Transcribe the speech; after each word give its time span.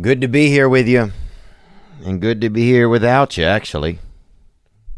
Good 0.00 0.20
to 0.22 0.28
be 0.28 0.48
here 0.48 0.68
with 0.68 0.88
you, 0.88 1.12
and 2.04 2.22
good 2.22 2.40
to 2.40 2.48
be 2.48 2.62
here 2.62 2.88
without 2.88 3.36
you, 3.36 3.44
actually. 3.44 3.98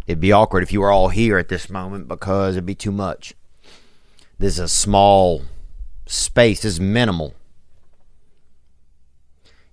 It'd 0.07 0.21
be 0.21 0.31
awkward 0.31 0.63
if 0.63 0.73
you 0.73 0.81
were 0.81 0.93
all 0.93 1.09
here 1.09 1.39
at 1.39 1.49
this 1.49 1.69
moment 1.69 2.07
because 2.07 2.55
it'd 2.55 2.67
be 2.67 2.77
too 2.77 2.93
much. 2.93 3.35
This 4.39 4.55
is 4.55 4.59
a 4.61 4.69
small 4.69 5.43
space, 6.07 6.63
this 6.63 6.75
is 6.75 6.81
minimal. 6.81 7.35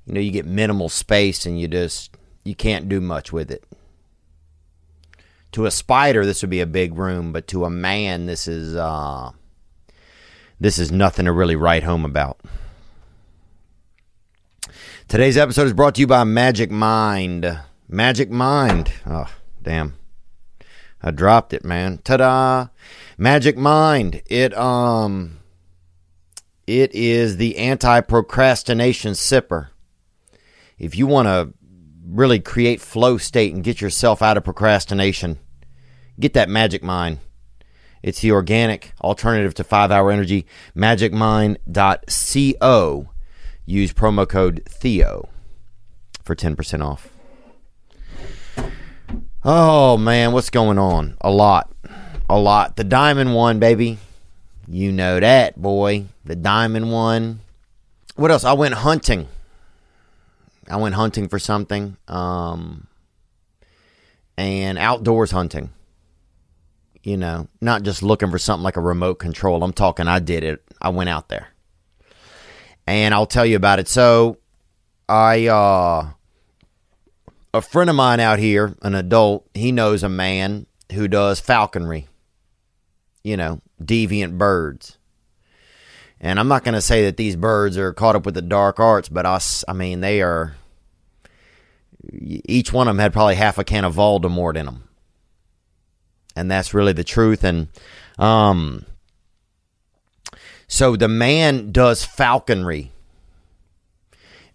You 0.07 0.13
know, 0.13 0.19
you 0.19 0.31
get 0.31 0.47
minimal 0.47 0.89
space 0.89 1.45
and 1.45 1.59
you 1.59 1.67
just 1.67 2.15
you 2.43 2.55
can't 2.55 2.89
do 2.89 2.99
much 2.99 3.31
with 3.31 3.51
it. 3.51 3.63
To 5.51 5.67
a 5.67 5.71
spider 5.71 6.25
this 6.25 6.41
would 6.41 6.49
be 6.49 6.61
a 6.61 6.65
big 6.65 6.97
room, 6.97 7.33
but 7.33 7.47
to 7.49 7.65
a 7.65 7.69
man 7.69 8.25
this 8.25 8.47
is 8.47 8.75
uh 8.75 9.31
this 10.59 10.79
is 10.79 10.91
nothing 10.91 11.25
to 11.25 11.31
really 11.31 11.55
write 11.55 11.83
home 11.83 12.05
about. 12.05 12.39
Today's 15.09 15.37
episode 15.37 15.65
is 15.65 15.73
brought 15.73 15.95
to 15.95 16.01
you 16.01 16.07
by 16.07 16.23
Magic 16.23 16.69
Mind. 16.69 17.59
Magic 17.87 18.29
Mind. 18.29 18.93
Oh, 19.07 19.25
damn. 19.59 19.95
I 21.01 21.09
dropped 21.09 21.51
it, 21.51 21.65
man. 21.65 21.97
Ta-da. 22.03 22.67
Magic 23.17 23.57
Mind. 23.57 24.21
It 24.27 24.55
um 24.55 25.39
it 26.67 26.93
is 26.93 27.37
the 27.37 27.57
anti-procrastination 27.57 29.13
sipper. 29.13 29.69
If 30.77 30.95
you 30.95 31.07
want 31.07 31.27
to 31.27 31.55
really 32.05 32.39
create 32.39 32.79
flow 32.79 33.17
state 33.17 33.55
and 33.55 33.63
get 33.63 33.81
yourself 33.81 34.21
out 34.21 34.37
of 34.37 34.43
procrastination, 34.43 35.39
get 36.19 36.35
that 36.35 36.49
Magic 36.49 36.83
Mind. 36.83 37.17
It's 38.03 38.21
the 38.21 38.31
organic 38.31 38.93
alternative 39.01 39.55
to 39.55 39.63
5-hour 39.63 40.11
energy. 40.11 40.45
magicmind.co 40.75 43.09
use 43.69 43.93
promo 43.93 44.27
code 44.27 44.63
Theo 44.67 45.29
for 46.23 46.35
10% 46.35 46.83
off. 46.83 47.09
Oh 49.43 49.95
man, 49.97 50.33
what's 50.33 50.49
going 50.49 50.77
on? 50.77 51.15
A 51.21 51.29
lot. 51.29 51.71
A 52.29 52.37
lot. 52.37 52.75
The 52.75 52.83
diamond 52.83 53.33
one, 53.35 53.59
baby. 53.59 53.97
You 54.67 54.91
know 54.91 55.19
that, 55.19 55.59
boy. 55.59 56.05
The 56.25 56.35
diamond 56.35 56.91
one. 56.91 57.39
What 58.15 58.31
else? 58.31 58.43
I 58.43 58.53
went 58.53 58.73
hunting. 58.73 59.27
I 60.69 60.75
went 60.75 60.95
hunting 60.95 61.27
for 61.27 61.39
something. 61.39 61.95
Um 62.07 62.87
and 64.37 64.77
outdoors 64.77 65.31
hunting. 65.31 65.69
You 67.03 67.17
know, 67.17 67.47
not 67.61 67.83
just 67.83 68.03
looking 68.03 68.29
for 68.29 68.39
something 68.39 68.63
like 68.63 68.77
a 68.77 68.81
remote 68.81 69.15
control. 69.15 69.63
I'm 69.63 69.73
talking 69.73 70.07
I 70.07 70.19
did 70.19 70.43
it. 70.43 70.63
I 70.81 70.89
went 70.89 71.09
out 71.09 71.29
there 71.29 71.49
and 72.89 73.13
I'll 73.13 73.25
tell 73.25 73.45
you 73.45 73.55
about 73.55 73.79
it. 73.79 73.87
So, 73.87 74.37
I 75.07 75.47
uh 75.47 76.09
a 77.53 77.61
friend 77.61 77.89
of 77.89 77.95
mine 77.95 78.19
out 78.19 78.39
here, 78.39 78.75
an 78.81 78.95
adult, 78.95 79.47
he 79.53 79.71
knows 79.71 80.03
a 80.03 80.09
man 80.09 80.65
who 80.93 81.07
does 81.07 81.39
falconry. 81.39 82.07
You 83.23 83.37
know, 83.37 83.61
deviant 83.83 84.37
birds. 84.37 84.97
And 86.21 86.39
I'm 86.39 86.47
not 86.47 86.63
going 86.63 86.73
to 86.73 86.81
say 86.81 87.05
that 87.05 87.17
these 87.17 87.35
birds 87.35 87.77
are 87.77 87.93
caught 87.93 88.15
up 88.15 88.25
with 88.25 88.35
the 88.35 88.41
dark 88.41 88.79
arts, 88.79 89.09
but 89.09 89.25
us, 89.25 89.63
I 89.67 89.73
mean, 89.73 90.01
they 90.01 90.21
are. 90.21 90.55
Each 92.11 92.73
one 92.73 92.87
of 92.87 92.95
them 92.95 92.99
had 92.99 93.13
probably 93.13 93.35
half 93.35 93.57
a 93.57 93.63
can 93.63 93.85
of 93.85 93.95
Voldemort 93.95 94.55
in 94.55 94.65
them, 94.65 94.83
and 96.35 96.49
that's 96.49 96.73
really 96.73 96.93
the 96.93 97.03
truth. 97.03 97.43
And 97.43 97.67
um, 98.17 98.85
so 100.69 100.95
the 100.95 101.07
man 101.07 101.71
does 101.71 102.05
falconry. 102.05 102.91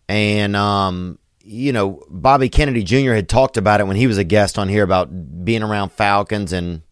And 0.09 0.55
um, 0.55 1.19
you 1.43 1.73
know, 1.73 2.03
Bobby 2.09 2.49
Kennedy 2.49 2.85
Jr. 2.85 3.13
had 3.13 3.29
talked 3.29 3.57
about 3.57 3.81
it 3.81 3.87
when 3.87 3.97
he 3.97 4.07
was 4.07 4.17
a 4.17 4.25
guest 4.25 4.59
on 4.59 4.69
here 4.69 4.85
about 4.85 5.45
being 5.45 5.63
around 5.63 5.91
falcons 5.93 6.53
and 6.53 6.83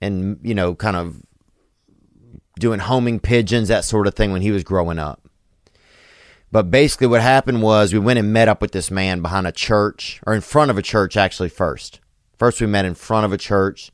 and 0.00 0.38
you 0.42 0.54
know, 0.54 0.74
kind 0.74 0.96
of 0.96 1.20
doing 2.58 2.78
homing 2.78 3.18
pigeons, 3.18 3.68
that 3.68 3.84
sort 3.84 4.06
of 4.06 4.14
thing 4.14 4.32
when 4.32 4.42
he 4.42 4.52
was 4.52 4.62
growing 4.62 4.98
up. 4.98 5.28
But 6.52 6.70
basically 6.70 7.08
what 7.08 7.22
happened 7.22 7.62
was 7.62 7.92
we 7.92 7.98
went 7.98 8.20
and 8.20 8.32
met 8.32 8.48
up 8.48 8.62
with 8.62 8.70
this 8.70 8.92
man 8.92 9.22
behind 9.22 9.46
a 9.46 9.52
church 9.52 10.20
or 10.24 10.32
in 10.34 10.40
front 10.40 10.70
of 10.70 10.78
a 10.78 10.82
church 10.82 11.16
actually 11.16 11.48
first. 11.48 11.98
First 12.38 12.60
we 12.60 12.68
met 12.68 12.84
in 12.84 12.94
front 12.94 13.26
of 13.26 13.32
a 13.32 13.38
church. 13.38 13.90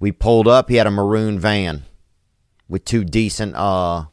We 0.00 0.10
pulled 0.10 0.48
up, 0.48 0.68
he 0.68 0.76
had 0.76 0.88
a 0.88 0.90
maroon 0.90 1.38
van 1.38 1.84
with 2.68 2.84
two 2.84 3.04
decent 3.04 3.54
uh 3.54 4.04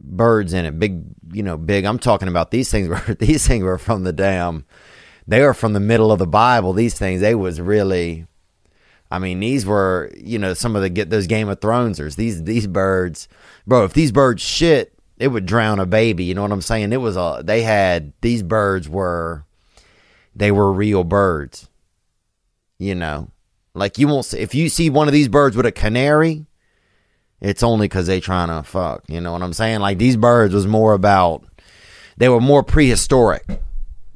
birds 0.00 0.52
in 0.52 0.66
it. 0.66 0.78
Big, 0.78 1.02
you 1.32 1.42
know, 1.42 1.56
big. 1.56 1.84
I'm 1.84 1.98
talking 1.98 2.28
about 2.28 2.50
these 2.50 2.70
things 2.70 2.88
were 3.08 3.14
these 3.18 3.46
things 3.46 3.64
were 3.64 3.78
from 3.78 4.04
the 4.04 4.12
damn 4.12 4.64
they 5.26 5.40
were 5.40 5.54
from 5.54 5.72
the 5.72 5.80
middle 5.80 6.12
of 6.12 6.18
the 6.18 6.26
Bible. 6.26 6.72
These 6.72 6.98
things 6.98 7.20
they 7.20 7.34
was 7.34 7.60
really 7.60 8.26
I 9.10 9.18
mean, 9.18 9.40
these 9.40 9.64
were, 9.64 10.10
you 10.16 10.38
know, 10.38 10.54
some 10.54 10.74
of 10.74 10.82
the 10.82 10.88
get 10.88 11.10
those 11.10 11.26
Game 11.26 11.48
of 11.48 11.60
Thronesers. 11.60 12.16
These 12.16 12.44
these 12.44 12.66
birds, 12.66 13.28
bro, 13.66 13.84
if 13.84 13.92
these 13.92 14.12
birds 14.12 14.42
shit, 14.42 14.92
it 15.18 15.28
would 15.28 15.46
drown 15.46 15.78
a 15.78 15.86
baby, 15.86 16.24
you 16.24 16.34
know 16.34 16.42
what 16.42 16.52
I'm 16.52 16.60
saying? 16.60 16.92
It 16.92 17.00
was 17.00 17.16
a 17.16 17.42
they 17.44 17.62
had 17.62 18.12
these 18.20 18.42
birds 18.42 18.88
were 18.88 19.44
they 20.34 20.50
were 20.50 20.72
real 20.72 21.04
birds. 21.04 21.68
You 22.78 22.94
know. 22.94 23.30
Like 23.76 23.98
you 23.98 24.06
won't 24.06 24.24
see, 24.24 24.38
if 24.38 24.54
you 24.54 24.68
see 24.68 24.88
one 24.88 25.08
of 25.08 25.12
these 25.12 25.28
birds 25.28 25.56
with 25.56 25.66
a 25.66 25.72
canary, 25.72 26.46
it's 27.40 27.62
only 27.62 27.86
because 27.86 28.06
they 28.06 28.20
trying 28.20 28.48
to 28.48 28.62
fuck. 28.68 29.04
You 29.08 29.20
know 29.20 29.32
what 29.32 29.42
I'm 29.42 29.52
saying? 29.52 29.80
Like 29.80 29.98
these 29.98 30.16
birds 30.16 30.54
was 30.54 30.66
more 30.66 30.94
about, 30.94 31.44
they 32.16 32.28
were 32.28 32.40
more 32.40 32.62
prehistoric, 32.62 33.44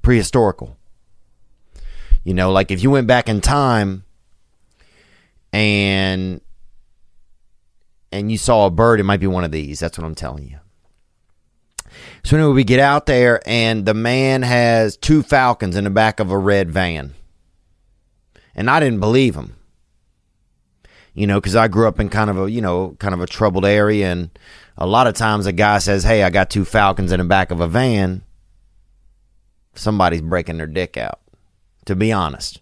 prehistorical. 0.03 0.77
You 2.25 2.35
know, 2.35 2.53
like 2.53 2.71
if 2.71 2.83
you 2.83 2.91
went 2.91 3.07
back 3.07 3.29
in 3.29 3.41
time 3.41 4.05
and 5.53 6.41
and 8.11 8.31
you 8.33 8.39
saw 8.39 8.67
a 8.67 8.71
bird, 8.71 9.01
it 9.01 9.05
might 9.05 9.21
be 9.21 9.27
one 9.27 9.45
of 9.45 9.53
these. 9.53 9.79
That's 9.81 9.99
what 9.99 10.07
I'm 10.07 10.15
telling 10.15 10.49
you. 10.49 10.59
So 12.25 12.37
anyway, 12.37 12.55
we 12.55 12.65
get 12.65 12.81
out 12.81 13.07
there 13.07 13.41
and 13.47 13.85
the 13.85 13.95
man 13.95 14.43
has 14.43 14.97
two 14.97 15.23
falcons 15.23 15.77
in 15.77 15.85
the 15.85 15.91
back 15.91 16.21
of 16.21 16.31
a 16.31 16.39
red 16.39 16.71
van. 16.71 17.15
And 18.55 18.71
I 18.71 18.81
didn't 18.81 19.01
believe 19.01 19.35
him 19.35 19.58
you 21.15 21.27
know, 21.27 21.41
because 21.41 21.57
I 21.57 21.69
grew 21.69 21.89
up 21.89 22.01
in 22.01 22.09
kind 22.09 22.31
of 22.31 22.39
a, 22.39 22.51
you 22.51 22.61
know, 22.61 22.97
kind 22.99 23.15
of 23.15 23.21
a 23.21 23.27
troubled 23.27 23.65
area. 23.65 24.11
And 24.11 24.31
a 24.77 24.87
lot 24.87 25.07
of 25.07 25.15
times 25.15 25.47
a 25.47 25.53
guy 25.53 25.79
says, 25.79 26.05
Hey, 26.05 26.23
I 26.23 26.31
got 26.31 26.51
two 26.51 26.65
Falcons 26.65 27.13
in 27.13 27.19
the 27.19 27.25
back 27.25 27.51
of 27.51 27.61
a 27.61 27.69
van. 27.69 28.23
Somebody's 29.75 30.23
breaking 30.23 30.59
their 30.59 30.67
dick 30.67 30.97
out, 30.97 31.21
to 31.87 31.97
be 31.97 32.13
honest. 32.13 32.61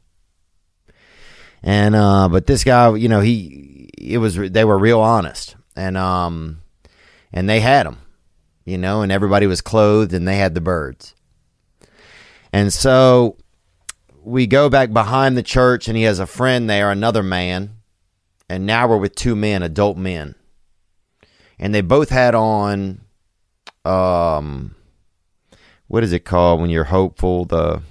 And, 1.63 1.95
uh, 1.95 2.29
but 2.29 2.47
this 2.47 2.65
guy, 2.65 2.95
you 2.95 3.09
know, 3.09 3.21
he, 3.21 3.91
it 3.99 4.19
was, 4.19 4.37
they 4.37 4.65
were 4.65 4.79
real 4.79 5.01
honest. 5.01 5.57
And, 5.75 5.97
um, 5.97 6.63
and 7.33 7.49
they 7.49 7.61
had 7.61 7.87
them, 7.87 7.99
you 8.65 8.79
know, 8.79 9.03
and 9.03 9.11
everybody 9.11 9.47
was 9.47 9.61
clothed 9.61 10.15
and 10.15 10.27
they 10.27 10.37
had 10.37 10.55
the 10.55 10.61
birds. 10.61 11.15
And 12.53 12.73
so 12.73 13.37
we 14.23 14.47
go 14.47 14.71
back 14.71 14.93
behind 14.93 15.37
the 15.37 15.43
church 15.43 15.89
and 15.89 15.97
he 15.97 16.05
has 16.05 16.19
a 16.19 16.27
friend 16.27 16.71
there, 16.71 16.91
another 16.91 17.23
man 17.23 17.76
and 18.49 18.67
now 18.67 18.89
we're 18.89 18.97
with 18.97 19.15
two 19.15 19.35
men, 19.35 19.63
adult 19.63 19.97
men, 19.97 20.35
and 21.59 21.75
they 21.75 21.81
both 21.81 22.11
had 22.11 22.35
on, 22.35 23.01
um, 23.85 24.75
what 25.89 26.05
is 26.05 26.13
it 26.13 26.25
called 26.25 26.61
when 26.61 26.71
you're 26.71 26.85
hopeful? 26.85 27.45
The 27.45 27.83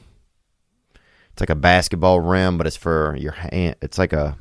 it's 1.33 1.41
like 1.41 1.49
a 1.49 1.55
basketball 1.55 2.21
rim, 2.21 2.57
but 2.57 2.67
it's 2.67 2.77
for 2.77 3.15
your 3.17 3.33
hand. 3.33 3.75
It's 3.81 3.97
like 3.97 4.13
a, 4.13 4.37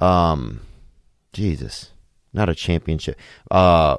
um, 0.00 0.60
Jesus, 1.32 1.90
not 2.32 2.48
a 2.48 2.54
championship. 2.54 3.18
Uh, 3.50 3.96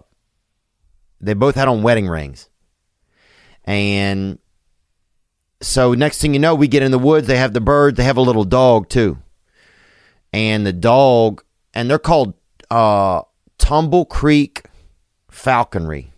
they 1.20 1.34
both 1.34 1.56
had 1.56 1.68
on 1.68 1.84
wedding 1.84 2.08
rings, 2.08 2.50
and 3.66 4.40
so 5.62 5.94
next 5.94 6.22
thing 6.22 6.34
you 6.34 6.40
know, 6.40 6.56
we 6.56 6.68
get 6.68 6.84
in 6.84 6.92
the 6.92 7.00
woods. 7.00 7.28
They 7.28 7.38
have 7.38 7.54
the 7.54 7.62
birds. 7.62 7.98
They 7.98 8.04
have 8.04 8.18
a 8.18 8.22
little 8.22 8.46
dog 8.46 8.88
too 8.88 9.18
and 10.36 10.66
the 10.66 10.74
dog, 10.74 11.44
and 11.74 11.90
they're 11.90 11.98
called 11.98 12.34
uh, 12.70 13.22
Tumble 13.58 14.04
Creek 14.04 14.66
Falconry. 15.32 16.12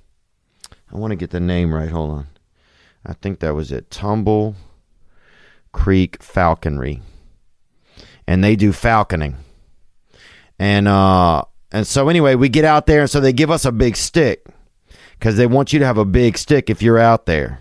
I 0.92 0.98
want 0.98 1.12
to 1.12 1.16
get 1.16 1.30
the 1.30 1.40
name 1.40 1.72
right. 1.72 1.90
Hold 1.90 2.10
on. 2.10 2.28
I 3.06 3.14
think 3.14 3.40
that 3.40 3.54
was 3.54 3.72
it. 3.72 3.92
Tumble 3.92 4.56
Creek 5.72 6.22
Falconry. 6.24 7.02
And 8.26 8.44
they 8.44 8.56
do 8.56 8.72
falconing. 8.72 9.36
And 10.58 10.88
uh 10.88 11.44
and 11.72 11.86
so 11.86 12.10
anyway, 12.10 12.36
we 12.36 12.50
get 12.50 12.66
out 12.66 12.88
there 12.88 13.02
and 13.02 13.10
so 13.10 13.20
they 13.20 13.34
give 13.34 13.52
us 13.52 13.66
a 13.66 13.72
big 13.72 13.96
stick 13.96 14.46
cuz 15.20 15.38
they 15.38 15.46
want 15.46 15.72
you 15.72 15.80
to 15.80 15.86
have 15.86 15.98
a 15.98 16.06
big 16.06 16.38
stick 16.38 16.70
if 16.70 16.82
you're 16.82 16.98
out 16.98 17.28
there. 17.28 17.60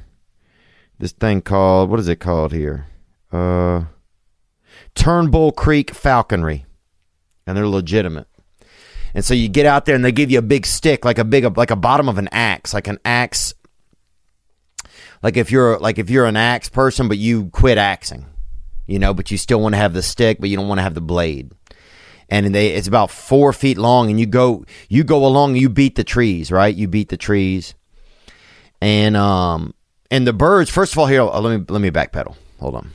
This 0.99 1.13
thing 1.13 1.43
called 1.43 1.91
what 1.91 2.01
is 2.01 2.09
it 2.09 2.21
called 2.21 2.53
here? 2.53 2.87
Uh 3.31 3.85
Turnbull 4.97 5.53
Creek 5.53 5.95
Falconry, 5.95 6.67
and 7.47 7.57
they're 7.57 7.69
legitimate. 7.69 8.27
And 9.15 9.25
so 9.25 9.33
you 9.33 9.49
get 9.49 9.65
out 9.65 9.87
there 9.87 9.95
and 9.95 10.05
they 10.05 10.13
give 10.13 10.31
you 10.31 10.39
a 10.39 10.43
big 10.43 10.67
stick, 10.67 11.05
like 11.05 11.19
a 11.19 11.25
big, 11.25 11.57
like 11.57 11.71
a 11.71 11.77
bottom 11.77 12.09
of 12.09 12.19
an 12.19 12.29
axe, 12.33 12.75
like 12.75 12.89
an 12.89 12.99
axe, 13.05 13.55
like 15.23 15.37
if 15.37 15.51
you're 15.51 15.79
like 15.79 15.99
if 15.99 16.11
you're 16.11 16.27
an 16.27 16.37
axe 16.37 16.69
person, 16.69 17.09
but 17.09 17.19
you 17.19 17.49
quit 17.51 17.79
axing, 17.79 18.27
you 18.87 18.99
know, 18.99 19.15
but 19.15 19.31
you 19.31 19.39
still 19.39 19.61
want 19.61 19.75
to 19.75 19.79
have 19.79 19.93
the 19.93 20.03
stick, 20.03 20.39
but 20.41 20.49
you 20.49 20.57
don't 20.57 20.69
want 20.69 20.79
to 20.79 20.83
have 20.83 20.95
the 20.95 21.01
blade. 21.01 21.51
And 22.29 22.55
they 22.55 22.69
it's 22.69 22.89
about 22.89 23.11
four 23.11 23.53
feet 23.53 23.79
long, 23.79 24.11
and 24.11 24.19
you 24.19 24.27
go 24.27 24.65
you 24.89 25.05
go 25.05 25.25
along, 25.25 25.57
you 25.57 25.69
beat 25.69 25.95
the 25.95 26.05
trees, 26.05 26.51
right? 26.51 26.75
You 26.75 26.89
beat 26.89 27.09
the 27.09 27.17
trees, 27.17 27.75
and 28.81 29.17
um 29.17 29.75
and 30.11 30.27
the 30.27 30.33
birds. 30.33 30.71
First 30.71 30.93
of 30.93 30.99
all, 30.99 31.07
here 31.07 31.23
let 31.23 31.59
me 31.59 31.65
let 31.69 31.81
me 31.81 31.91
backpedal. 31.91 32.37
Hold 32.61 32.75
on. 32.75 32.93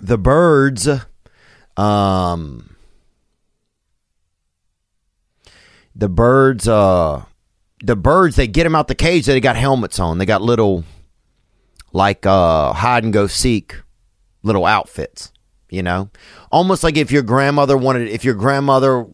The 0.00 0.18
birds, 0.18 0.88
um, 1.76 2.76
the 5.94 6.08
birds, 6.08 6.68
uh, 6.68 7.24
the 7.82 7.96
birds. 7.96 8.36
They 8.36 8.46
get 8.46 8.64
them 8.64 8.74
out 8.74 8.88
the 8.88 8.94
cage. 8.94 9.26
They 9.26 9.40
got 9.40 9.56
helmets 9.56 9.98
on. 9.98 10.18
They 10.18 10.26
got 10.26 10.42
little, 10.42 10.84
like 11.92 12.26
uh, 12.26 12.72
hide 12.72 13.04
and 13.04 13.12
go 13.12 13.26
seek, 13.26 13.76
little 14.42 14.66
outfits. 14.66 15.32
You 15.70 15.82
know, 15.82 16.10
almost 16.50 16.82
like 16.82 16.96
if 16.96 17.12
your 17.12 17.22
grandmother 17.22 17.76
wanted, 17.76 18.08
if 18.08 18.24
your 18.24 18.34
grandmother 18.34 19.06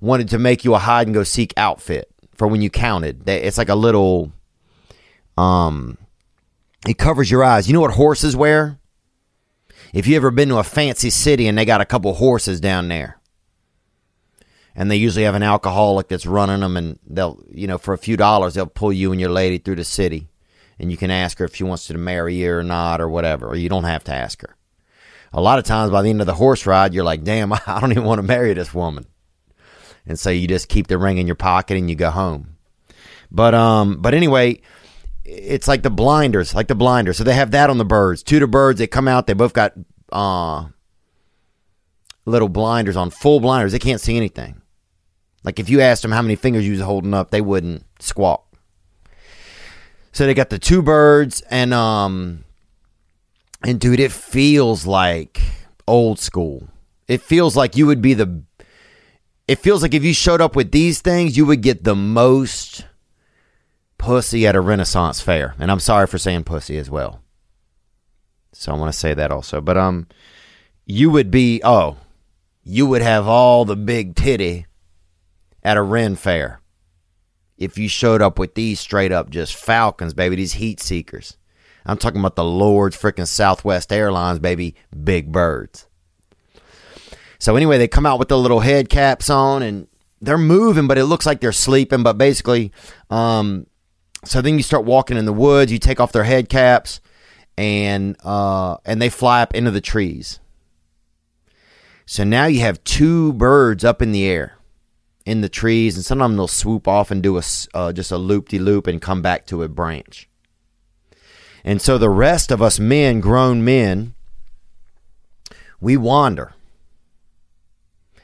wanted 0.00 0.30
to 0.30 0.38
make 0.38 0.64
you 0.64 0.74
a 0.74 0.78
hide 0.78 1.06
and 1.06 1.14
go 1.14 1.22
seek 1.22 1.52
outfit 1.56 2.10
for 2.34 2.48
when 2.48 2.62
you 2.62 2.70
counted. 2.70 3.28
It's 3.28 3.58
like 3.58 3.68
a 3.68 3.74
little, 3.74 4.32
um, 5.36 5.98
it 6.88 6.96
covers 6.96 7.30
your 7.30 7.44
eyes. 7.44 7.68
You 7.68 7.74
know 7.74 7.82
what 7.82 7.92
horses 7.92 8.34
wear? 8.34 8.79
If 9.92 10.06
you 10.06 10.16
ever 10.16 10.30
been 10.30 10.48
to 10.50 10.58
a 10.58 10.64
fancy 10.64 11.10
city 11.10 11.48
and 11.48 11.58
they 11.58 11.64
got 11.64 11.80
a 11.80 11.86
couple 11.86 12.14
horses 12.14 12.60
down 12.60 12.88
there, 12.88 13.18
and 14.74 14.90
they 14.90 14.96
usually 14.96 15.24
have 15.24 15.34
an 15.34 15.42
alcoholic 15.42 16.08
that's 16.08 16.26
running 16.26 16.60
them, 16.60 16.76
and 16.76 16.98
they'll, 17.06 17.42
you 17.50 17.66
know, 17.66 17.78
for 17.78 17.92
a 17.92 17.98
few 17.98 18.16
dollars, 18.16 18.54
they'll 18.54 18.66
pull 18.66 18.92
you 18.92 19.10
and 19.10 19.20
your 19.20 19.30
lady 19.30 19.58
through 19.58 19.76
the 19.76 19.84
city, 19.84 20.28
and 20.78 20.90
you 20.90 20.96
can 20.96 21.10
ask 21.10 21.38
her 21.38 21.44
if 21.44 21.56
she 21.56 21.64
wants 21.64 21.86
to 21.88 21.98
marry 21.98 22.36
you 22.36 22.52
or 22.52 22.62
not, 22.62 23.00
or 23.00 23.08
whatever, 23.08 23.48
or 23.48 23.56
you 23.56 23.68
don't 23.68 23.84
have 23.84 24.04
to 24.04 24.14
ask 24.14 24.42
her. 24.42 24.56
A 25.32 25.40
lot 25.40 25.58
of 25.58 25.64
times 25.64 25.90
by 25.90 26.02
the 26.02 26.10
end 26.10 26.20
of 26.20 26.26
the 26.26 26.34
horse 26.34 26.66
ride, 26.66 26.94
you're 26.94 27.04
like, 27.04 27.24
damn, 27.24 27.52
I 27.66 27.78
don't 27.80 27.90
even 27.90 28.04
want 28.04 28.20
to 28.20 28.26
marry 28.26 28.54
this 28.54 28.72
woman. 28.72 29.06
And 30.06 30.18
so 30.18 30.30
you 30.30 30.48
just 30.48 30.68
keep 30.68 30.86
the 30.86 30.98
ring 30.98 31.18
in 31.18 31.26
your 31.26 31.36
pocket 31.36 31.76
and 31.76 31.90
you 31.90 31.96
go 31.96 32.10
home. 32.10 32.56
But 33.30 33.54
um, 33.54 33.98
but 34.00 34.14
anyway, 34.14 34.60
it's 35.24 35.68
like 35.68 35.82
the 35.82 35.90
blinders, 35.90 36.54
like 36.54 36.68
the 36.68 36.74
blinders. 36.74 37.16
So 37.16 37.24
they 37.24 37.34
have 37.34 37.50
that 37.52 37.70
on 37.70 37.78
the 37.78 37.84
birds. 37.84 38.22
Two 38.22 38.38
to 38.38 38.46
birds, 38.46 38.78
they 38.78 38.86
come 38.86 39.08
out, 39.08 39.26
they 39.26 39.34
both 39.34 39.52
got 39.52 39.72
uh 40.12 40.66
little 42.24 42.48
blinders 42.48 42.96
on, 42.96 43.10
full 43.10 43.40
blinders. 43.40 43.72
They 43.72 43.78
can't 43.78 44.00
see 44.00 44.16
anything. 44.16 44.60
Like 45.42 45.58
if 45.58 45.68
you 45.68 45.80
asked 45.80 46.02
them 46.02 46.12
how 46.12 46.22
many 46.22 46.36
fingers 46.36 46.66
you 46.66 46.72
was 46.72 46.80
holding 46.80 47.14
up, 47.14 47.30
they 47.30 47.40
wouldn't 47.40 47.84
squawk. 47.98 48.46
So 50.12 50.26
they 50.26 50.34
got 50.34 50.50
the 50.50 50.58
two 50.58 50.82
birds 50.82 51.40
and 51.50 51.72
um 51.72 52.44
and 53.62 53.78
dude, 53.78 54.00
it 54.00 54.12
feels 54.12 54.86
like 54.86 55.40
old 55.86 56.18
school. 56.18 56.68
It 57.08 57.20
feels 57.20 57.56
like 57.56 57.76
you 57.76 57.86
would 57.86 58.02
be 58.02 58.14
the 58.14 58.42
it 59.48 59.58
feels 59.58 59.82
like 59.82 59.94
if 59.94 60.04
you 60.04 60.14
showed 60.14 60.40
up 60.40 60.54
with 60.54 60.70
these 60.70 61.00
things, 61.00 61.36
you 61.36 61.44
would 61.46 61.60
get 61.60 61.84
the 61.84 61.96
most 61.96 62.84
pussy 64.00 64.46
at 64.46 64.56
a 64.56 64.60
Renaissance 64.60 65.20
fair. 65.20 65.54
And 65.58 65.70
I'm 65.70 65.78
sorry 65.78 66.06
for 66.06 66.16
saying 66.16 66.44
pussy 66.44 66.78
as 66.78 66.90
well. 66.90 67.20
So 68.52 68.72
I 68.72 68.76
want 68.76 68.92
to 68.92 68.98
say 68.98 69.12
that 69.14 69.30
also. 69.30 69.60
But 69.60 69.76
um 69.76 70.08
you 70.86 71.10
would 71.10 71.30
be 71.30 71.60
oh, 71.62 71.98
you 72.64 72.86
would 72.86 73.02
have 73.02 73.28
all 73.28 73.64
the 73.64 73.76
big 73.76 74.16
titty 74.16 74.66
at 75.62 75.76
a 75.76 75.82
Ren 75.82 76.16
fair. 76.16 76.60
If 77.58 77.76
you 77.76 77.88
showed 77.88 78.22
up 78.22 78.38
with 78.38 78.54
these 78.54 78.80
straight 78.80 79.12
up 79.12 79.28
just 79.28 79.54
falcons, 79.54 80.14
baby, 80.14 80.36
these 80.36 80.54
heat 80.54 80.80
seekers. 80.80 81.36
I'm 81.84 81.98
talking 81.98 82.20
about 82.20 82.36
the 82.36 82.44
Lord's 82.44 82.96
freaking 82.96 83.26
Southwest 83.26 83.92
Airlines, 83.92 84.38
baby, 84.38 84.76
big 85.04 85.30
birds. 85.30 85.86
So 87.38 87.56
anyway, 87.56 87.78
they 87.78 87.88
come 87.88 88.06
out 88.06 88.18
with 88.18 88.28
the 88.28 88.38
little 88.38 88.60
head 88.60 88.88
caps 88.88 89.28
on 89.28 89.62
and 89.62 89.88
they're 90.20 90.38
moving, 90.38 90.86
but 90.86 90.98
it 90.98 91.04
looks 91.06 91.26
like 91.26 91.40
they're 91.40 91.52
sleeping. 91.52 92.02
But 92.02 92.18
basically, 92.18 92.72
um, 93.08 93.66
so 94.24 94.42
then 94.42 94.56
you 94.56 94.62
start 94.62 94.84
walking 94.84 95.16
in 95.16 95.24
the 95.24 95.32
woods. 95.32 95.72
You 95.72 95.78
take 95.78 96.00
off 96.00 96.12
their 96.12 96.24
head 96.24 96.48
caps, 96.48 97.00
and 97.56 98.16
uh, 98.24 98.76
and 98.84 99.00
they 99.00 99.08
fly 99.08 99.42
up 99.42 99.54
into 99.54 99.70
the 99.70 99.80
trees. 99.80 100.40
So 102.06 102.24
now 102.24 102.46
you 102.46 102.60
have 102.60 102.82
two 102.84 103.32
birds 103.34 103.84
up 103.84 104.02
in 104.02 104.12
the 104.12 104.26
air, 104.26 104.56
in 105.24 105.40
the 105.40 105.48
trees, 105.48 105.96
and 105.96 106.04
sometimes 106.04 106.36
they'll 106.36 106.48
swoop 106.48 106.88
off 106.88 107.10
and 107.10 107.22
do 107.22 107.38
a 107.38 107.42
uh, 107.72 107.92
just 107.92 108.12
a 108.12 108.18
loop 108.18 108.48
de 108.48 108.58
loop 108.58 108.86
and 108.86 109.00
come 109.00 109.22
back 109.22 109.46
to 109.46 109.62
a 109.62 109.68
branch. 109.68 110.28
And 111.62 111.80
so 111.80 111.98
the 111.98 112.10
rest 112.10 112.50
of 112.50 112.62
us 112.62 112.80
men, 112.80 113.20
grown 113.20 113.64
men, 113.64 114.14
we 115.80 115.96
wander. 115.96 116.54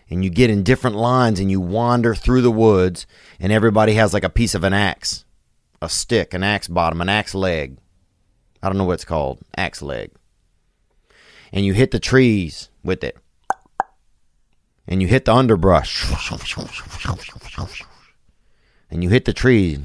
And 0.08 0.22
you 0.22 0.30
get 0.30 0.50
in 0.50 0.62
different 0.62 0.96
lines 0.96 1.40
and 1.40 1.50
you 1.50 1.60
wander 1.60 2.14
through 2.14 2.42
the 2.42 2.50
woods, 2.50 3.06
and 3.40 3.52
everybody 3.52 3.94
has 3.94 4.14
like 4.14 4.24
a 4.24 4.30
piece 4.30 4.54
of 4.54 4.62
an 4.62 4.72
axe 4.72 5.25
a 5.80 5.88
stick, 5.88 6.34
an 6.34 6.42
axe 6.42 6.68
bottom, 6.68 7.00
an 7.00 7.08
axe 7.08 7.34
leg. 7.34 7.78
I 8.62 8.68
don't 8.68 8.78
know 8.78 8.84
what 8.84 8.94
it's 8.94 9.04
called, 9.04 9.40
axe 9.56 9.82
leg. 9.82 10.10
And 11.52 11.64
you 11.64 11.72
hit 11.74 11.90
the 11.90 12.00
trees 12.00 12.70
with 12.82 13.04
it. 13.04 13.16
And 14.88 15.02
you 15.02 15.08
hit 15.08 15.24
the 15.24 15.34
underbrush. 15.34 16.04
And 18.90 19.02
you 19.02 19.10
hit 19.10 19.24
the 19.24 19.32
trees. 19.32 19.80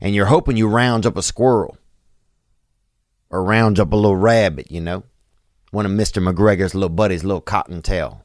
And 0.00 0.14
you're 0.14 0.26
hoping 0.26 0.56
you 0.56 0.68
round 0.68 1.06
up 1.06 1.16
a 1.16 1.22
squirrel. 1.22 1.78
Or 3.30 3.42
round 3.42 3.80
up 3.80 3.92
a 3.92 3.96
little 3.96 4.16
rabbit, 4.16 4.70
you 4.70 4.80
know. 4.80 5.04
One 5.70 5.86
of 5.86 5.92
Mr. 5.92 6.22
McGregor's 6.22 6.74
little 6.74 6.88
buddies, 6.88 7.24
little 7.24 7.40
cottontail 7.40 8.23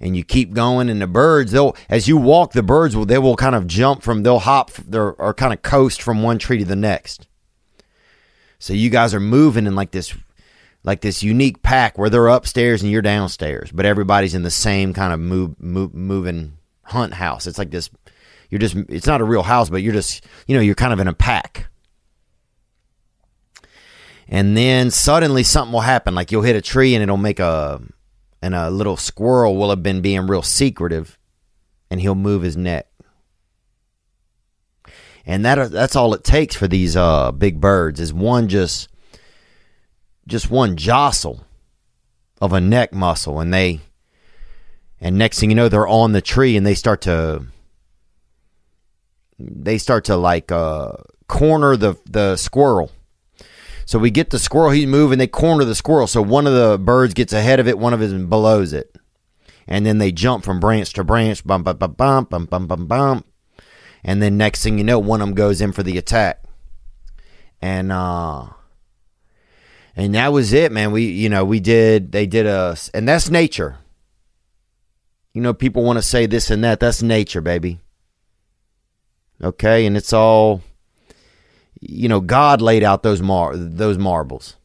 and 0.00 0.16
you 0.16 0.24
keep 0.24 0.52
going 0.52 0.88
and 0.88 1.00
the 1.00 1.06
birds 1.06 1.52
they'll 1.52 1.76
as 1.88 2.08
you 2.08 2.16
walk 2.16 2.52
the 2.52 2.62
birds 2.62 2.96
will 2.96 3.06
they 3.06 3.18
will 3.18 3.36
kind 3.36 3.54
of 3.54 3.66
jump 3.66 4.02
from 4.02 4.22
they'll 4.22 4.38
hop 4.38 4.70
or 4.92 5.34
kind 5.34 5.52
of 5.52 5.62
coast 5.62 6.02
from 6.02 6.22
one 6.22 6.38
tree 6.38 6.58
to 6.58 6.64
the 6.64 6.76
next. 6.76 7.26
So 8.58 8.72
you 8.72 8.90
guys 8.90 9.14
are 9.14 9.20
moving 9.20 9.66
in 9.66 9.74
like 9.74 9.90
this 9.90 10.14
like 10.84 11.00
this 11.00 11.22
unique 11.22 11.62
pack 11.62 11.98
where 11.98 12.10
they're 12.10 12.28
upstairs 12.28 12.82
and 12.82 12.90
you're 12.90 13.02
downstairs 13.02 13.70
but 13.72 13.86
everybody's 13.86 14.34
in 14.34 14.42
the 14.42 14.50
same 14.50 14.94
kind 14.94 15.12
of 15.12 15.20
move, 15.20 15.60
move 15.60 15.94
moving 15.94 16.56
hunt 16.84 17.14
house. 17.14 17.46
It's 17.46 17.58
like 17.58 17.70
this 17.70 17.90
you're 18.50 18.58
just 18.60 18.76
it's 18.88 19.06
not 19.06 19.20
a 19.20 19.24
real 19.24 19.42
house 19.42 19.68
but 19.68 19.82
you're 19.82 19.92
just 19.92 20.24
you 20.46 20.54
know 20.54 20.62
you're 20.62 20.74
kind 20.74 20.92
of 20.92 21.00
in 21.00 21.08
a 21.08 21.14
pack. 21.14 21.66
And 24.30 24.54
then 24.54 24.90
suddenly 24.90 25.42
something 25.42 25.72
will 25.72 25.80
happen 25.80 26.14
like 26.14 26.30
you'll 26.30 26.42
hit 26.42 26.54
a 26.54 26.60
tree 26.60 26.94
and 26.94 27.02
it'll 27.02 27.16
make 27.16 27.40
a 27.40 27.80
and 28.40 28.54
a 28.54 28.70
little 28.70 28.96
squirrel 28.96 29.56
will 29.56 29.70
have 29.70 29.82
been 29.82 30.00
being 30.00 30.26
real 30.26 30.42
secretive 30.42 31.18
and 31.90 32.00
he'll 32.00 32.14
move 32.14 32.42
his 32.42 32.56
neck. 32.56 32.86
And 35.26 35.44
that 35.44 35.70
that's 35.70 35.96
all 35.96 36.14
it 36.14 36.24
takes 36.24 36.56
for 36.56 36.66
these 36.66 36.96
uh, 36.96 37.32
big 37.32 37.60
birds 37.60 38.00
is 38.00 38.14
one 38.14 38.48
just 38.48 38.88
just 40.26 40.50
one 40.50 40.76
jostle 40.76 41.44
of 42.40 42.52
a 42.52 42.60
neck 42.60 42.92
muscle 42.92 43.40
and 43.40 43.52
they 43.52 43.80
and 45.00 45.18
next 45.18 45.40
thing 45.40 45.50
you 45.50 45.56
know 45.56 45.68
they're 45.68 45.88
on 45.88 46.12
the 46.12 46.20
tree 46.20 46.56
and 46.56 46.66
they 46.66 46.74
start 46.74 47.02
to 47.02 47.44
they 49.38 49.78
start 49.78 50.04
to 50.04 50.16
like 50.16 50.50
uh, 50.50 50.92
corner 51.26 51.76
the 51.76 51.96
the 52.08 52.36
squirrel 52.36 52.90
so 53.88 53.98
we 53.98 54.10
get 54.10 54.28
the 54.28 54.38
squirrel, 54.38 54.68
he's 54.68 54.86
moving, 54.86 55.18
they 55.18 55.26
corner 55.26 55.64
the 55.64 55.74
squirrel. 55.74 56.06
So 56.06 56.20
one 56.20 56.46
of 56.46 56.52
the 56.52 56.78
birds 56.78 57.14
gets 57.14 57.32
ahead 57.32 57.58
of 57.58 57.66
it, 57.66 57.78
one 57.78 57.94
of 57.94 58.00
them 58.00 58.28
belows 58.28 58.74
it. 58.74 58.94
And 59.66 59.86
then 59.86 59.96
they 59.96 60.12
jump 60.12 60.44
from 60.44 60.60
branch 60.60 60.92
to 60.92 61.04
branch, 61.04 61.42
bump, 61.42 61.64
bump, 61.64 61.78
bump, 61.78 61.96
bump, 61.96 62.50
bump, 62.50 62.68
bump, 62.68 62.86
bump. 62.86 63.26
And 64.04 64.20
then 64.20 64.36
next 64.36 64.62
thing 64.62 64.76
you 64.76 64.84
know, 64.84 64.98
one 64.98 65.22
of 65.22 65.28
them 65.28 65.34
goes 65.34 65.62
in 65.62 65.72
for 65.72 65.82
the 65.82 65.96
attack. 65.96 66.44
And, 67.62 67.90
uh, 67.90 68.48
and 69.96 70.14
that 70.14 70.34
was 70.34 70.52
it, 70.52 70.70
man. 70.70 70.92
We, 70.92 71.06
you 71.06 71.30
know, 71.30 71.46
we 71.46 71.58
did, 71.58 72.12
they 72.12 72.26
did 72.26 72.44
a, 72.44 72.76
and 72.92 73.08
that's 73.08 73.30
nature. 73.30 73.78
You 75.32 75.40
know, 75.40 75.54
people 75.54 75.82
want 75.82 75.96
to 75.96 76.02
say 76.02 76.26
this 76.26 76.50
and 76.50 76.62
that. 76.62 76.78
That's 76.78 77.02
nature, 77.02 77.40
baby. 77.40 77.80
Okay. 79.42 79.86
And 79.86 79.96
it's 79.96 80.12
all, 80.12 80.60
you 81.80 82.08
know, 82.08 82.20
God 82.20 82.60
laid 82.60 82.82
out 82.82 83.02
those 83.02 83.22
mar 83.22 83.56
those 83.56 83.98
marbles. 83.98 84.56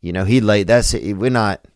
You 0.00 0.12
know, 0.12 0.24
He 0.24 0.40
laid 0.40 0.66
that's 0.66 0.92
we're 0.94 1.30
not. 1.30 1.66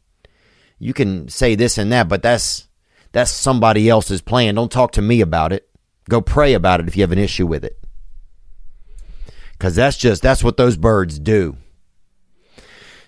You 0.78 0.92
can 0.92 1.28
say 1.28 1.54
this 1.54 1.78
and 1.78 1.92
that, 1.92 2.08
but 2.08 2.22
that's 2.22 2.68
that's 3.12 3.30
somebody 3.30 3.88
else's 3.88 4.20
plan. 4.20 4.54
Don't 4.54 4.72
talk 4.72 4.92
to 4.92 5.02
me 5.02 5.20
about 5.20 5.52
it. 5.52 5.68
Go 6.08 6.20
pray 6.20 6.52
about 6.54 6.80
it 6.80 6.88
if 6.88 6.96
you 6.96 7.02
have 7.02 7.12
an 7.12 7.18
issue 7.18 7.46
with 7.46 7.64
it. 7.64 7.78
Cause 9.58 9.76
that's 9.76 9.96
just 9.96 10.20
that's 10.20 10.44
what 10.44 10.56
those 10.56 10.76
birds 10.76 11.18
do. 11.18 11.56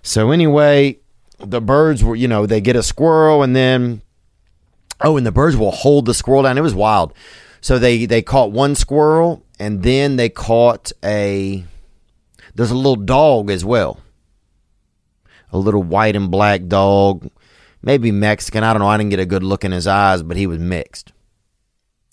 So 0.03 0.31
anyway, 0.31 1.01
the 1.39 1.61
birds 1.61 2.05
were, 2.05 2.15
you 2.15 2.29
know, 2.29 2.47
they 2.47 2.61
get 2.61 2.77
a 2.77 2.83
squirrel 2.83 3.43
and 3.43 3.55
then 3.55 4.01
Oh, 5.01 5.17
and 5.17 5.27
the 5.27 5.33
birds 5.33 5.57
will 5.57 5.73
hold 5.73 6.07
the 6.07 6.15
squirrel 6.15 6.43
down. 6.43 6.57
It 6.57 6.63
was 6.63 6.75
wild. 6.75 7.13
So 7.61 7.79
they 7.79 8.07
they 8.07 8.23
caught 8.23 8.53
one 8.53 8.75
squirrel, 8.75 9.45
and 9.59 9.83
then 9.83 10.17
they 10.17 10.29
caught 10.29 10.93
a. 11.05 11.65
There's 12.55 12.71
a 12.71 12.77
little 12.77 12.97
dog 12.97 13.51
as 13.51 13.65
well. 13.65 14.01
A 15.53 15.59
little 15.59 15.83
white 15.83 16.17
and 16.17 16.31
black 16.31 16.67
dog, 16.67 17.31
maybe 17.83 18.11
Mexican. 18.11 18.65
I 18.65 18.73
don't 18.73 18.81
know. 18.81 18.89
I 18.89 18.97
didn't 18.97 19.11
get 19.11 19.21
a 19.21 19.27
good 19.27 19.43
look 19.43 19.65
in 19.65 19.73
his 19.73 19.87
eyes, 19.87 20.23
but 20.23 20.37
he 20.37 20.47
was 20.47 20.59
mixed. 20.59 21.13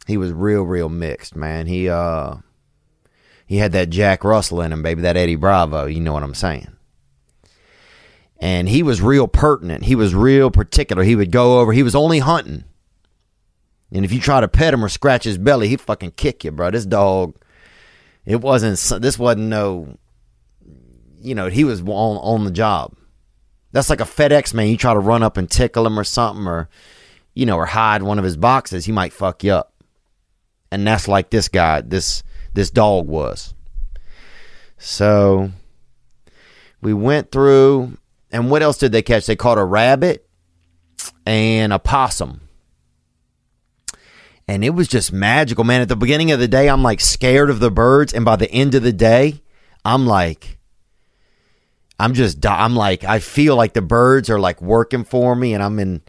He 0.06 0.18
was 0.18 0.32
real, 0.32 0.64
real 0.64 0.90
mixed, 0.90 1.36
man. 1.36 1.66
He 1.68 1.90
uh, 1.90 2.36
he 3.46 3.58
had 3.58 3.72
that 3.72 3.90
Jack 3.90 4.24
Russell 4.24 4.62
in 4.62 4.72
him, 4.72 4.84
baby. 4.84 5.02
That 5.02 5.18
Eddie 5.18 5.36
Bravo. 5.36 5.86
You 5.86 6.02
know 6.02 6.14
what 6.14 6.24
I'm 6.24 6.36
saying? 6.36 6.74
and 8.44 8.68
he 8.68 8.84
was 8.84 9.02
real 9.02 9.26
pertinent. 9.26 9.86
He 9.86 9.96
was 9.96 10.14
real 10.14 10.52
particular. 10.52 11.04
He 11.04 11.16
would 11.16 11.32
go 11.32 11.62
over. 11.62 11.72
He 11.72 11.82
was 11.82 11.96
only 11.96 12.20
hunting. 12.20 12.66
And 13.94 14.04
if 14.04 14.12
you 14.12 14.20
try 14.20 14.42
to 14.42 14.48
pet 14.48 14.74
him 14.74 14.84
or 14.84 14.90
scratch 14.90 15.24
his 15.24 15.38
belly, 15.38 15.68
he'd 15.68 15.80
fucking 15.80 16.12
kick 16.12 16.44
you, 16.44 16.52
bro. 16.52 16.72
This 16.72 16.86
dog, 16.86 17.36
it 18.26 18.42
wasn't, 18.42 19.02
this 19.02 19.20
wasn't 19.20 19.46
no, 19.46 20.00
you 21.22 21.36
know, 21.36 21.48
he 21.48 21.64
was 21.64 21.82
on, 21.82 21.88
on 21.88 22.44
the 22.44 22.52
job. 22.52 22.96
That's 23.72 23.92
like 23.92 24.02
a 24.02 24.06
FedEx 24.06 24.54
man. 24.54 24.68
You 24.68 24.78
try 24.78 24.94
to 24.94 25.00
run 25.00 25.22
up 25.22 25.38
and 25.38 25.50
tickle 25.50 25.86
him 25.86 26.00
or 26.00 26.04
something 26.04 26.48
or, 26.48 26.70
you 27.36 27.46
know, 27.46 27.56
or 27.56 27.68
hide 27.68 28.02
one 28.02 28.18
of 28.18 28.26
his 28.26 28.36
boxes, 28.36 28.86
he 28.86 28.92
might 28.92 29.14
fuck 29.14 29.44
you 29.44 29.54
up. 29.54 29.74
And 30.72 30.86
that's 30.88 31.08
like 31.08 31.30
this 31.30 31.48
guy, 31.48 31.82
this, 31.82 32.24
this 32.54 32.72
dog 32.72 33.08
was. 33.08 33.54
So 34.80 35.52
we 36.82 36.96
went 36.96 37.32
through, 37.32 37.98
and 38.32 38.50
what 38.50 38.64
else 38.64 38.80
did 38.80 38.92
they 38.92 39.04
catch? 39.04 39.28
They 39.28 39.36
caught 39.36 39.60
a 39.60 39.64
rabbit 39.64 40.28
and 41.28 41.72
a 41.72 41.80
possum 41.80 42.42
and 44.48 44.64
it 44.64 44.72
was 44.72 44.88
just 44.88 45.14
magical, 45.14 45.64
man. 45.64 45.82
At 45.82 45.90
the 45.90 45.96
beginning 45.96 46.32
of 46.32 46.40
the 46.40 46.48
day, 46.48 46.70
I'm 46.70 46.84
like 46.84 47.00
scared 47.00 47.50
of 47.50 47.60
the 47.60 47.72
birds, 47.72 48.14
and 48.14 48.26
by 48.26 48.36
the 48.36 48.52
end 48.52 48.76
of 48.76 48.84
the 48.84 48.94
day, 48.94 49.42
I'm 49.86 50.06
like, 50.06 50.58
I'm 52.00 52.14
just, 52.14 52.46
I'm 52.46 52.76
like, 52.76 53.04
I 53.04 53.20
feel 53.20 53.56
like 53.56 53.74
the 53.74 53.82
birds 53.82 54.30
are 54.30 54.40
like 54.40 54.62
working 54.62 55.04
for 55.04 55.36
me, 55.36 55.54
and 55.54 55.64
I'm 55.64 55.80
in. 55.80 56.02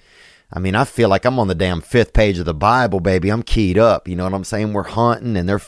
I 0.52 0.60
mean, 0.60 0.76
I 0.76 0.84
feel 0.84 1.08
like 1.08 1.24
I'm 1.24 1.40
on 1.40 1.48
the 1.48 1.54
damn 1.54 1.80
fifth 1.80 2.12
page 2.12 2.38
of 2.38 2.44
the 2.44 2.54
Bible, 2.54 3.00
baby. 3.00 3.28
I'm 3.30 3.42
keyed 3.42 3.76
up. 3.76 4.06
You 4.06 4.14
know 4.14 4.22
what 4.22 4.34
I'm 4.34 4.44
saying? 4.44 4.72
We're 4.72 4.84
hunting, 4.84 5.36
and 5.36 5.48
they're 5.48 5.60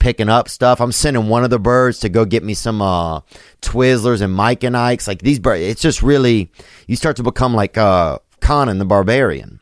picking 0.00 0.28
up 0.28 0.48
stuff. 0.48 0.80
I'm 0.80 0.92
sending 0.92 1.28
one 1.28 1.44
of 1.44 1.50
the 1.50 1.58
birds 1.58 2.00
to 2.00 2.08
go 2.08 2.24
get 2.24 2.42
me 2.42 2.54
some 2.54 2.82
uh, 2.82 3.20
Twizzlers 3.62 4.20
and 4.20 4.34
Mike 4.34 4.64
and 4.64 4.76
Ike's. 4.76 5.06
Like 5.06 5.22
these 5.22 5.38
birds, 5.38 5.62
it's 5.62 5.82
just 5.82 6.02
really, 6.02 6.50
you 6.86 6.96
start 6.96 7.16
to 7.16 7.22
become 7.22 7.54
like 7.54 7.78
uh, 7.78 8.18
Conan 8.40 8.78
the 8.78 8.84
Barbarian. 8.84 9.60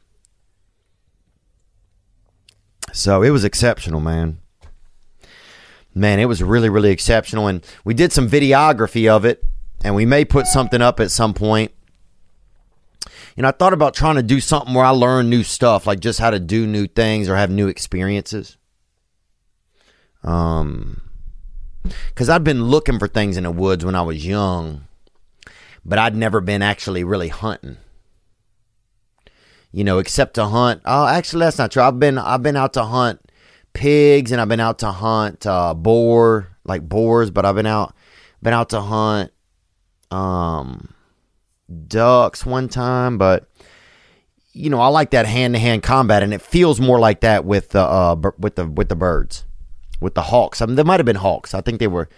So 2.93 3.23
it 3.23 3.31
was 3.31 3.45
exceptional, 3.45 4.01
man. 4.01 4.39
Man, 5.95 6.21
it 6.21 6.27
was 6.27 6.43
really, 6.43 6.69
really 6.69 6.91
exceptional. 6.91 7.49
And 7.49 7.65
we 7.85 7.95
did 7.95 8.13
some 8.13 8.29
videography 8.29 9.09
of 9.09 9.25
it, 9.25 9.45
and 9.83 9.95
we 9.95 10.07
may 10.07 10.25
put 10.25 10.47
something 10.47 10.81
up 10.81 11.01
at 11.01 11.11
some 11.11 11.35
point. 11.35 11.73
You 13.35 13.43
know, 13.43 13.49
I 13.49 13.53
thought 13.53 13.73
about 13.73 13.95
trying 13.95 14.17
to 14.17 14.23
do 14.23 14.41
something 14.41 14.75
where 14.75 14.85
I 14.85 14.91
learn 14.91 15.31
new 15.31 15.43
stuff, 15.43 15.87
like 15.87 16.01
just 16.01 16.21
how 16.21 16.31
to 16.31 16.39
do 16.39 16.67
new 16.67 16.87
things 16.87 17.29
or 17.29 17.37
have 17.37 17.51
new 17.51 17.67
experiences. 17.67 18.59
Um, 20.23 21.01
because 21.83 22.29
I'd 22.29 22.45
been 22.45 22.65
looking 22.65 22.99
for 22.99 23.09
things 23.09 23.37
in 23.37 23.45
the 23.45 23.51
woods 23.51 23.85
when 23.85 23.95
I 23.95 24.03
was 24.03 24.25
young, 24.25 24.87
but 25.85 25.99
I'd 25.99 26.15
never 26.15 26.41
been 26.41 26.63
actually 26.63 27.05
really 27.05 27.29
hunting 27.29 27.79
you 29.73 29.85
know, 29.85 29.99
except 29.99 30.35
to 30.35 30.47
hunt. 30.47 30.83
Oh, 30.85 31.07
actually, 31.07 31.41
that's 31.41 31.59
not 31.59 31.73
true. 31.73 31.83
I've 31.83 31.99
been 31.99 32.19
I've 32.19 32.43
been 32.43 32.57
out 32.57 32.75
to 32.75 32.85
hunt 32.85 33.21
pigs 33.73 34.33
and 34.33 34.41
I've 34.41 34.49
been 34.49 34.61
out 34.61 34.79
to 34.81 34.93
hunt 34.93 35.47
uh, 35.47 35.75
boar, 35.75 36.49
like 36.64 36.88
boars, 36.88 37.31
but 37.31 37.45
I've 37.45 37.55
been 37.55 37.67
out 37.67 37.95
been 38.43 38.55
out 38.55 38.71
to 38.71 38.81
hunt 38.81 39.33
um 40.11 40.93
ducks 41.88 42.45
one 42.45 42.69
time, 42.69 43.19
but 43.19 43.49
you 44.52 44.69
know, 44.69 44.81
I 44.81 44.88
like 44.88 45.12
that 45.12 45.26
hand 45.26 45.55
to 45.55 45.61
hand 45.61 45.83
combat, 45.83 46.23
and 46.23 46.35
it 46.35 46.43
feels 46.43 46.81
more 46.81 46.99
like 46.99 47.21
that 47.21 47.45
with 47.45 47.71
the 47.71 47.81
uh, 47.81 48.17
with 48.38 48.57
the 48.57 48.67
with 48.67 48.88
the 48.88 48.97
birds, 48.97 49.45
with 50.00 50.14
the 50.14 50.23
hawks. 50.23 50.61
I 50.61 50.67
mean, 50.67 50.76
they 50.76 50.83
might 50.83 51.00
have 51.00 51.07
been 51.07 51.17
hawks. 51.17 51.55
I 51.55 51.62
think 51.62 51.79
they 51.79 51.87
were, 51.87 52.09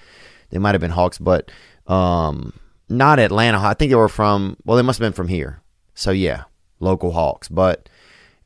they 0.51 0.59
might 0.59 0.75
have 0.75 0.81
been 0.81 0.91
hawks, 0.91 1.19
but 1.19 1.53
um, 1.87 2.53
not 2.89 3.21
Atlanta. 3.21 3.61
I 3.61 3.75
think 3.75 3.91
they 3.91 3.97
were 3.97 4.09
from. 4.09 4.57
Well, 4.65 4.77
they 4.77 4.83
must 4.83 4.99
have 4.99 5.07
been 5.07 5.13
from 5.13 5.29
here. 5.29 5.63
So 5.95 6.11
yeah, 6.11 6.45
local 6.81 7.13
Hawks. 7.13 7.49
But 7.49 7.89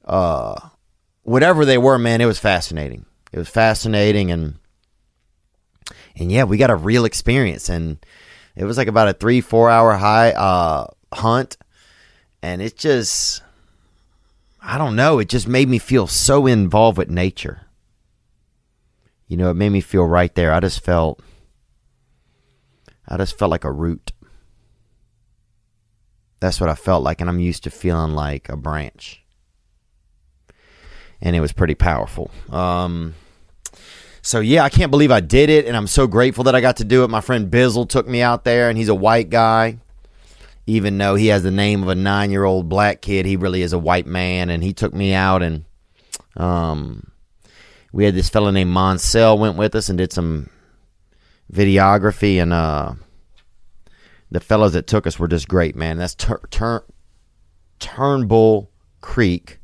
uh, 0.05 0.59
whatever 1.23 1.65
they 1.65 1.79
were, 1.79 1.99
man, 1.99 2.21
it 2.21 2.27
was 2.27 2.39
fascinating. 2.39 3.05
It 3.33 3.39
was 3.39 3.49
fascinating, 3.49 4.31
and 4.31 4.57
and 6.17 6.33
yeah, 6.33 6.45
we 6.45 6.57
got 6.57 6.71
a 6.71 6.77
real 6.77 7.05
experience, 7.05 7.69
and 7.69 8.05
it 8.57 8.65
was 8.65 8.79
like 8.79 8.89
about 8.89 9.09
a 9.09 9.13
three 9.13 9.41
four 9.41 9.71
hour 9.71 9.95
high 9.95 10.33
uh, 10.33 10.87
hunt, 11.13 11.57
and 12.43 12.63
it 12.63 12.77
just 12.77 13.43
I 14.63 14.79
don't 14.79 14.97
know, 14.97 15.19
it 15.19 15.29
just 15.29 15.47
made 15.47 15.69
me 15.69 15.79
feel 15.79 16.07
so 16.07 16.47
involved 16.47 16.99
with 16.99 17.11
nature. 17.11 17.63
You 19.27 19.37
know, 19.37 19.51
it 19.51 19.55
made 19.55 19.71
me 19.71 19.83
feel 19.83 20.05
right 20.05 20.35
there. 20.35 20.53
I 20.53 20.61
just 20.61 20.83
felt 20.83 21.23
I 23.07 23.17
just 23.17 23.39
felt 23.39 23.51
like 23.51 23.65
a 23.65 23.73
root. 23.73 24.13
That's 26.41 26.61
what 26.61 26.71
I 26.71 26.75
felt 26.75 27.03
like, 27.03 27.21
and 27.21 27.29
I'm 27.29 27.41
used 27.41 27.65
to 27.65 27.71
feeling 27.71 28.13
like 28.13 28.49
a 28.49 28.57
branch. 28.57 29.23
And 31.21 31.35
it 31.35 31.41
was 31.41 31.53
pretty 31.53 31.75
powerful. 31.75 32.31
Um, 32.51 33.15
so 34.23 34.41
yeah, 34.41 34.63
I 34.63 34.69
can't 34.69 34.91
believe 34.91 35.11
I 35.11 35.21
did 35.21 35.51
it, 35.51 35.67
and 35.67 35.77
I'm 35.77 35.89
so 35.89 36.07
grateful 36.07 36.45
that 36.45 36.55
I 36.55 36.61
got 36.61 36.77
to 36.77 36.85
do 36.85 37.03
it. 37.03 37.11
My 37.11 37.21
friend 37.21 37.51
Bizzle 37.51 37.89
took 37.89 38.07
me 38.07 38.23
out 38.23 38.45
there, 38.45 38.69
and 38.69 38.79
he's 38.79 38.89
a 38.89 38.95
white 38.95 39.31
guy. 39.31 39.79
Even 40.67 40.99
though 40.99 41.15
he 41.15 41.29
has 41.29 41.43
the 41.43 41.51
name 41.51 41.83
of 41.83 41.89
a 41.89 41.95
nine 41.95 42.31
year 42.31 42.45
old 42.45 42.69
black 42.69 43.01
kid, 43.01 43.25
he 43.25 43.37
really 43.37 43.63
is 43.63 43.73
a 43.73 43.79
white 43.79 44.07
man, 44.07 44.51
and 44.51 44.63
he 44.63 44.73
took 44.73 44.93
me 44.93 45.15
out 45.15 45.43
and 45.43 45.65
um, 46.39 47.11
we 47.93 48.05
had 48.05 48.15
this 48.15 48.29
fellow 48.29 48.51
named 48.51 48.73
Monsell 48.73 49.39
went 49.39 49.57
with 49.57 49.75
us 49.75 49.89
and 49.89 49.99
did 49.99 50.13
some 50.13 50.49
videography 51.53 52.41
and 52.41 52.53
uh, 52.53 52.95
the 54.31 54.41
fellows 54.41 54.73
that 54.75 54.87
took 54.87 55.07
us 55.07 55.19
were 55.19 55.29
just 55.29 55.49
great, 55.49 55.75
man. 55.75 55.99
That's 55.99 56.15
Tur- 56.15 56.41
Tur- 56.51 56.85
Turnbull 57.79 58.71
Creek 59.01 59.59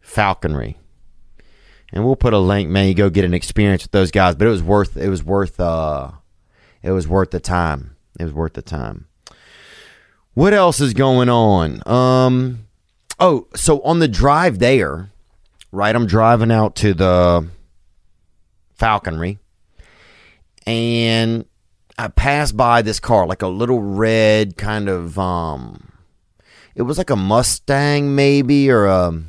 Falconry, 0.00 0.78
and 1.92 2.04
we'll 2.04 2.16
put 2.16 2.32
a 2.34 2.38
link, 2.38 2.68
man. 2.68 2.88
You 2.88 2.94
go 2.94 3.10
get 3.10 3.24
an 3.24 3.34
experience 3.34 3.84
with 3.84 3.92
those 3.92 4.10
guys, 4.10 4.34
but 4.34 4.46
it 4.46 4.50
was 4.50 4.62
worth 4.62 4.96
it 4.96 5.08
was 5.08 5.22
worth 5.22 5.60
uh 5.60 6.12
it 6.82 6.90
was 6.90 7.06
worth 7.06 7.30
the 7.30 7.40
time. 7.40 7.96
It 8.18 8.24
was 8.24 8.32
worth 8.32 8.54
the 8.54 8.62
time. 8.62 9.06
What 10.34 10.54
else 10.54 10.80
is 10.80 10.94
going 10.94 11.28
on? 11.28 11.86
Um, 11.86 12.66
oh, 13.20 13.46
so 13.54 13.80
on 13.82 13.98
the 13.98 14.08
drive 14.08 14.58
there, 14.58 15.10
right? 15.70 15.94
I'm 15.94 16.06
driving 16.06 16.50
out 16.50 16.74
to 16.76 16.94
the 16.94 17.48
falconry, 18.74 19.38
and 20.66 21.44
I 21.98 22.08
passed 22.08 22.56
by 22.56 22.82
this 22.82 23.00
car, 23.00 23.26
like 23.26 23.42
a 23.42 23.48
little 23.48 23.80
red 23.80 24.56
kind 24.56 24.88
of 24.88 25.18
um 25.18 25.92
it 26.74 26.82
was 26.82 26.98
like 26.98 27.10
a 27.10 27.16
Mustang 27.16 28.14
maybe 28.14 28.70
or 28.70 28.86
a 28.86 29.22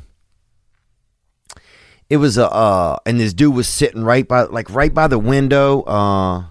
it 2.08 2.16
was 2.16 2.38
a 2.38 2.50
uh 2.50 2.98
and 3.06 3.20
this 3.20 3.34
dude 3.34 3.54
was 3.54 3.68
sitting 3.68 4.04
right 4.04 4.26
by 4.26 4.42
like 4.42 4.70
right 4.70 4.92
by 4.92 5.06
the 5.06 5.18
window 5.18 5.82
uh 5.82 6.44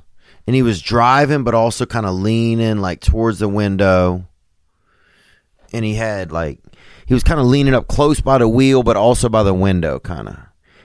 and 0.45 0.55
he 0.55 0.61
was 0.61 0.81
driving 0.81 1.43
but 1.43 1.55
also 1.55 1.85
kind 1.85 2.05
of 2.05 2.15
leaning 2.15 2.77
like 2.77 2.99
towards 2.99 3.39
the 3.39 3.47
window. 3.47 4.27
And 5.71 5.83
he 5.83 5.95
had 5.95 6.31
like 6.31 6.59
he 7.05 7.13
was 7.13 7.23
kind 7.23 7.39
of 7.39 7.47
leaning 7.47 7.73
up 7.73 7.87
close 7.87 8.21
by 8.21 8.37
the 8.37 8.47
wheel 8.47 8.83
but 8.83 8.97
also 8.97 9.29
by 9.29 9.43
the 9.43 9.53
window 9.53 9.99
kind 9.99 10.27
of 10.27 10.37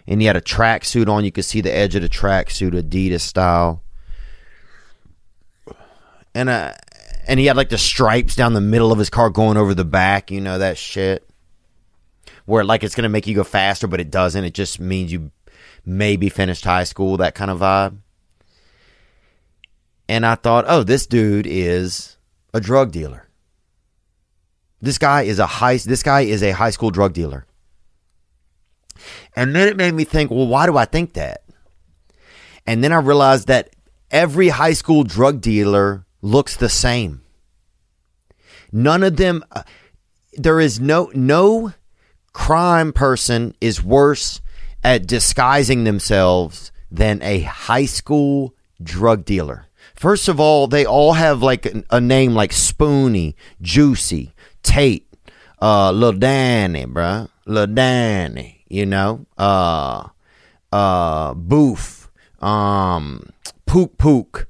and 0.07 0.23
he 0.23 0.27
had 0.27 0.37
a 0.37 0.41
tracksuit 0.41 1.09
on 1.09 1.25
you 1.25 1.31
could 1.31 1.45
see 1.45 1.61
the 1.61 1.73
edge 1.73 1.95
of 1.95 2.01
the 2.01 2.09
tracksuit 2.09 2.73
adidas 2.73 3.21
style 3.21 3.83
and 6.35 6.49
uh, 6.49 6.75
and 7.27 7.39
he 7.39 7.47
had 7.47 7.57
like 7.57 7.69
the 7.69 7.79
stripes 7.79 8.35
down 8.35 8.55
the 8.55 8.61
middle 8.61 8.93
of 8.93 8.99
his 8.99 9.11
car 9.11 9.31
going 9.31 9.57
over 9.57 9.75
the 9.75 9.85
back. 9.85 10.31
You 10.31 10.41
know 10.41 10.59
that 10.59 10.79
shit, 10.79 11.29
where 12.47 12.65
like 12.65 12.83
it's 12.85 12.95
gonna 12.95 13.09
make 13.09 13.27
you 13.27 13.35
go 13.35 13.45
faster, 13.45 13.87
but 13.87 14.01
it 14.01 14.11
doesn't. 14.11 14.45
It 14.45 14.55
just 14.55 14.81
means 14.81 15.13
you 15.13 15.31
maybe 15.85 16.29
finished 16.29 16.65
high 16.65 16.85
school. 16.85 17.17
That 17.19 17.35
kind 17.35 17.51
of 17.51 17.61
vibe. 17.61 17.99
And 20.09 20.25
I 20.25 20.37
thought, 20.37 20.65
oh, 20.69 20.85
this 20.85 21.07
dude 21.07 21.47
is 21.47 22.17
a 22.55 22.61
drug 22.61 22.93
dealer. 22.93 23.29
This 24.81 24.97
guy 24.97 25.23
is 25.23 25.39
a 25.39 25.47
high. 25.47 25.77
This 25.77 26.03
guy 26.03 26.23
is 26.23 26.43
a 26.43 26.53
high 26.53 26.71
school 26.71 26.91
drug 26.91 27.13
dealer. 27.13 27.47
And 29.37 29.55
then 29.55 29.69
it 29.69 29.77
made 29.77 29.95
me 29.95 30.05
think, 30.05 30.31
well, 30.31 30.47
why 30.47 30.67
do 30.67 30.77
I 30.77 30.85
think 30.85 31.15
that? 31.15 31.45
And 32.67 32.83
then 32.83 32.93
I 32.93 32.99
realized 32.99 33.49
that 33.49 33.71
every 34.11 34.49
high 34.49 34.73
school 34.73 35.05
drug 35.05 35.41
dealer 35.41 36.05
looks 36.23 36.57
the 36.57 36.69
same. 36.69 37.23
None 38.73 39.03
of 39.03 39.17
them, 39.17 39.45
uh, 39.53 39.63
there 40.35 40.61
is 40.61 40.81
no, 40.81 41.11
no 41.15 41.73
crime 42.33 42.93
person 42.93 43.55
is 43.61 43.83
worse 43.83 44.41
at 44.85 45.07
disguising 45.07 45.85
themselves 45.85 46.71
than 46.91 47.23
a 47.23 47.41
high 47.41 47.87
school 47.87 48.55
drug 48.83 49.25
dealer. 49.25 49.67
First 49.95 50.29
of 50.29 50.39
all, 50.39 50.69
they 50.69 50.87
all 50.87 51.15
have 51.15 51.43
like 51.43 51.67
a 51.91 52.01
name 52.01 52.35
like 52.35 52.53
Spoonie, 52.53 53.35
Juicy, 53.61 54.33
Tate, 54.63 55.09
uh, 55.61 55.91
Lil 55.91 56.13
Danny, 56.13 56.87
bruh. 56.87 57.29
Lil 57.47 57.67
Danny, 57.67 58.65
you 58.69 58.87
know, 58.87 59.27
uh, 59.37 60.07
uh, 60.71 61.35
Boof, 61.35 62.11
um, 62.41 63.31
Pook 63.67 63.99
Pook. 63.99 64.49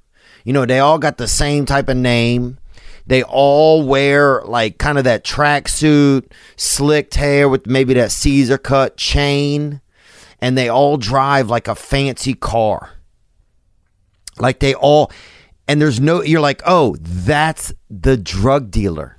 You 0.48 0.54
know, 0.54 0.64
they 0.64 0.78
all 0.78 0.98
got 0.98 1.18
the 1.18 1.28
same 1.28 1.66
type 1.66 1.90
of 1.90 1.98
name. 1.98 2.56
They 3.06 3.22
all 3.22 3.86
wear 3.86 4.40
like 4.46 4.78
kind 4.78 4.96
of 4.96 5.04
that 5.04 5.22
tracksuit, 5.22 6.32
slicked 6.56 7.16
hair 7.16 7.50
with 7.50 7.66
maybe 7.66 7.92
that 7.92 8.12
Caesar 8.12 8.56
cut 8.56 8.96
chain, 8.96 9.82
and 10.40 10.56
they 10.56 10.70
all 10.70 10.96
drive 10.96 11.50
like 11.50 11.68
a 11.68 11.74
fancy 11.74 12.32
car. 12.32 12.92
Like 14.38 14.60
they 14.60 14.72
all, 14.72 15.12
and 15.68 15.82
there's 15.82 16.00
no, 16.00 16.22
you're 16.22 16.40
like, 16.40 16.62
oh, 16.64 16.96
that's 16.98 17.74
the 17.90 18.16
drug 18.16 18.70
dealer. 18.70 19.18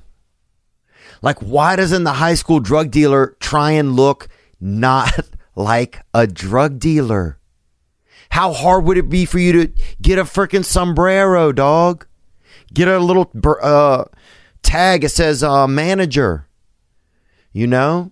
Like, 1.22 1.38
why 1.38 1.76
doesn't 1.76 2.06
the 2.06 2.14
high 2.14 2.34
school 2.34 2.60
drug 2.60 2.90
dealer 2.90 3.38
try 3.40 3.74
and 3.74 3.96
look 3.96 4.30
not 4.60 5.30
like 5.56 6.02
a 6.12 6.26
drug 6.26 6.80
dealer? 6.80 7.39
How 8.30 8.54
hard 8.54 8.86
would 8.86 8.98
it 8.98 9.10
be 9.10 9.26
for 9.26 9.40
you 9.40 9.52
to 9.54 9.74
get 10.02 10.20
a 10.20 10.24
freaking 10.24 10.66
sombrero, 10.66 11.52
dog? 11.52 12.06
Get 12.74 12.88
a 12.88 13.00
little 13.00 13.32
uh, 13.62 14.06
tag 14.62 15.02
that 15.02 15.10
says 15.10 15.44
uh, 15.44 15.68
manager, 15.68 16.48
you 17.52 17.68
know? 17.68 18.12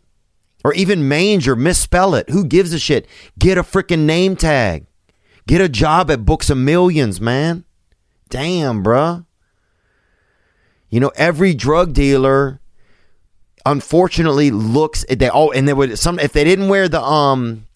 Or 0.63 0.73
even 0.73 1.07
manger, 1.07 1.55
misspell 1.55 2.15
it. 2.15 2.29
Who 2.29 2.43
gives 2.43 2.73
a 2.73 2.79
shit? 2.79 3.07
Get 3.39 3.57
a 3.57 3.63
freaking 3.63 3.99
name 3.99 4.35
tag. 4.35 4.87
Get 5.47 5.61
a 5.61 5.69
job 5.69 6.11
at 6.11 6.25
Books 6.25 6.49
of 6.49 6.57
Millions, 6.57 7.21
man. 7.21 7.63
Damn, 8.29 8.83
bruh. 8.83 9.25
You 10.89 10.99
know, 10.99 11.11
every 11.15 11.53
drug 11.53 11.93
dealer 11.93 12.59
unfortunately 13.65 14.49
looks 14.49 15.05
at 15.09 15.19
they 15.19 15.29
all 15.29 15.51
and 15.51 15.67
they 15.67 15.73
would 15.73 15.99
some 15.99 16.19
if 16.19 16.31
they 16.31 16.45
didn't 16.45 16.69
wear 16.69 16.87
the 16.87 17.01
um 17.01 17.66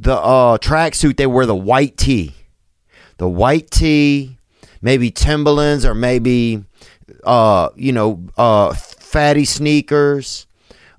the 0.00 0.16
uh 0.16 0.58
tracksuit, 0.58 1.16
they 1.16 1.26
wear 1.26 1.46
the 1.46 1.54
white 1.54 1.96
tee. 1.96 2.34
The 3.18 3.28
white 3.28 3.70
tee, 3.70 4.38
maybe 4.80 5.10
Timberlands 5.10 5.84
or 5.84 5.94
maybe 5.94 6.64
uh 7.24 7.68
you 7.76 7.92
know 7.92 8.24
uh 8.38 8.72
fatty 8.74 9.44
sneakers 9.44 10.46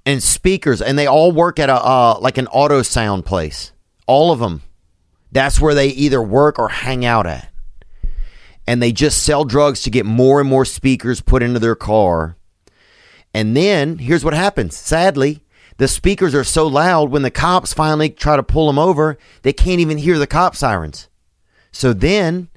and 0.05 0.21
speakers 0.21 0.81
and 0.81 0.99
they 0.99 1.07
all 1.07 1.31
work 1.31 1.57
at 1.57 1.69
a 1.69 1.75
uh 1.75 2.19
like 2.19 2.37
an 2.37 2.47
auto 2.47 2.81
sound 2.83 3.25
place. 3.25 3.71
All 4.05 4.31
of 4.31 4.39
them. 4.39 4.61
That's 5.31 5.59
where 5.59 5.73
they 5.73 5.87
either 5.87 6.21
work 6.21 6.59
or 6.59 6.67
hang 6.69 7.05
out 7.05 7.25
at 7.25 7.51
and 8.67 8.81
they 8.81 8.91
just 8.91 9.23
sell 9.23 9.43
drugs 9.43 9.81
to 9.81 9.89
get 9.89 10.05
more 10.05 10.39
and 10.39 10.49
more 10.49 10.65
speakers 10.65 11.21
put 11.21 11.41
into 11.41 11.59
their 11.59 11.75
car. 11.75 12.35
And 13.33 13.55
then 13.55 13.97
here's 13.97 14.23
what 14.23 14.33
happens. 14.33 14.75
Sadly, 14.75 15.41
the 15.81 15.87
speakers 15.87 16.35
are 16.35 16.43
so 16.43 16.67
loud 16.67 17.09
when 17.09 17.23
the 17.23 17.31
cops 17.31 17.73
finally 17.73 18.07
try 18.07 18.35
to 18.35 18.43
pull 18.43 18.67
them 18.67 18.77
over, 18.77 19.17
they 19.41 19.51
can't 19.51 19.79
even 19.79 19.97
hear 19.97 20.19
the 20.19 20.27
cop 20.27 20.55
sirens. 20.55 21.09
So 21.71 21.91
then 21.91 22.49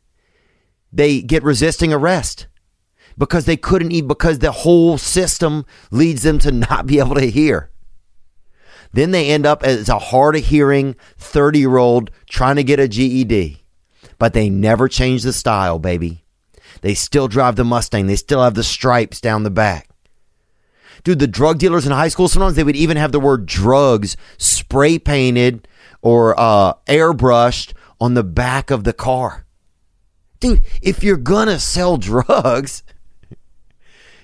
they 0.92 1.22
get 1.22 1.42
resisting 1.42 1.90
arrest 1.90 2.48
because 3.16 3.46
they 3.46 3.56
couldn't 3.56 3.92
even 3.92 4.08
because 4.08 4.40
the 4.40 4.52
whole 4.52 4.98
system 4.98 5.64
leads 5.90 6.22
them 6.22 6.38
to 6.40 6.52
not 6.68 6.84
be 6.84 6.98
able 6.98 7.14
to 7.14 7.30
hear. 7.30 7.70
Then 8.92 9.10
they 9.10 9.30
end 9.30 9.46
up 9.46 9.62
as 9.64 9.88
a 9.88 9.98
hard 9.98 10.36
of 10.36 10.44
hearing 10.44 10.94
30 11.16 11.60
year 11.60 11.78
old 11.78 12.10
trying 12.28 12.56
to 12.56 12.62
get 12.62 12.78
a 12.78 12.86
GED 12.86 13.64
but 14.18 14.34
they 14.34 14.50
never 14.50 14.86
change 14.86 15.22
the 15.22 15.32
style, 15.32 15.78
baby. 15.78 16.24
They 16.82 16.92
still 16.92 17.26
drive 17.26 17.56
the 17.56 17.64
Mustang. 17.64 18.06
They 18.06 18.16
still 18.16 18.42
have 18.42 18.54
the 18.54 18.62
stripes 18.62 19.18
down 19.18 19.44
the 19.44 19.50
back. 19.50 19.88
Dude, 21.04 21.18
the 21.18 21.26
drug 21.26 21.58
dealers 21.58 21.86
in 21.86 21.92
high 21.92 22.08
school, 22.08 22.28
sometimes 22.28 22.56
they 22.56 22.64
would 22.64 22.76
even 22.76 22.96
have 22.96 23.12
the 23.12 23.20
word 23.20 23.44
drugs 23.44 24.16
spray 24.38 24.98
painted 24.98 25.68
or 26.00 26.38
uh, 26.38 26.74
airbrushed 26.86 27.74
on 28.00 28.14
the 28.14 28.24
back 28.24 28.70
of 28.70 28.84
the 28.84 28.94
car. 28.94 29.44
Dude, 30.40 30.62
if 30.82 31.04
you're 31.04 31.16
gonna 31.16 31.58
sell 31.58 31.96
drugs, 31.98 32.82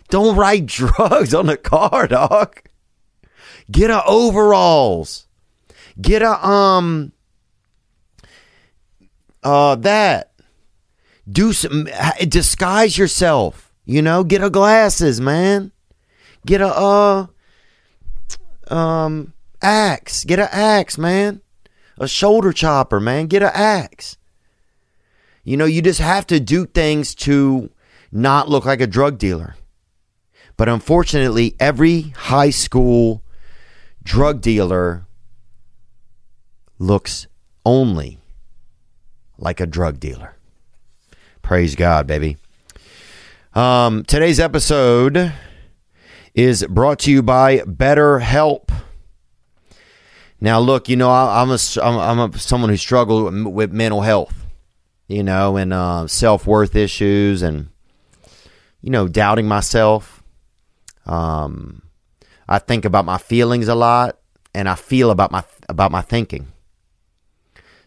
don't 0.08 0.36
write 0.36 0.66
drugs 0.66 1.34
on 1.34 1.46
the 1.46 1.56
car, 1.56 2.06
dog. 2.06 2.60
Get 3.70 3.90
a 3.90 4.04
overalls. 4.04 5.26
Get 6.00 6.22
a 6.22 6.46
um 6.46 7.12
uh, 9.42 9.76
that. 9.76 10.32
Do 11.30 11.52
some, 11.52 11.88
disguise 12.26 12.98
yourself. 12.98 13.72
You 13.84 14.02
know, 14.02 14.24
get 14.24 14.42
a 14.42 14.50
glasses, 14.50 15.20
man. 15.20 15.72
Get 16.46 16.60
a 16.60 16.68
uh, 16.68 17.26
um, 18.68 19.32
axe. 19.62 20.24
Get 20.24 20.38
a 20.38 20.54
axe, 20.54 20.96
man. 20.98 21.42
A 21.98 22.08
shoulder 22.08 22.52
chopper, 22.52 23.00
man. 23.00 23.26
Get 23.26 23.42
a 23.42 23.56
axe. 23.56 24.16
You 25.44 25.56
know, 25.56 25.64
you 25.64 25.82
just 25.82 26.00
have 26.00 26.26
to 26.28 26.40
do 26.40 26.66
things 26.66 27.14
to 27.16 27.70
not 28.12 28.48
look 28.48 28.64
like 28.64 28.80
a 28.80 28.86
drug 28.86 29.18
dealer. 29.18 29.56
But 30.56 30.68
unfortunately, 30.68 31.56
every 31.58 32.10
high 32.10 32.50
school 32.50 33.22
drug 34.02 34.40
dealer 34.40 35.06
looks 36.78 37.26
only 37.64 38.18
like 39.38 39.60
a 39.60 39.66
drug 39.66 40.00
dealer. 40.00 40.36
Praise 41.42 41.74
God, 41.74 42.06
baby. 42.06 42.36
Um, 43.54 44.04
today's 44.04 44.38
episode 44.38 45.32
is 46.34 46.64
brought 46.66 46.98
to 47.00 47.10
you 47.10 47.22
by 47.22 47.58
BetterHelp. 47.58 48.70
Now, 50.40 50.58
look, 50.58 50.88
you 50.88 50.96
know, 50.96 51.10
I, 51.10 51.42
am 51.42 51.50
a 51.50 51.58
I'm 51.82 52.18
a 52.18 52.38
someone 52.38 52.70
who 52.70 52.76
struggled 52.76 53.54
with 53.54 53.72
mental 53.72 54.00
health, 54.00 54.46
you 55.06 55.22
know, 55.22 55.56
and 55.56 55.72
uh, 55.72 56.06
self 56.06 56.46
worth 56.46 56.74
issues, 56.76 57.42
and 57.42 57.68
you 58.80 58.90
know, 58.90 59.06
doubting 59.06 59.46
myself. 59.46 60.22
Um, 61.04 61.82
I 62.48 62.58
think 62.58 62.84
about 62.84 63.04
my 63.04 63.18
feelings 63.18 63.68
a 63.68 63.74
lot, 63.74 64.18
and 64.54 64.68
I 64.68 64.76
feel 64.76 65.10
about 65.10 65.30
my 65.30 65.44
about 65.68 65.92
my 65.92 66.00
thinking. 66.00 66.48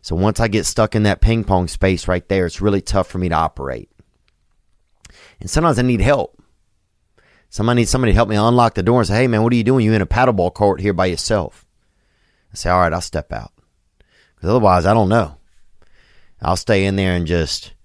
So 0.03 0.15
once 0.17 0.41
I 0.41 0.49
get 0.49 0.65
stuck 0.65 0.95
in 0.95 1.03
that 1.03 1.21
ping 1.21 1.45
pong 1.45 1.69
space 1.69 2.09
right 2.09 2.27
there, 2.27 2.45
it's 2.45 2.61
really 2.61 2.81
tough 2.81 3.07
for 3.07 3.17
me 3.19 3.29
to 3.29 3.35
operate. 3.35 3.89
And 5.39 5.49
sometimes 5.49 5.79
I 5.79 5.81
need 5.81 6.01
help. 6.01 6.42
Somebody 7.53 7.81
needs 7.81 7.91
somebody 7.91 8.13
to 8.13 8.15
help 8.15 8.29
me 8.29 8.35
unlock 8.35 8.73
the 8.73 8.81
door 8.81 8.99
and 8.99 9.07
say, 9.07 9.13
hey, 9.13 9.27
man, 9.27 9.43
what 9.43 9.53
are 9.53 9.55
you 9.55 9.63
doing? 9.63 9.85
You 9.85 9.93
in 9.93 10.01
a 10.01 10.07
paddleball 10.07 10.55
court 10.55 10.81
here 10.81 10.91
by 10.91 11.05
yourself. 11.05 11.67
I 12.51 12.55
say, 12.55 12.71
all 12.71 12.79
right, 12.79 12.91
I'll 12.91 12.99
step 12.99 13.31
out. 13.31 13.53
Because 14.33 14.49
otherwise, 14.49 14.87
I 14.87 14.95
don't 14.95 15.07
know. 15.07 15.37
I'll 16.41 16.57
stay 16.57 16.83
in 16.83 16.95
there 16.95 17.13
and 17.13 17.27
just 17.27 17.75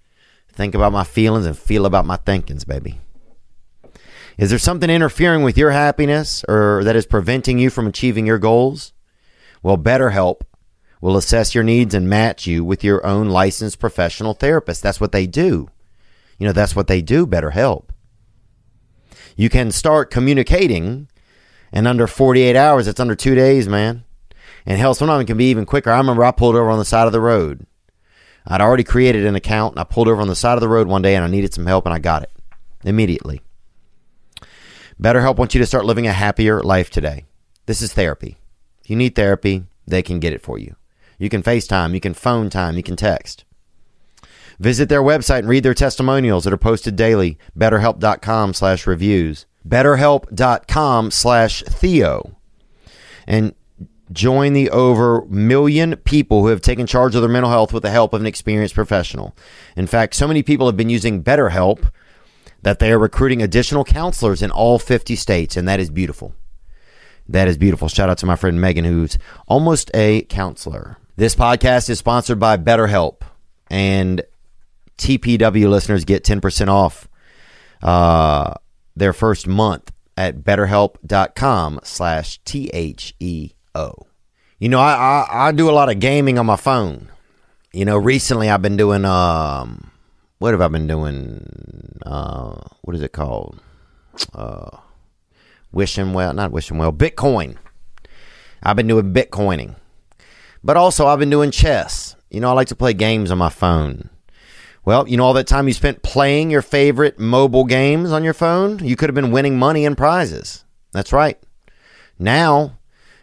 think 0.50 0.74
about 0.74 0.94
my 0.94 1.04
feelings 1.04 1.44
and 1.44 1.54
feel 1.54 1.84
about 1.84 2.06
my 2.06 2.16
thinkings, 2.16 2.64
baby. 2.64 2.98
Is 4.38 4.48
there 4.48 4.58
something 4.58 4.88
interfering 4.88 5.42
with 5.42 5.58
your 5.58 5.72
happiness 5.72 6.46
or 6.48 6.82
that 6.84 6.96
is 6.96 7.04
preventing 7.04 7.58
you 7.58 7.68
from 7.68 7.86
achieving 7.86 8.24
your 8.24 8.38
goals? 8.38 8.94
Well, 9.62 9.76
BetterHelp 9.76 10.40
will 11.02 11.18
assess 11.18 11.54
your 11.54 11.62
needs 11.62 11.92
and 11.92 12.08
match 12.08 12.46
you 12.46 12.64
with 12.64 12.82
your 12.82 13.04
own 13.04 13.28
licensed 13.28 13.78
professional 13.78 14.32
therapist. 14.32 14.82
That's 14.82 14.98
what 14.98 15.12
they 15.12 15.26
do. 15.26 15.68
You 16.38 16.46
know, 16.46 16.54
that's 16.54 16.74
what 16.74 16.86
they 16.86 17.02
do, 17.02 17.26
BetterHelp. 17.26 17.90
You 19.38 19.48
can 19.48 19.70
start 19.70 20.10
communicating 20.10 21.08
and 21.70 21.86
under 21.86 22.08
48 22.08 22.56
hours. 22.56 22.88
It's 22.88 22.98
under 22.98 23.14
two 23.14 23.36
days, 23.36 23.68
man. 23.68 24.02
And 24.66 24.80
hell, 24.80 24.94
sometimes 24.94 25.22
it 25.22 25.26
can 25.28 25.36
be 25.36 25.48
even 25.50 25.64
quicker. 25.64 25.92
I 25.92 25.98
remember 25.98 26.24
I 26.24 26.32
pulled 26.32 26.56
over 26.56 26.68
on 26.68 26.80
the 26.80 26.84
side 26.84 27.06
of 27.06 27.12
the 27.12 27.20
road. 27.20 27.64
I'd 28.48 28.60
already 28.60 28.82
created 28.82 29.24
an 29.24 29.36
account 29.36 29.74
and 29.74 29.80
I 29.80 29.84
pulled 29.84 30.08
over 30.08 30.20
on 30.20 30.26
the 30.26 30.34
side 30.34 30.54
of 30.54 30.60
the 30.60 30.68
road 30.68 30.88
one 30.88 31.02
day 31.02 31.14
and 31.14 31.24
I 31.24 31.28
needed 31.28 31.54
some 31.54 31.66
help 31.66 31.86
and 31.86 31.94
I 31.94 32.00
got 32.00 32.24
it 32.24 32.32
immediately. 32.82 33.40
BetterHelp 35.00 35.36
wants 35.36 35.54
you 35.54 35.60
to 35.60 35.66
start 35.66 35.84
living 35.84 36.08
a 36.08 36.12
happier 36.12 36.60
life 36.60 36.90
today. 36.90 37.26
This 37.66 37.80
is 37.80 37.92
therapy. 37.92 38.38
If 38.82 38.90
you 38.90 38.96
need 38.96 39.14
therapy, 39.14 39.62
they 39.86 40.02
can 40.02 40.18
get 40.18 40.32
it 40.32 40.42
for 40.42 40.58
you. 40.58 40.74
You 41.16 41.28
can 41.28 41.44
FaceTime, 41.44 41.94
you 41.94 42.00
can 42.00 42.12
phone 42.12 42.50
time, 42.50 42.76
you 42.76 42.82
can 42.82 42.96
text. 42.96 43.44
Visit 44.58 44.88
their 44.88 45.02
website 45.02 45.40
and 45.40 45.48
read 45.48 45.62
their 45.62 45.74
testimonials 45.74 46.44
that 46.44 46.52
are 46.52 46.58
posted 46.58 46.96
daily. 46.96 47.38
BetterHelp.com 47.56 48.54
slash 48.54 48.86
reviews. 48.86 49.46
BetterHelp.com 49.66 51.10
slash 51.10 51.62
Theo. 51.62 52.36
And 53.26 53.54
join 54.10 54.54
the 54.54 54.70
over 54.70 55.24
million 55.26 55.96
people 55.96 56.42
who 56.42 56.48
have 56.48 56.60
taken 56.60 56.86
charge 56.86 57.14
of 57.14 57.22
their 57.22 57.30
mental 57.30 57.50
health 57.50 57.72
with 57.72 57.82
the 57.82 57.90
help 57.90 58.12
of 58.12 58.20
an 58.20 58.26
experienced 58.26 58.74
professional. 58.74 59.36
In 59.76 59.86
fact, 59.86 60.14
so 60.14 60.26
many 60.26 60.42
people 60.42 60.66
have 60.66 60.76
been 60.76 60.90
using 60.90 61.22
BetterHelp 61.22 61.90
that 62.62 62.78
they 62.78 62.90
are 62.90 62.98
recruiting 62.98 63.42
additional 63.42 63.84
counselors 63.84 64.42
in 64.42 64.50
all 64.50 64.78
50 64.78 65.14
states, 65.14 65.56
and 65.56 65.68
that 65.68 65.78
is 65.78 65.90
beautiful. 65.90 66.34
That 67.28 67.46
is 67.46 67.58
beautiful. 67.58 67.88
Shout 67.88 68.08
out 68.08 68.18
to 68.18 68.26
my 68.26 68.36
friend 68.36 68.60
Megan, 68.60 68.84
who's 68.84 69.18
almost 69.46 69.90
a 69.94 70.22
counselor. 70.22 70.96
This 71.16 71.34
podcast 71.34 71.90
is 71.90 71.98
sponsored 71.98 72.40
by 72.40 72.56
BetterHelp, 72.56 73.20
and 73.70 74.22
TPW 74.98 75.68
listeners 75.70 76.04
get 76.04 76.24
10% 76.24 76.68
off 76.68 77.08
uh, 77.82 78.54
their 78.96 79.12
first 79.12 79.46
month 79.46 79.92
at 80.16 80.38
betterhelp.com 80.38 81.80
slash 81.84 82.40
T-H-E-O. 82.44 84.06
You 84.58 84.68
know, 84.68 84.80
I, 84.80 84.92
I, 84.92 85.48
I 85.48 85.52
do 85.52 85.70
a 85.70 85.72
lot 85.72 85.88
of 85.90 86.00
gaming 86.00 86.38
on 86.38 86.46
my 86.46 86.56
phone. 86.56 87.08
You 87.72 87.84
know, 87.84 87.96
recently 87.96 88.50
I've 88.50 88.62
been 88.62 88.76
doing, 88.76 89.04
um, 89.04 89.92
what 90.38 90.52
have 90.52 90.60
I 90.60 90.68
been 90.68 90.88
doing? 90.88 92.00
Uh, 92.04 92.60
what 92.82 92.96
is 92.96 93.02
it 93.02 93.12
called? 93.12 93.60
Uh, 94.34 94.78
wishing 95.70 96.12
well, 96.12 96.32
not 96.32 96.50
wishing 96.50 96.78
well, 96.78 96.92
Bitcoin. 96.92 97.56
I've 98.62 98.76
been 98.76 98.88
doing 98.88 99.12
Bitcoining. 99.12 99.76
But 100.64 100.76
also, 100.76 101.06
I've 101.06 101.20
been 101.20 101.30
doing 101.30 101.52
chess. 101.52 102.16
You 102.30 102.40
know, 102.40 102.50
I 102.50 102.52
like 102.52 102.68
to 102.68 102.76
play 102.76 102.92
games 102.92 103.30
on 103.30 103.38
my 103.38 103.48
phone. 103.48 104.10
Well, 104.88 105.06
you 105.06 105.18
know, 105.18 105.24
all 105.24 105.34
that 105.34 105.46
time 105.46 105.68
you 105.68 105.74
spent 105.74 106.02
playing 106.02 106.48
your 106.50 106.62
favorite 106.62 107.18
mobile 107.18 107.66
games 107.66 108.10
on 108.10 108.24
your 108.24 108.32
phone, 108.32 108.82
you 108.82 108.96
could 108.96 109.10
have 109.10 109.14
been 109.14 109.30
winning 109.30 109.58
money 109.58 109.84
and 109.84 109.94
prizes. 109.94 110.64
That's 110.92 111.12
right. 111.12 111.38
Now, 112.18 112.78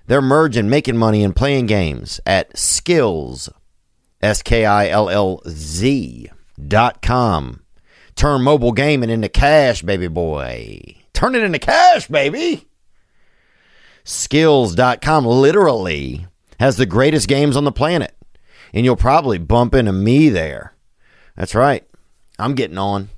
they're 0.05 0.21
merging, 0.21 0.69
making 0.69 0.97
money, 0.97 1.23
and 1.23 1.35
playing 1.35 1.65
games 1.65 2.21
at 2.23 2.53
Skillz, 2.53 3.49
S 4.21 4.43
K 4.43 4.63
I 4.63 4.89
L 4.89 5.09
L 5.09 5.41
Z 5.49 6.29
dot 6.67 7.01
com. 7.01 7.63
Turn 8.15 8.43
mobile 8.43 8.71
gaming 8.71 9.09
into 9.09 9.27
cash, 9.27 9.81
baby 9.81 10.07
boy. 10.07 10.97
Turn 11.13 11.33
it 11.33 11.41
into 11.41 11.57
cash, 11.57 12.07
baby. 12.07 12.67
Skillz.com 14.03 15.25
literally 15.25 16.27
has 16.59 16.77
the 16.77 16.85
greatest 16.85 17.27
games 17.27 17.57
on 17.57 17.63
the 17.63 17.71
planet. 17.71 18.15
And 18.71 18.85
you'll 18.85 18.95
probably 18.95 19.39
bump 19.39 19.73
into 19.73 19.93
me 19.93 20.29
there. 20.29 20.74
That's 21.35 21.55
right. 21.55 21.85
I'm 22.39 22.55
getting 22.55 22.77
on. 22.77 23.09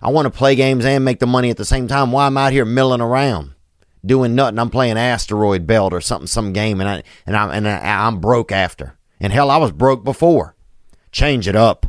I 0.00 0.10
want 0.10 0.26
to 0.26 0.30
play 0.30 0.54
games 0.54 0.84
and 0.84 1.04
make 1.04 1.18
the 1.18 1.26
money 1.26 1.50
at 1.50 1.56
the 1.56 1.64
same 1.64 1.88
time. 1.88 2.12
Why 2.12 2.26
am 2.26 2.38
I 2.38 2.46
out 2.46 2.52
here 2.52 2.64
milling 2.64 3.00
around 3.00 3.54
doing 4.04 4.34
nothing? 4.34 4.58
I'm 4.58 4.70
playing 4.70 4.96
Asteroid 4.96 5.66
Belt 5.66 5.92
or 5.92 6.00
something, 6.00 6.28
some 6.28 6.52
game, 6.52 6.80
and 6.80 6.88
I 6.88 7.02
and 7.26 7.36
I 7.36 7.56
and 7.56 7.68
I, 7.68 8.06
I'm 8.06 8.20
broke 8.20 8.52
after. 8.52 8.96
And 9.20 9.32
hell, 9.32 9.50
I 9.50 9.56
was 9.56 9.72
broke 9.72 10.04
before. 10.04 10.54
Change 11.10 11.48
it 11.48 11.56
up. 11.56 11.86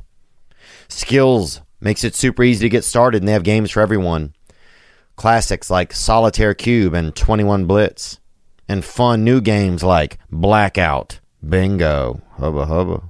Skillz 0.87 1.61
makes 1.79 2.03
it 2.03 2.15
super 2.15 2.43
easy 2.43 2.65
to 2.65 2.69
get 2.69 2.83
started, 2.83 3.21
and 3.21 3.27
they 3.27 3.33
have 3.33 3.43
games 3.43 3.69
for 3.71 3.81
everyone. 3.81 4.33
Classics 5.15 5.69
like 5.69 5.93
Solitaire 5.93 6.55
Cube 6.55 6.93
and 6.93 7.15
21 7.15 7.65
Blitz, 7.65 8.19
and 8.67 8.83
fun 8.83 9.23
new 9.23 9.41
games 9.41 9.83
like 9.83 10.17
Blackout, 10.31 11.19
Bingo, 11.47 12.21
Hubba 12.37 12.65
Hubba. 12.65 13.03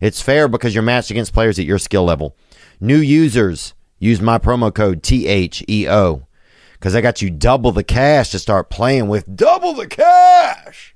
It's 0.00 0.22
fair 0.22 0.48
because 0.48 0.74
you're 0.74 0.82
matched 0.82 1.10
against 1.10 1.32
players 1.32 1.58
at 1.58 1.64
your 1.64 1.78
skill 1.78 2.04
level. 2.04 2.36
New 2.80 2.98
users 2.98 3.74
use 3.98 4.20
my 4.20 4.38
promo 4.38 4.72
code 4.72 5.02
THEO 5.02 6.26
because 6.72 6.94
I 6.94 7.00
got 7.00 7.20
you 7.20 7.30
double 7.30 7.72
the 7.72 7.84
cash 7.84 8.30
to 8.30 8.38
start 8.38 8.70
playing 8.70 9.08
with. 9.08 9.36
Double 9.36 9.72
the 9.72 9.88
cash! 9.88 10.94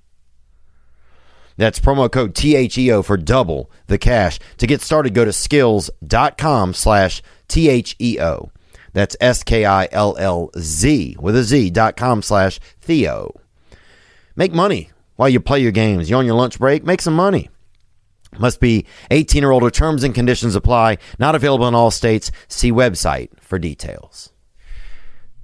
That's 1.57 1.81
promo 1.81 2.11
code 2.11 2.35
THEO 2.35 3.05
for 3.05 3.17
double 3.17 3.71
the 3.87 3.99
cash. 3.99 4.38
To 4.59 4.67
get 4.67 4.81
started, 4.81 5.15
go 5.15 5.25
to 5.25 5.33
skillz.com 5.33 6.75
slash 6.75 7.23
THEO. 7.49 8.51
That's 8.93 9.17
S 9.21 9.43
K 9.43 9.65
I 9.65 9.88
L 9.91 10.17
L 10.19 10.51
Z 10.59 11.17
with 11.19 11.37
a 11.37 11.43
Z 11.43 11.71
dot 11.71 11.97
com 11.97 12.23
slash 12.23 12.61
Theo. 12.81 13.35
Make 14.37 14.53
money 14.53 14.91
while 15.17 15.29
you 15.29 15.41
play 15.41 15.61
your 15.61 15.73
games. 15.73 16.09
You 16.09 16.17
on 16.17 16.27
your 16.27 16.35
lunch 16.35 16.59
break? 16.59 16.85
Make 16.85 17.01
some 17.03 17.15
money. 17.15 17.49
Must 18.38 18.61
be 18.61 18.87
18 19.11 19.45
or 19.45 19.53
older. 19.53 19.71
Terms 19.71 20.05
and 20.05 20.14
conditions 20.14 20.55
apply. 20.55 20.99
Not 21.18 21.35
available 21.35 21.68
in 21.68 21.75
all 21.75 21.90
states. 21.90 22.31
See 22.49 22.73
website 22.73 23.29
for 23.40 23.59
details. 23.59 24.33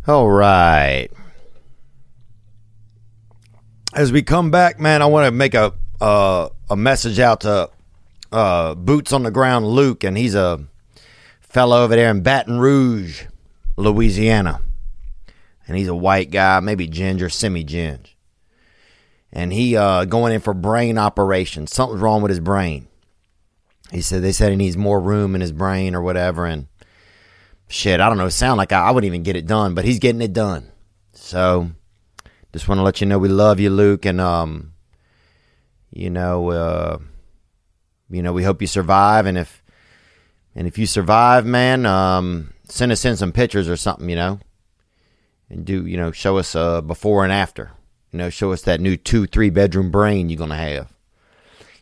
All 0.06 0.30
right. 0.30 1.08
As 3.94 4.10
we 4.10 4.22
come 4.22 4.50
back, 4.50 4.80
man, 4.80 5.02
I 5.02 5.06
want 5.06 5.26
to 5.26 5.30
make 5.30 5.54
a 5.54 5.74
uh, 6.00 6.48
a 6.70 6.76
message 6.76 7.18
out 7.18 7.40
to 7.40 7.70
uh, 8.30 8.74
boots 8.74 9.12
on 9.12 9.22
the 9.22 9.30
ground 9.30 9.66
Luke, 9.66 10.04
and 10.04 10.16
he's 10.16 10.34
a 10.34 10.64
fellow 11.40 11.82
over 11.82 11.96
there 11.96 12.10
in 12.10 12.22
Baton 12.22 12.58
Rouge, 12.58 13.24
Louisiana, 13.76 14.60
and 15.66 15.76
he's 15.76 15.88
a 15.88 15.94
white 15.94 16.30
guy, 16.30 16.60
maybe 16.60 16.86
ginger, 16.86 17.28
semi 17.28 17.64
ginger 17.64 18.12
and 19.38 19.52
he 19.52 19.76
uh, 19.76 20.04
going 20.04 20.32
in 20.32 20.40
for 20.40 20.52
brain 20.52 20.98
operation. 20.98 21.68
Something's 21.68 22.00
wrong 22.00 22.22
with 22.22 22.30
his 22.30 22.40
brain. 22.40 22.88
He 23.92 24.00
said 24.00 24.20
they 24.20 24.32
said 24.32 24.50
he 24.50 24.56
needs 24.56 24.76
more 24.76 25.00
room 25.00 25.36
in 25.36 25.40
his 25.40 25.52
brain 25.52 25.94
or 25.94 26.02
whatever. 26.02 26.44
And 26.44 26.66
shit, 27.68 28.00
I 28.00 28.08
don't 28.08 28.18
know. 28.18 28.28
Sound 28.30 28.58
like 28.58 28.72
I, 28.72 28.88
I 28.88 28.90
wouldn't 28.90 29.06
even 29.06 29.22
get 29.22 29.36
it 29.36 29.46
done, 29.46 29.76
but 29.76 29.84
he's 29.84 30.00
getting 30.00 30.22
it 30.22 30.32
done. 30.32 30.72
So 31.12 31.70
just 32.52 32.66
want 32.66 32.80
to 32.80 32.82
let 32.82 33.00
you 33.00 33.06
know 33.06 33.20
we 33.20 33.28
love 33.28 33.60
you, 33.60 33.70
Luke, 33.70 34.06
and 34.06 34.20
um, 34.20 34.72
you 35.92 36.10
know, 36.10 36.50
uh, 36.50 36.98
you 38.10 38.24
know, 38.24 38.32
we 38.32 38.42
hope 38.42 38.60
you 38.60 38.66
survive. 38.66 39.24
And 39.24 39.38
if 39.38 39.62
and 40.56 40.66
if 40.66 40.78
you 40.78 40.86
survive, 40.86 41.46
man, 41.46 41.86
um, 41.86 42.54
send 42.68 42.90
us 42.90 43.04
in 43.04 43.16
some 43.16 43.30
pictures 43.30 43.68
or 43.68 43.76
something, 43.76 44.10
you 44.10 44.16
know, 44.16 44.40
and 45.48 45.64
do 45.64 45.86
you 45.86 45.96
know 45.96 46.10
show 46.10 46.38
us 46.38 46.56
uh 46.56 46.80
before 46.80 47.22
and 47.22 47.32
after. 47.32 47.70
You 48.12 48.18
know, 48.18 48.30
show 48.30 48.52
us 48.52 48.62
that 48.62 48.80
new 48.80 48.96
two, 48.96 49.26
three 49.26 49.50
bedroom 49.50 49.90
brain 49.90 50.28
you're 50.28 50.38
going 50.38 50.50
to 50.50 50.56
have. 50.56 50.92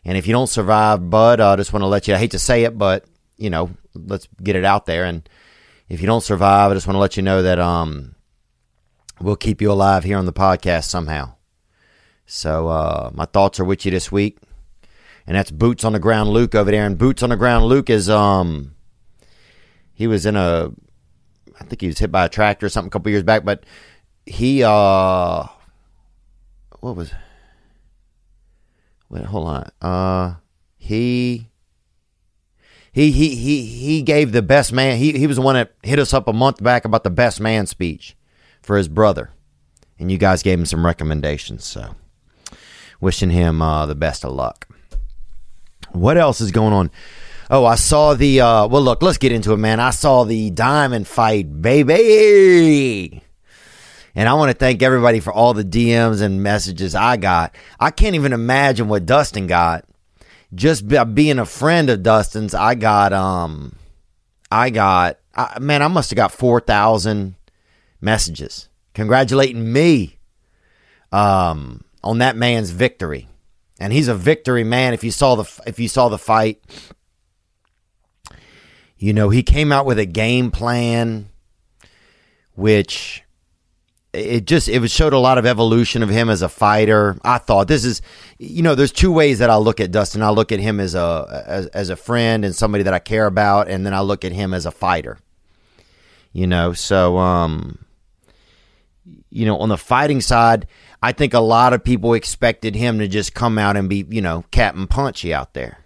And 0.03 0.17
if 0.17 0.27
you 0.27 0.33
don't 0.33 0.47
survive, 0.47 1.09
bud, 1.09 1.39
I 1.39 1.55
just 1.55 1.73
want 1.73 1.83
to 1.83 1.87
let 1.87 2.07
you, 2.07 2.15
I 2.15 2.17
hate 2.17 2.31
to 2.31 2.39
say 2.39 2.63
it, 2.63 2.77
but, 2.77 3.05
you 3.37 3.49
know, 3.49 3.71
let's 3.93 4.27
get 4.41 4.55
it 4.55 4.65
out 4.65 4.85
there. 4.85 5.05
And 5.05 5.27
if 5.89 6.01
you 6.01 6.07
don't 6.07 6.23
survive, 6.23 6.71
I 6.71 6.73
just 6.73 6.87
want 6.87 6.95
to 6.95 7.01
let 7.01 7.17
you 7.17 7.23
know 7.23 7.41
that 7.41 7.59
um, 7.59 8.15
we'll 9.19 9.35
keep 9.35 9.61
you 9.61 9.71
alive 9.71 10.03
here 10.03 10.17
on 10.17 10.25
the 10.25 10.33
podcast 10.33 10.85
somehow. 10.85 11.33
So 12.25 12.67
uh, 12.67 13.11
my 13.13 13.25
thoughts 13.25 13.59
are 13.59 13.65
with 13.65 13.85
you 13.85 13.91
this 13.91 14.11
week. 14.11 14.37
And 15.25 15.35
that's 15.35 15.51
Boots 15.51 15.83
on 15.83 15.91
the 15.91 15.99
Ground 15.99 16.29
Luke 16.29 16.55
over 16.55 16.71
there. 16.71 16.85
And 16.85 16.97
Boots 16.97 17.21
on 17.21 17.29
the 17.29 17.35
Ground 17.35 17.65
Luke 17.65 17.89
is, 17.89 18.09
um, 18.09 18.75
he 19.93 20.07
was 20.07 20.25
in 20.25 20.37
a, 20.37 20.71
I 21.59 21.63
think 21.63 21.81
he 21.81 21.87
was 21.87 21.99
hit 21.99 22.11
by 22.11 22.25
a 22.25 22.29
tractor 22.29 22.65
or 22.65 22.69
something 22.69 22.87
a 22.87 22.91
couple 22.91 23.11
years 23.11 23.23
back, 23.23 23.43
but 23.43 23.65
he, 24.25 24.63
uh, 24.63 25.47
what 26.79 26.95
was 26.95 27.11
wait 29.09 29.25
hold 29.25 29.47
on. 29.47 29.71
Uh 29.81 30.35
he 30.77 31.49
he 32.91 33.11
he 33.11 33.35
he 33.35 33.65
he 33.65 34.01
gave 34.01 34.31
the 34.31 34.41
best 34.41 34.71
man 34.71 34.97
he 34.97 35.11
he 35.13 35.27
was 35.27 35.37
the 35.37 35.41
one 35.41 35.55
that 35.55 35.73
hit 35.83 35.99
us 35.99 36.13
up 36.13 36.27
a 36.27 36.33
month 36.33 36.61
back 36.63 36.85
about 36.85 37.03
the 37.03 37.09
best 37.09 37.39
man 37.39 37.65
speech 37.67 38.15
for 38.61 38.77
his 38.77 38.87
brother. 38.87 39.31
And 39.99 40.11
you 40.11 40.17
guys 40.17 40.43
gave 40.43 40.59
him 40.59 40.65
some 40.65 40.85
recommendations 40.85 41.65
so 41.65 41.95
wishing 42.99 43.29
him 43.31 43.61
uh, 43.61 43.85
the 43.85 43.95
best 43.95 44.23
of 44.25 44.33
luck. 44.33 44.67
What 45.91 46.17
else 46.17 46.41
is 46.41 46.51
going 46.51 46.73
on? 46.73 46.91
Oh 47.49 47.65
i 47.65 47.75
saw 47.75 48.13
the 48.13 48.41
uh 48.41 48.67
well 48.67 48.81
look 48.81 49.01
let's 49.01 49.17
get 49.17 49.31
into 49.31 49.53
it 49.53 49.57
man. 49.57 49.79
I 49.79 49.91
saw 49.91 50.25
the 50.25 50.49
diamond 50.51 51.07
fight 51.07 51.61
baby 51.61 53.23
and 54.17 54.27
I 54.27 54.33
want 54.33 54.49
to 54.49 54.57
thank 54.57 54.81
everybody 54.81 55.19
for 55.19 55.31
all 55.31 55.53
the 55.53 55.63
DMs 55.63 56.23
and 56.23 56.41
messages 56.41 56.95
I 56.95 57.17
got. 57.17 57.53
I 57.79 57.91
can't 57.91 58.15
even 58.15 58.33
imagine 58.33 58.87
what 58.87 59.05
Dustin 59.05 59.45
got. 59.45 59.85
Just 60.55 60.87
by 60.87 61.03
being 61.03 61.37
a 61.37 61.45
friend 61.45 61.87
of 61.91 62.01
Dustin's, 62.01 62.55
I 62.55 62.73
got 62.73 63.13
um 63.13 63.75
I 64.51 64.71
got 64.71 65.19
I, 65.35 65.59
man, 65.59 65.83
I 65.83 65.87
must 65.87 66.09
have 66.09 66.17
got 66.17 66.31
4,000 66.31 67.35
messages 68.01 68.69
congratulating 68.95 69.71
me 69.71 70.17
um 71.11 71.83
on 72.03 72.17
that 72.17 72.35
man's 72.35 72.71
victory. 72.71 73.27
And 73.79 73.93
he's 73.93 74.07
a 74.07 74.15
victory 74.15 74.63
man 74.63 74.95
if 74.95 75.03
you 75.03 75.11
saw 75.11 75.35
the 75.35 75.61
if 75.67 75.77
you 75.79 75.87
saw 75.87 76.09
the 76.09 76.17
fight. 76.17 76.59
You 78.97 79.13
know, 79.13 79.29
he 79.29 79.43
came 79.43 79.71
out 79.71 79.85
with 79.85 79.99
a 79.99 80.07
game 80.07 80.49
plan 80.49 81.29
which 82.55 83.23
it 84.17 84.45
just 84.45 84.67
it 84.67 84.89
showed 84.89 85.13
a 85.13 85.19
lot 85.19 85.37
of 85.37 85.45
evolution 85.45 86.03
of 86.03 86.09
him 86.09 86.29
as 86.29 86.41
a 86.41 86.49
fighter. 86.49 87.17
I 87.23 87.37
thought 87.37 87.67
this 87.67 87.85
is, 87.85 88.01
you 88.37 88.63
know, 88.63 88.75
there's 88.75 88.91
two 88.91 89.11
ways 89.11 89.39
that 89.39 89.49
I 89.49 89.57
look 89.57 89.79
at 89.79 89.91
Dustin. 89.91 90.23
I 90.23 90.29
look 90.29 90.51
at 90.51 90.59
him 90.59 90.79
as 90.79 90.95
a 90.95 91.43
as, 91.47 91.67
as 91.67 91.89
a 91.89 91.95
friend 91.95 92.43
and 92.43 92.55
somebody 92.55 92.83
that 92.83 92.93
I 92.93 92.99
care 92.99 93.25
about, 93.25 93.69
and 93.69 93.85
then 93.85 93.93
I 93.93 94.01
look 94.01 94.25
at 94.25 94.31
him 94.31 94.53
as 94.53 94.65
a 94.65 94.71
fighter. 94.71 95.19
You 96.33 96.47
know, 96.47 96.73
so 96.73 97.17
um, 97.17 97.85
you 99.29 99.45
know, 99.45 99.57
on 99.59 99.69
the 99.69 99.77
fighting 99.77 100.21
side, 100.21 100.67
I 101.01 101.11
think 101.11 101.33
a 101.33 101.39
lot 101.39 101.73
of 101.73 101.83
people 101.83 102.13
expected 102.13 102.75
him 102.75 102.99
to 102.99 103.07
just 103.07 103.33
come 103.33 103.57
out 103.57 103.77
and 103.77 103.89
be, 103.89 104.05
you 104.09 104.21
know, 104.21 104.45
Captain 104.51 104.87
Punchy 104.87 105.33
out 105.33 105.53
there. 105.53 105.79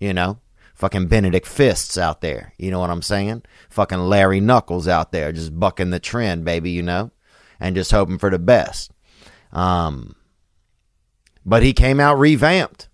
You 0.00 0.12
know, 0.12 0.38
fucking 0.74 1.06
Benedict 1.06 1.46
Fists 1.46 1.96
out 1.96 2.20
there. 2.20 2.52
You 2.58 2.70
know 2.70 2.80
what 2.80 2.90
I'm 2.90 3.02
saying? 3.02 3.42
Fucking 3.70 4.00
Larry 4.00 4.40
Knuckles 4.40 4.88
out 4.88 5.12
there, 5.12 5.32
just 5.32 5.58
bucking 5.58 5.90
the 5.90 6.00
trend, 6.00 6.44
baby. 6.44 6.70
You 6.70 6.82
know 6.82 7.10
and 7.60 7.76
just 7.76 7.90
hoping 7.90 8.18
for 8.18 8.30
the 8.30 8.38
best. 8.38 8.90
Um, 9.52 10.14
but 11.44 11.62
he 11.62 11.72
came 11.72 12.00
out 12.00 12.18
revamped. 12.18 12.88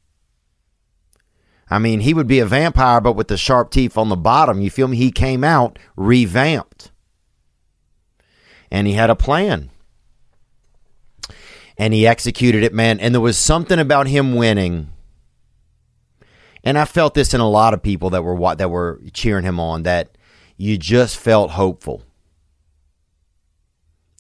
I 1.70 1.78
mean, 1.78 2.00
he 2.00 2.14
would 2.14 2.26
be 2.26 2.40
a 2.40 2.46
vampire, 2.46 3.00
but 3.00 3.12
with 3.12 3.28
the 3.28 3.36
sharp 3.36 3.70
teeth 3.70 3.96
on 3.96 4.08
the 4.08 4.16
bottom. 4.16 4.60
You 4.60 4.70
feel 4.70 4.88
me? 4.88 4.96
He 4.96 5.12
came 5.12 5.44
out 5.44 5.78
revamped. 5.96 6.90
And 8.72 8.86
he 8.86 8.94
had 8.94 9.10
a 9.10 9.16
plan. 9.16 9.70
And 11.78 11.94
he 11.94 12.06
executed 12.06 12.64
it, 12.64 12.74
man. 12.74 12.98
And 12.98 13.14
there 13.14 13.20
was 13.20 13.38
something 13.38 13.78
about 13.78 14.08
him 14.08 14.34
winning. 14.34 14.90
And 16.64 16.76
I 16.76 16.84
felt 16.84 17.14
this 17.14 17.32
in 17.32 17.40
a 17.40 17.48
lot 17.48 17.72
of 17.72 17.82
people 17.82 18.10
that 18.10 18.22
were 18.22 18.54
that 18.56 18.70
were 18.70 19.00
cheering 19.12 19.44
him 19.44 19.58
on 19.58 19.84
that 19.84 20.18
you 20.56 20.76
just 20.76 21.16
felt 21.16 21.52
hopeful 21.52 22.02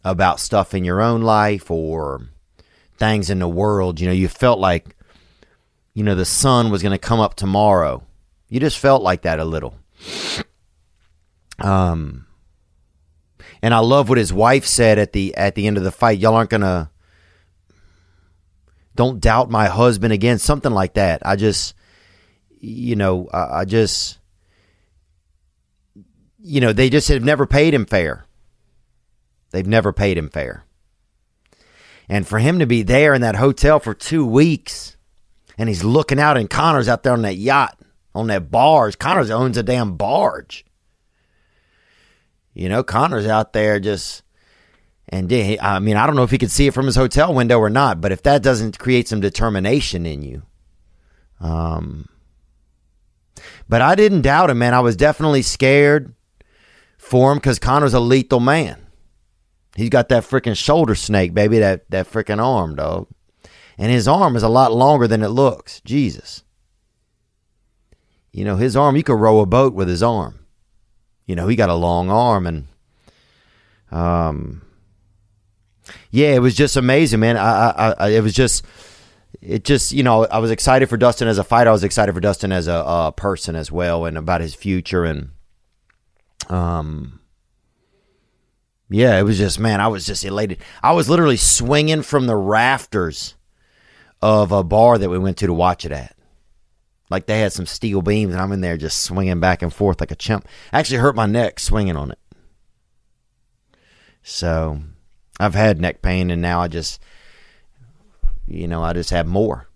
about 0.04 0.40
stuff 0.40 0.74
in 0.74 0.84
your 0.84 1.00
own 1.00 1.22
life 1.22 1.70
or 1.70 2.28
things 2.96 3.30
in 3.30 3.38
the 3.38 3.48
world. 3.48 4.00
You 4.00 4.06
know, 4.06 4.12
you 4.12 4.28
felt 4.28 4.58
like 4.58 4.96
you 5.94 6.04
know, 6.04 6.14
the 6.14 6.24
sun 6.24 6.70
was 6.70 6.82
going 6.82 6.92
to 6.92 6.98
come 6.98 7.20
up 7.20 7.34
tomorrow. 7.34 8.02
You 8.48 8.60
just 8.60 8.78
felt 8.78 9.02
like 9.02 9.22
that 9.22 9.40
a 9.40 9.44
little. 9.44 9.74
Um, 11.58 12.26
and 13.62 13.74
I 13.74 13.78
love 13.80 14.08
what 14.08 14.18
his 14.18 14.32
wife 14.32 14.64
said 14.64 14.98
at 14.98 15.12
the 15.12 15.34
at 15.36 15.54
the 15.54 15.66
end 15.66 15.76
of 15.76 15.84
the 15.84 15.90
fight. 15.90 16.18
Y'all 16.18 16.34
aren't 16.34 16.50
gonna 16.50 16.90
don't 18.96 19.20
doubt 19.20 19.50
my 19.50 19.66
husband 19.66 20.12
again. 20.12 20.38
Something 20.38 20.72
like 20.72 20.94
that. 20.94 21.22
I 21.24 21.36
just, 21.36 21.74
you 22.58 22.96
know, 22.96 23.28
I, 23.32 23.60
I 23.60 23.64
just, 23.64 24.18
you 26.38 26.60
know, 26.60 26.72
they 26.72 26.90
just 26.90 27.08
have 27.08 27.22
never 27.22 27.46
paid 27.46 27.74
him 27.74 27.86
fair. 27.86 28.26
They've 29.50 29.66
never 29.66 29.92
paid 29.92 30.16
him 30.16 30.28
fair. 30.28 30.64
And 32.08 32.26
for 32.26 32.38
him 32.38 32.58
to 32.58 32.66
be 32.66 32.82
there 32.82 33.14
in 33.14 33.20
that 33.22 33.36
hotel 33.36 33.78
for 33.78 33.94
two 33.94 34.26
weeks 34.26 34.96
and 35.60 35.68
he's 35.68 35.84
looking 35.84 36.18
out, 36.18 36.38
and 36.38 36.48
Conor's 36.48 36.88
out 36.88 37.02
there 37.02 37.12
on 37.12 37.20
that 37.20 37.36
yacht, 37.36 37.78
on 38.14 38.28
that 38.28 38.50
barge. 38.50 38.98
Conor's 38.98 39.30
owns 39.30 39.58
a 39.58 39.62
damn 39.62 39.96
barge. 39.96 40.64
You 42.54 42.70
know, 42.70 42.82
Conor's 42.82 43.26
out 43.26 43.52
there 43.52 43.78
just, 43.78 44.22
and 45.10 45.30
I 45.30 45.78
mean, 45.78 45.98
I 45.98 46.06
don't 46.06 46.16
know 46.16 46.22
if 46.22 46.30
he 46.30 46.38
could 46.38 46.50
see 46.50 46.66
it 46.66 46.72
from 46.72 46.86
his 46.86 46.96
hotel 46.96 47.34
window 47.34 47.58
or 47.58 47.68
not, 47.68 48.00
but 48.00 48.10
if 48.10 48.22
that 48.22 48.42
doesn't 48.42 48.78
create 48.78 49.06
some 49.06 49.20
determination 49.20 50.06
in 50.06 50.22
you, 50.22 50.42
um, 51.40 52.08
but 53.68 53.82
I 53.82 53.94
didn't 53.96 54.22
doubt 54.22 54.48
him, 54.48 54.60
man. 54.60 54.72
I 54.72 54.80
was 54.80 54.96
definitely 54.96 55.42
scared 55.42 56.14
for 56.96 57.32
him 57.32 57.38
because 57.38 57.58
Conor's 57.58 57.92
a 57.92 58.00
lethal 58.00 58.40
man. 58.40 58.86
He's 59.80 59.88
got 59.88 60.10
that 60.10 60.24
freaking 60.24 60.54
shoulder 60.54 60.94
snake, 60.94 61.32
baby, 61.32 61.58
that 61.58 61.88
that 61.88 62.06
freaking 62.06 62.42
arm, 62.42 62.76
dog. 62.76 63.08
And 63.78 63.90
his 63.90 64.06
arm 64.06 64.36
is 64.36 64.42
a 64.42 64.48
lot 64.48 64.74
longer 64.74 65.08
than 65.08 65.22
it 65.22 65.28
looks. 65.28 65.80
Jesus. 65.80 66.44
You 68.30 68.44
know, 68.44 68.56
his 68.56 68.76
arm, 68.76 68.94
you 68.94 69.02
could 69.02 69.18
row 69.18 69.40
a 69.40 69.46
boat 69.46 69.72
with 69.72 69.88
his 69.88 70.02
arm. 70.02 70.46
You 71.24 71.34
know, 71.34 71.48
he 71.48 71.56
got 71.56 71.70
a 71.70 71.74
long 71.74 72.10
arm 72.10 72.46
and 72.46 72.66
um 73.90 74.60
yeah, 76.10 76.34
it 76.34 76.40
was 76.40 76.54
just 76.54 76.76
amazing, 76.76 77.20
man. 77.20 77.38
I, 77.38 77.70
I, 77.70 77.94
I 77.98 78.08
it 78.10 78.22
was 78.22 78.34
just 78.34 78.66
it 79.40 79.64
just 79.64 79.92
you 79.92 80.02
know 80.02 80.26
I 80.26 80.40
was 80.40 80.50
excited 80.50 80.90
for 80.90 80.98
Dustin 80.98 81.26
as 81.26 81.38
a 81.38 81.44
fighter. 81.44 81.70
I 81.70 81.72
was 81.72 81.84
excited 81.84 82.12
for 82.12 82.20
Dustin 82.20 82.52
as 82.52 82.68
a, 82.68 82.84
a 82.84 83.14
person 83.16 83.56
as 83.56 83.72
well, 83.72 84.04
and 84.04 84.18
about 84.18 84.42
his 84.42 84.54
future. 84.54 85.04
And 85.04 85.30
um, 86.50 87.19
yeah, 88.90 89.18
it 89.18 89.22
was 89.22 89.38
just 89.38 89.58
man, 89.58 89.80
I 89.80 89.88
was 89.88 90.04
just 90.04 90.24
elated. 90.24 90.58
I 90.82 90.92
was 90.92 91.08
literally 91.08 91.36
swinging 91.36 92.02
from 92.02 92.26
the 92.26 92.36
rafters 92.36 93.36
of 94.20 94.52
a 94.52 94.64
bar 94.64 94.98
that 94.98 95.08
we 95.08 95.18
went 95.18 95.38
to 95.38 95.46
to 95.46 95.54
watch 95.54 95.84
it 95.84 95.92
at. 95.92 96.16
Like 97.08 97.26
they 97.26 97.40
had 97.40 97.52
some 97.52 97.66
steel 97.66 98.02
beams, 98.02 98.32
and 98.32 98.42
I'm 98.42 98.52
in 98.52 98.60
there 98.60 98.76
just 98.76 99.02
swinging 99.02 99.40
back 99.40 99.62
and 99.62 99.72
forth 99.72 100.00
like 100.00 100.10
a 100.10 100.16
chimp. 100.16 100.46
I 100.72 100.78
actually 100.78 100.98
hurt 100.98 101.16
my 101.16 101.26
neck 101.26 101.58
swinging 101.58 101.96
on 101.96 102.10
it. 102.10 102.18
So 104.22 104.80
I've 105.38 105.54
had 105.54 105.80
neck 105.80 106.02
pain, 106.02 106.30
and 106.30 106.42
now 106.42 106.60
I 106.60 106.68
just, 106.68 107.00
you 108.46 108.68
know, 108.68 108.82
I 108.82 108.92
just 108.92 109.10
have 109.10 109.26
more. 109.26 109.68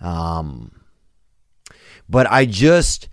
Um, 0.00 0.80
but 2.08 2.30
I 2.30 2.46
just, 2.46 3.08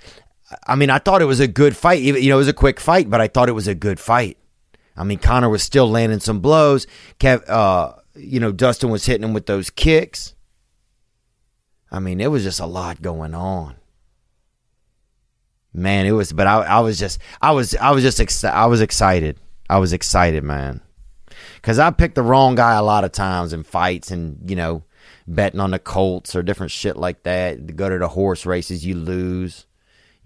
I 0.65 0.75
mean, 0.75 0.89
I 0.89 0.99
thought 0.99 1.21
it 1.21 1.25
was 1.25 1.39
a 1.39 1.47
good 1.47 1.75
fight. 1.75 2.01
You 2.01 2.13
know, 2.29 2.35
it 2.35 2.39
was 2.39 2.47
a 2.47 2.53
quick 2.53 2.79
fight, 2.79 3.09
but 3.09 3.19
I 3.19 3.27
thought 3.27 3.49
it 3.49 3.53
was 3.53 3.67
a 3.67 3.75
good 3.75 3.99
fight. 3.99 4.37
I 4.95 5.03
mean, 5.03 5.19
Conor 5.19 5.49
was 5.49 5.61
still 5.61 5.89
landing 5.89 6.19
some 6.19 6.39
blows. 6.39 6.87
Kev, 7.19 7.47
uh, 7.49 7.93
you 8.15 8.39
know, 8.39 8.51
Dustin 8.51 8.89
was 8.89 9.05
hitting 9.05 9.23
him 9.23 9.33
with 9.33 9.45
those 9.45 9.69
kicks. 9.69 10.33
I 11.91 11.99
mean, 11.99 12.19
it 12.19 12.31
was 12.31 12.43
just 12.43 12.59
a 12.59 12.65
lot 12.65 13.01
going 13.01 13.35
on. 13.35 13.75
Man, 15.73 16.05
it 16.05 16.11
was, 16.11 16.33
but 16.33 16.47
I, 16.47 16.63
I 16.63 16.79
was 16.79 16.97
just, 16.97 17.19
I 17.41 17.51
was, 17.51 17.75
I 17.75 17.91
was 17.91 18.01
just, 18.01 18.19
exci- 18.19 18.49
I 18.49 18.65
was 18.65 18.81
excited. 18.81 19.39
I 19.69 19.77
was 19.77 19.93
excited, 19.93 20.43
man, 20.43 20.81
because 21.55 21.77
I 21.77 21.91
picked 21.91 22.15
the 22.15 22.23
wrong 22.23 22.55
guy 22.55 22.75
a 22.75 22.83
lot 22.83 23.03
of 23.03 23.11
times 23.11 23.53
in 23.53 23.63
fights, 23.63 24.11
and 24.11 24.49
you 24.49 24.55
know, 24.55 24.83
betting 25.27 25.59
on 25.59 25.71
the 25.71 25.79
Colts 25.79 26.35
or 26.35 26.41
different 26.41 26.71
shit 26.71 26.95
like 26.95 27.23
that. 27.23 27.75
go 27.75 27.89
to 27.89 27.99
the 27.99 28.07
horse 28.07 28.45
races, 28.45 28.85
you 28.85 28.95
lose. 28.95 29.65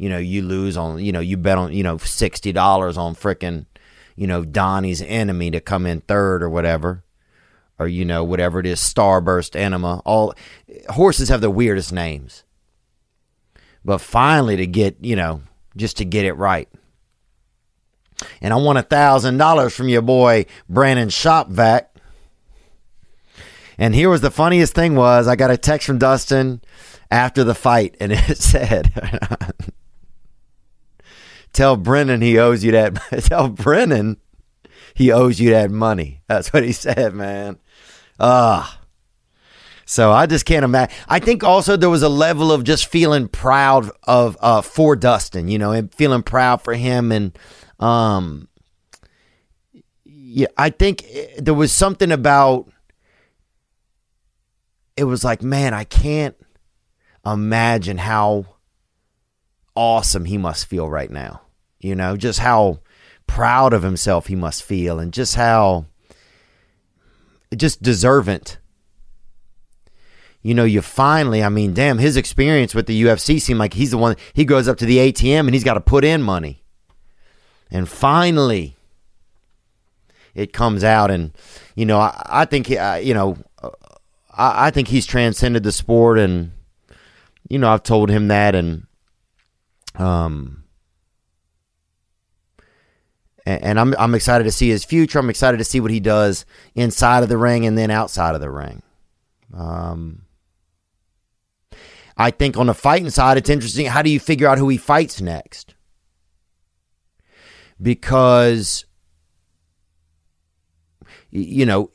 You 0.01 0.09
know, 0.09 0.17
you 0.17 0.41
lose 0.41 0.77
on, 0.77 1.03
you 1.03 1.11
know, 1.11 1.19
you 1.19 1.37
bet 1.37 1.57
on, 1.57 1.73
you 1.73 1.83
know, 1.83 1.97
sixty 1.97 2.51
dollars 2.51 2.97
on 2.97 3.15
fricking, 3.15 3.65
you 4.15 4.27
know, 4.27 4.43
Donnie's 4.43 5.01
enemy 5.01 5.51
to 5.51 5.61
come 5.61 5.85
in 5.85 6.01
third 6.01 6.41
or 6.41 6.49
whatever 6.49 7.03
or 7.81 7.87
you 7.87 8.05
know 8.05 8.23
whatever 8.23 8.59
it 8.59 8.67
is 8.67 8.79
starburst 8.79 9.55
enema 9.55 10.03
all 10.05 10.35
horses 10.89 11.29
have 11.29 11.41
the 11.41 11.49
weirdest 11.49 11.91
names. 11.91 12.43
But 13.83 13.97
finally 13.97 14.55
to 14.57 14.67
get 14.67 14.97
you 15.01 15.15
know 15.15 15.41
just 15.75 15.97
to 15.97 16.05
get 16.05 16.25
it 16.25 16.33
right. 16.33 16.69
And 18.39 18.53
i 18.53 18.57
want 18.57 18.77
a 18.77 18.83
thousand 18.83 19.37
dollars 19.37 19.75
from 19.75 19.89
your 19.89 20.03
boy 20.03 20.45
brendan 20.69 21.09
shopvac. 21.09 21.87
And 23.79 23.95
here 23.95 24.09
was 24.11 24.21
the 24.21 24.29
funniest 24.29 24.75
thing 24.75 24.93
was 24.95 25.27
i 25.27 25.35
got 25.35 25.49
a 25.49 25.57
text 25.57 25.87
from 25.87 25.97
dustin 25.97 26.61
after 27.09 27.43
the 27.43 27.55
fight 27.55 27.97
and 27.99 28.11
it 28.15 28.37
said 28.37 28.93
tell 31.53 31.75
brennan 31.77 32.21
he 32.21 32.37
owes 32.37 32.63
you 32.63 32.71
that 32.71 32.95
tell 33.23 33.49
brennan 33.49 34.17
he 34.93 35.11
owes 35.11 35.39
you 35.39 35.51
that 35.51 35.71
money 35.71 36.21
that's 36.27 36.51
what 36.53 36.63
he 36.63 36.71
said 36.71 37.13
man 37.13 37.57
Ah. 38.21 38.79
So 39.85 40.11
I 40.11 40.27
just 40.27 40.45
can't 40.45 40.63
imagine. 40.63 40.95
I 41.09 41.19
think 41.19 41.43
also 41.43 41.75
there 41.75 41.89
was 41.89 42.03
a 42.03 42.09
level 42.09 42.51
of 42.51 42.63
just 42.63 42.85
feeling 42.85 43.27
proud 43.27 43.89
of 44.03 44.37
uh, 44.39 44.61
for 44.61 44.95
Dustin, 44.95 45.47
you 45.47 45.57
know, 45.57 45.71
and 45.71 45.93
feeling 45.93 46.23
proud 46.23 46.61
for 46.61 46.73
him, 46.73 47.11
and 47.11 47.37
um, 47.79 48.47
yeah, 50.05 50.47
I 50.55 50.69
think 50.69 51.03
there 51.37 51.53
was 51.53 51.73
something 51.73 52.11
about. 52.11 52.71
It 54.95 55.05
was 55.05 55.23
like, 55.23 55.41
man, 55.41 55.73
I 55.73 55.83
can't 55.83 56.35
imagine 57.25 57.97
how 57.97 58.45
awesome 59.75 60.25
he 60.25 60.37
must 60.37 60.65
feel 60.65 60.89
right 60.89 61.11
now. 61.11 61.41
You 61.79 61.95
know, 61.95 62.17
just 62.17 62.39
how 62.39 62.79
proud 63.27 63.73
of 63.73 63.83
himself 63.83 64.27
he 64.27 64.35
must 64.35 64.63
feel, 64.63 64.99
and 64.99 65.13
just 65.13 65.35
how 65.35 65.85
just 67.55 67.81
deservant. 67.81 68.57
You 70.43 70.55
know, 70.55 70.63
you 70.63 70.81
finally, 70.81 71.43
I 71.43 71.49
mean, 71.49 71.73
damn, 71.73 71.99
his 71.99 72.17
experience 72.17 72.73
with 72.73 72.87
the 72.87 73.03
UFC 73.03 73.39
seemed 73.39 73.59
like 73.59 73.73
he's 73.73 73.91
the 73.91 73.97
one, 73.97 74.15
he 74.33 74.43
goes 74.43 74.67
up 74.67 74.77
to 74.79 74.85
the 74.85 74.97
ATM 74.97 75.41
and 75.41 75.53
he's 75.53 75.63
got 75.63 75.75
to 75.75 75.81
put 75.81 76.03
in 76.03 76.23
money. 76.23 76.63
And 77.69 77.87
finally, 77.87 78.75
it 80.33 80.51
comes 80.51 80.83
out. 80.83 81.11
And, 81.11 81.31
you 81.75 81.85
know, 81.85 81.99
I, 81.99 82.21
I 82.25 82.45
think, 82.45 82.71
uh, 82.71 82.99
you 83.01 83.13
know, 83.13 83.37
I, 84.31 84.67
I 84.67 84.71
think 84.71 84.87
he's 84.87 85.05
transcended 85.05 85.61
the 85.61 85.71
sport. 85.71 86.17
And, 86.17 86.53
you 87.47 87.59
know, 87.59 87.69
I've 87.71 87.83
told 87.83 88.09
him 88.09 88.27
that. 88.29 88.55
And, 88.55 88.87
um, 90.01 90.63
and 93.45 93.79
I'm 93.79 93.95
I'm 93.97 94.15
excited 94.15 94.43
to 94.45 94.51
see 94.51 94.69
his 94.69 94.83
future. 94.83 95.19
I'm 95.19 95.29
excited 95.29 95.57
to 95.57 95.63
see 95.63 95.79
what 95.79 95.91
he 95.91 95.99
does 95.99 96.45
inside 96.75 97.23
of 97.23 97.29
the 97.29 97.37
ring 97.37 97.65
and 97.65 97.77
then 97.77 97.91
outside 97.91 98.35
of 98.35 98.41
the 98.41 98.49
ring. 98.49 98.81
Um, 99.53 100.23
I 102.17 102.31
think 102.31 102.57
on 102.57 102.67
the 102.67 102.73
fighting 102.73 103.09
side, 103.09 103.37
it's 103.37 103.49
interesting. 103.49 103.87
How 103.87 104.01
do 104.01 104.09
you 104.09 104.19
figure 104.19 104.47
out 104.47 104.57
who 104.57 104.69
he 104.69 104.77
fights 104.77 105.21
next? 105.21 105.75
Because 107.81 108.85
you 111.31 111.65
know, 111.65 111.91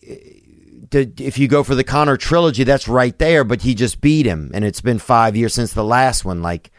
if 0.93 1.39
you 1.39 1.47
go 1.47 1.63
for 1.63 1.75
the 1.75 1.85
Conor 1.85 2.17
trilogy, 2.17 2.65
that's 2.65 2.89
right 2.89 3.17
there. 3.19 3.45
But 3.45 3.63
he 3.63 3.75
just 3.75 4.01
beat 4.01 4.27
him, 4.27 4.51
and 4.53 4.65
it's 4.65 4.81
been 4.81 4.99
five 4.99 5.37
years 5.37 5.55
since 5.55 5.73
the 5.73 5.85
last 5.85 6.25
one. 6.25 6.43
Like 6.43 6.71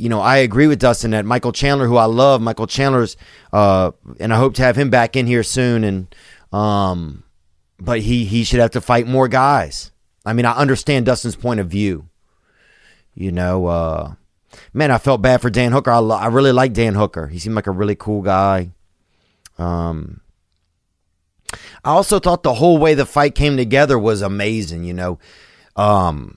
you 0.00 0.08
know, 0.08 0.20
I 0.20 0.38
agree 0.38 0.66
with 0.66 0.78
Dustin 0.80 1.10
that 1.10 1.26
Michael 1.26 1.52
Chandler, 1.52 1.86
who 1.86 1.96
I 1.96 2.06
love, 2.06 2.40
Michael 2.40 2.66
Chandler's, 2.66 3.16
uh, 3.52 3.92
and 4.18 4.32
I 4.32 4.36
hope 4.36 4.54
to 4.54 4.62
have 4.62 4.76
him 4.76 4.90
back 4.90 5.14
in 5.16 5.26
here 5.26 5.42
soon. 5.42 5.84
And 5.84 6.14
Um, 6.52 7.22
but 7.78 8.00
he 8.00 8.24
he 8.24 8.44
should 8.44 8.60
have 8.60 8.72
to 8.72 8.80
fight 8.80 9.06
more 9.06 9.28
guys. 9.28 9.92
I 10.24 10.32
mean, 10.32 10.44
I 10.44 10.52
understand 10.52 11.06
Dustin's 11.06 11.36
point 11.36 11.60
of 11.60 11.68
view. 11.68 12.08
You 13.14 13.32
know, 13.32 13.66
uh, 13.66 14.14
man, 14.72 14.90
I 14.90 14.98
felt 14.98 15.22
bad 15.22 15.40
for 15.40 15.50
Dan 15.50 15.72
Hooker. 15.72 15.90
I, 15.90 16.00
I 16.00 16.26
really 16.26 16.52
like 16.52 16.72
Dan 16.72 16.94
Hooker. 16.94 17.28
He 17.28 17.38
seemed 17.38 17.54
like 17.54 17.66
a 17.66 17.72
really 17.72 17.96
cool 17.96 18.22
guy. 18.22 18.70
Um, 19.58 20.20
I 21.84 21.90
also 21.90 22.18
thought 22.18 22.42
the 22.42 22.54
whole 22.54 22.78
way 22.78 22.94
the 22.94 23.06
fight 23.06 23.34
came 23.34 23.56
together 23.56 23.98
was 23.98 24.22
amazing. 24.22 24.84
You 24.84 24.94
know, 24.94 25.18
um, 25.76 26.36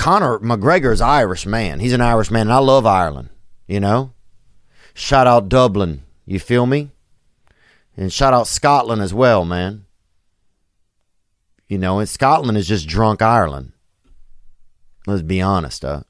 Conor 0.00 0.38
McGregor 0.38 0.94
is 0.94 1.02
Irish 1.02 1.44
man. 1.44 1.78
He's 1.78 1.92
an 1.92 2.00
Irish 2.00 2.30
man, 2.30 2.46
and 2.46 2.54
I 2.54 2.58
love 2.58 2.86
Ireland. 2.86 3.28
You 3.68 3.80
know, 3.80 4.14
shout 4.94 5.26
out 5.26 5.50
Dublin. 5.50 6.04
You 6.24 6.40
feel 6.40 6.64
me? 6.64 6.92
And 7.98 8.10
shout 8.10 8.32
out 8.32 8.46
Scotland 8.46 9.02
as 9.02 9.12
well, 9.12 9.44
man. 9.44 9.84
You 11.68 11.76
know, 11.76 11.98
and 11.98 12.08
Scotland 12.08 12.56
is 12.56 12.66
just 12.66 12.88
drunk 12.88 13.20
Ireland. 13.20 13.72
Let's 15.06 15.20
be 15.20 15.42
honest, 15.42 15.84
uh. 15.84 16.04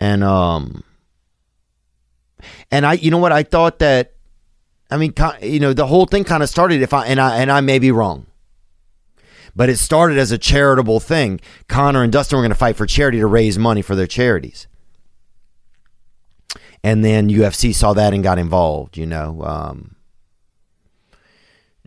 And 0.00 0.24
um 0.24 0.82
and 2.72 2.84
I 2.84 2.94
you 2.94 3.12
know 3.12 3.18
what 3.18 3.30
I 3.30 3.44
thought 3.44 3.78
that 3.78 4.14
I 4.90 4.96
mean 4.96 5.14
you 5.42 5.60
know 5.60 5.72
the 5.72 5.86
whole 5.86 6.06
thing 6.06 6.24
kind 6.24 6.42
of 6.42 6.48
started 6.48 6.82
if 6.82 6.92
I 6.92 7.06
and 7.06 7.20
I 7.20 7.38
and 7.38 7.52
I 7.52 7.60
may 7.60 7.78
be 7.78 7.92
wrong. 7.92 8.26
But 9.56 9.70
it 9.70 9.78
started 9.78 10.18
as 10.18 10.32
a 10.32 10.38
charitable 10.38 11.00
thing. 11.00 11.40
Conor 11.66 12.02
and 12.02 12.12
Dustin 12.12 12.36
were 12.36 12.42
going 12.42 12.50
to 12.50 12.54
fight 12.54 12.76
for 12.76 12.84
charity 12.84 13.18
to 13.20 13.26
raise 13.26 13.58
money 13.58 13.80
for 13.80 13.94
their 13.94 14.06
charities. 14.06 14.66
And 16.84 17.02
then 17.02 17.30
UFC 17.30 17.74
saw 17.74 17.94
that 17.94 18.12
and 18.12 18.22
got 18.22 18.38
involved, 18.38 18.98
you 18.98 19.06
know. 19.06 19.42
Um, 19.42 19.96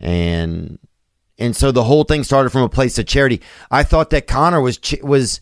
and 0.00 0.80
and 1.38 1.54
so 1.54 1.70
the 1.70 1.84
whole 1.84 2.02
thing 2.02 2.24
started 2.24 2.50
from 2.50 2.62
a 2.62 2.68
place 2.68 2.98
of 2.98 3.06
charity. 3.06 3.40
I 3.70 3.84
thought 3.84 4.10
that 4.10 4.26
Conor 4.26 4.60
was 4.60 4.80
was 5.02 5.40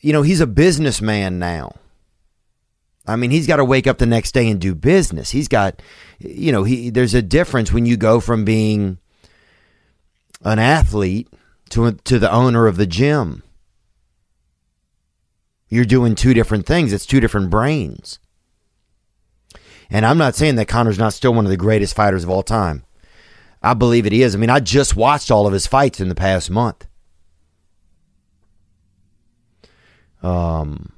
you 0.00 0.14
know, 0.14 0.22
he's 0.22 0.40
a 0.40 0.46
businessman 0.46 1.38
now. 1.38 1.74
I 3.06 3.16
mean, 3.16 3.30
he's 3.30 3.46
got 3.46 3.56
to 3.56 3.64
wake 3.66 3.86
up 3.86 3.98
the 3.98 4.06
next 4.06 4.32
day 4.32 4.48
and 4.48 4.58
do 4.58 4.74
business. 4.74 5.30
He's 5.30 5.46
got 5.48 5.82
you 6.18 6.52
know, 6.52 6.64
he 6.64 6.88
there's 6.88 7.14
a 7.14 7.22
difference 7.22 7.70
when 7.70 7.84
you 7.84 7.98
go 7.98 8.18
from 8.18 8.46
being 8.46 8.96
an 10.42 10.58
athlete 10.58 11.28
to 11.70 11.92
to 11.92 12.18
the 12.18 12.30
owner 12.30 12.66
of 12.66 12.76
the 12.76 12.86
gym. 12.86 13.42
You're 15.68 15.84
doing 15.84 16.14
two 16.14 16.34
different 16.34 16.66
things. 16.66 16.92
It's 16.92 17.06
two 17.06 17.20
different 17.20 17.48
brains. 17.48 18.18
And 19.88 20.04
I'm 20.04 20.18
not 20.18 20.34
saying 20.34 20.56
that 20.56 20.68
Conor's 20.68 20.98
not 20.98 21.12
still 21.12 21.34
one 21.34 21.44
of 21.44 21.50
the 21.50 21.56
greatest 21.56 21.94
fighters 21.94 22.24
of 22.24 22.30
all 22.30 22.42
time. 22.42 22.84
I 23.62 23.74
believe 23.74 24.06
it 24.06 24.12
is. 24.12 24.34
I 24.34 24.38
mean, 24.38 24.50
I 24.50 24.60
just 24.60 24.96
watched 24.96 25.30
all 25.30 25.46
of 25.46 25.52
his 25.52 25.66
fights 25.66 26.00
in 26.00 26.08
the 26.08 26.14
past 26.14 26.50
month. 26.50 26.86
Um, 30.22 30.92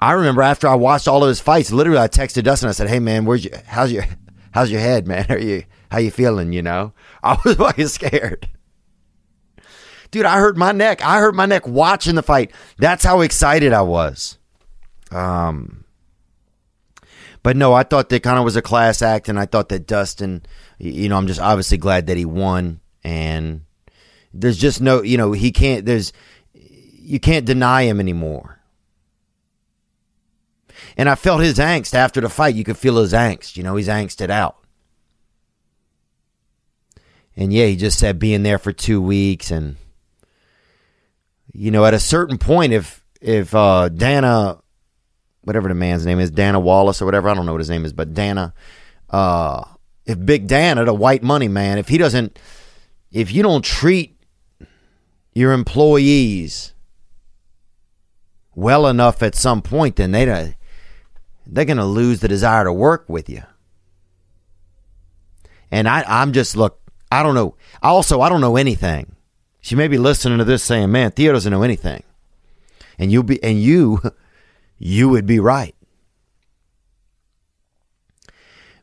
I 0.00 0.12
remember 0.12 0.42
after 0.42 0.68
I 0.68 0.74
watched 0.74 1.06
all 1.06 1.22
of 1.22 1.28
his 1.28 1.40
fights, 1.40 1.70
literally, 1.70 2.00
I 2.00 2.08
texted 2.08 2.44
Dustin. 2.44 2.68
I 2.68 2.72
said, 2.72 2.88
"Hey, 2.88 2.98
man, 2.98 3.24
where's 3.24 3.44
your 3.44 3.56
how's 3.66 3.92
your 3.92 4.04
how's 4.52 4.70
your 4.70 4.80
head, 4.80 5.06
man? 5.06 5.26
Are 5.30 5.38
you 5.38 5.64
how 5.92 5.98
you 5.98 6.10
feeling? 6.10 6.52
You 6.52 6.62
know, 6.62 6.92
I 7.22 7.38
was 7.44 7.56
fucking 7.56 7.88
scared." 7.88 8.48
Dude, 10.10 10.26
I 10.26 10.38
hurt 10.38 10.58
my 10.58 10.72
neck. 10.72 11.02
I 11.02 11.18
hurt 11.20 11.34
my 11.34 11.46
neck 11.46 11.66
watching 11.66 12.16
the 12.16 12.22
fight. 12.22 12.52
That's 12.76 13.02
how 13.02 13.22
excited 13.22 13.72
I 13.72 13.80
was. 13.80 14.36
Um, 15.10 15.84
but 17.42 17.56
no, 17.56 17.72
I 17.72 17.82
thought 17.82 18.10
that 18.10 18.22
kind 18.22 18.38
of 18.38 18.44
was 18.44 18.56
a 18.56 18.62
class 18.62 19.00
act, 19.00 19.30
and 19.30 19.38
I 19.38 19.46
thought 19.46 19.70
that 19.70 19.86
Dustin, 19.86 20.42
you 20.78 21.08
know, 21.08 21.16
I'm 21.16 21.26
just 21.26 21.40
obviously 21.40 21.78
glad 21.78 22.08
that 22.08 22.18
he 22.18 22.26
won, 22.26 22.80
and 23.02 23.62
there's 24.34 24.58
just 24.58 24.82
no, 24.82 25.02
you 25.02 25.16
know, 25.16 25.32
he 25.32 25.50
can't. 25.50 25.86
There's 25.86 26.12
you 26.54 27.18
can't 27.18 27.46
deny 27.46 27.82
him 27.82 27.98
anymore. 27.98 28.60
And 30.96 31.08
I 31.08 31.14
felt 31.14 31.40
his 31.40 31.58
angst 31.58 31.94
after 31.94 32.20
the 32.20 32.28
fight. 32.28 32.54
You 32.54 32.64
could 32.64 32.76
feel 32.76 32.98
his 32.98 33.12
angst. 33.12 33.56
You 33.56 33.62
know, 33.62 33.76
he's 33.76 33.88
angsted 33.88 34.30
out. 34.30 34.61
And 37.36 37.52
yeah, 37.52 37.66
he 37.66 37.76
just 37.76 37.98
said 37.98 38.18
being 38.18 38.42
there 38.42 38.58
for 38.58 38.72
two 38.72 39.00
weeks, 39.00 39.50
and 39.50 39.76
you 41.52 41.70
know, 41.70 41.84
at 41.86 41.94
a 41.94 42.00
certain 42.00 42.38
point, 42.38 42.72
if 42.72 43.02
if 43.20 43.54
uh, 43.54 43.88
Dana 43.88 44.62
whatever 45.42 45.68
the 45.68 45.74
man's 45.74 46.06
name 46.06 46.20
is, 46.20 46.30
Dana 46.30 46.58
Wallace 46.58 47.02
or 47.02 47.04
whatever. 47.04 47.28
I 47.28 47.34
don't 47.34 47.46
know 47.46 47.52
what 47.52 47.60
his 47.60 47.70
name 47.70 47.84
is, 47.84 47.92
but 47.92 48.14
Dana. 48.14 48.54
Uh, 49.10 49.64
if 50.06 50.24
Big 50.24 50.46
Dana, 50.46 50.84
the 50.84 50.94
white 50.94 51.22
money 51.22 51.48
man, 51.48 51.78
if 51.78 51.88
he 51.88 51.98
doesn't, 51.98 52.38
if 53.10 53.32
you 53.32 53.42
don't 53.42 53.64
treat 53.64 54.16
your 55.34 55.52
employees 55.52 56.72
well 58.54 58.86
enough 58.86 59.22
at 59.22 59.34
some 59.34 59.62
point, 59.62 59.96
then 59.96 60.12
they 60.12 60.56
they're 61.46 61.64
going 61.64 61.76
to 61.76 61.84
lose 61.84 62.20
the 62.20 62.28
desire 62.28 62.64
to 62.64 62.72
work 62.72 63.04
with 63.08 63.28
you. 63.28 63.42
And 65.70 65.88
I, 65.88 66.04
I'm 66.06 66.32
just 66.32 66.56
look. 66.56 66.78
I 67.12 67.22
don't 67.22 67.34
know. 67.34 67.56
Also, 67.82 68.22
I 68.22 68.30
don't 68.30 68.40
know 68.40 68.56
anything. 68.56 69.16
She 69.60 69.76
may 69.76 69.86
be 69.86 69.98
listening 69.98 70.38
to 70.38 70.44
this 70.44 70.62
saying, 70.62 70.90
"Man, 70.90 71.10
Theo 71.10 71.34
doesn't 71.34 71.52
know 71.52 71.62
anything," 71.62 72.02
and 72.98 73.12
you 73.12 73.22
be 73.22 73.42
and 73.42 73.62
you 73.62 74.00
you 74.78 75.10
would 75.10 75.26
be 75.26 75.38
right. 75.38 75.74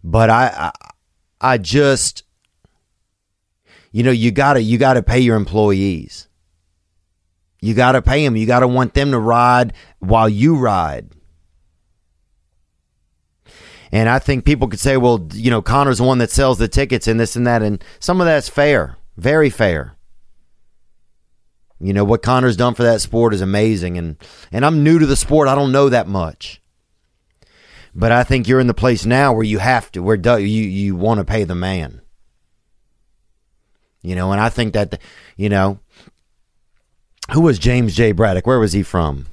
But 0.04 0.30
I, 0.30 0.72
I, 0.72 0.72
I 1.42 1.58
just, 1.58 2.24
you 3.92 4.04
know, 4.04 4.12
you 4.12 4.32
gotta, 4.32 4.62
you 4.62 4.78
gotta 4.78 5.02
pay 5.02 5.20
your 5.20 5.36
employees. 5.36 6.28
You 7.62 7.74
gotta 7.74 8.02
pay 8.02 8.24
them. 8.24 8.38
You 8.38 8.46
gotta 8.46 8.68
want 8.68 8.94
them 8.94 9.10
to 9.12 9.20
ride 9.20 9.74
while 9.98 10.30
you 10.30 10.56
ride. 10.56 11.10
And 13.92 14.08
I 14.08 14.20
think 14.20 14.46
people 14.46 14.68
could 14.68 14.80
say, 14.80 14.98
well, 14.98 15.28
you 15.34 15.50
know, 15.50 15.62
Conor's 15.62 15.98
the 15.98 16.04
one 16.04 16.20
that 16.20 16.30
sells 16.30 16.58
the 16.58 16.68
tickets 16.68 17.08
and 17.08 17.20
this 17.20 17.36
and 17.36 17.48
that. 17.48 17.64
And 17.64 17.84
some 18.00 18.22
of 18.22 18.28
that's 18.28 18.50
fair, 18.50 18.98
very 19.18 19.50
fair. 19.50 19.96
You 21.82 21.94
know 21.94 22.04
what 22.04 22.22
Conor's 22.22 22.58
done 22.58 22.74
for 22.74 22.84
that 22.84 23.00
sport 23.00 23.34
is 23.34 23.40
amazing, 23.40 23.98
and 23.98 24.18
and 24.52 24.66
I'm 24.66 24.84
new 24.84 25.00
to 25.00 25.06
the 25.06 25.16
sport. 25.16 25.48
I 25.48 25.56
don't 25.56 25.72
know 25.72 25.88
that 25.88 26.10
much, 26.10 26.62
but 27.96 28.12
I 28.12 28.26
think 28.26 28.48
you're 28.48 28.60
in 28.60 28.68
the 28.68 28.74
place 28.74 29.06
now 29.06 29.32
where 29.32 29.46
you 29.46 29.60
have 29.60 29.90
to, 29.94 30.04
where 30.04 30.18
you 30.38 30.46
you 30.46 30.98
want 30.98 31.20
to 31.20 31.24
pay 31.24 31.46
the 31.46 31.56
man. 31.56 32.02
You 34.02 34.16
know, 34.16 34.34
and 34.34 34.42
I 34.42 34.50
think 34.50 34.74
that, 34.74 35.00
you 35.38 35.50
know, 35.50 35.80
who 37.32 37.42
was 37.42 37.60
James 37.60 37.96
J. 37.96 38.12
Braddock? 38.12 38.48
Where 38.48 38.60
was 38.60 38.74
he 38.74 38.84
from? 38.84 39.28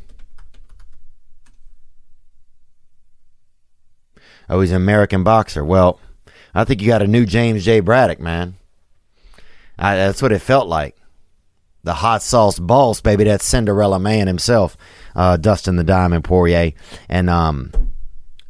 Oh, 4.49 4.61
he's 4.61 4.71
an 4.71 4.77
American 4.77 5.25
boxer. 5.25 5.65
Well, 5.65 6.01
I 6.55 6.65
think 6.65 6.81
you 6.81 6.87
got 6.87 7.03
a 7.03 7.07
new 7.07 7.27
James 7.27 7.65
J. 7.65 7.81
Braddock, 7.81 8.21
man. 8.21 8.55
I, 9.79 9.97
that's 9.97 10.23
what 10.23 10.33
it 10.33 10.39
felt 10.39 10.69
like 10.69 10.97
the 11.87 11.95
hot 11.95 12.21
sauce 12.23 12.59
boss, 12.59 13.01
baby. 13.01 13.25
That's 13.25 13.45
Cinderella 13.45 14.01
man 14.01 14.27
himself, 14.27 14.77
uh, 15.15 15.37
Dustin 15.37 15.77
the 15.77 15.85
Diamond 15.85 16.25
Poirier, 16.25 16.73
and 17.09 17.31
um, 17.31 17.71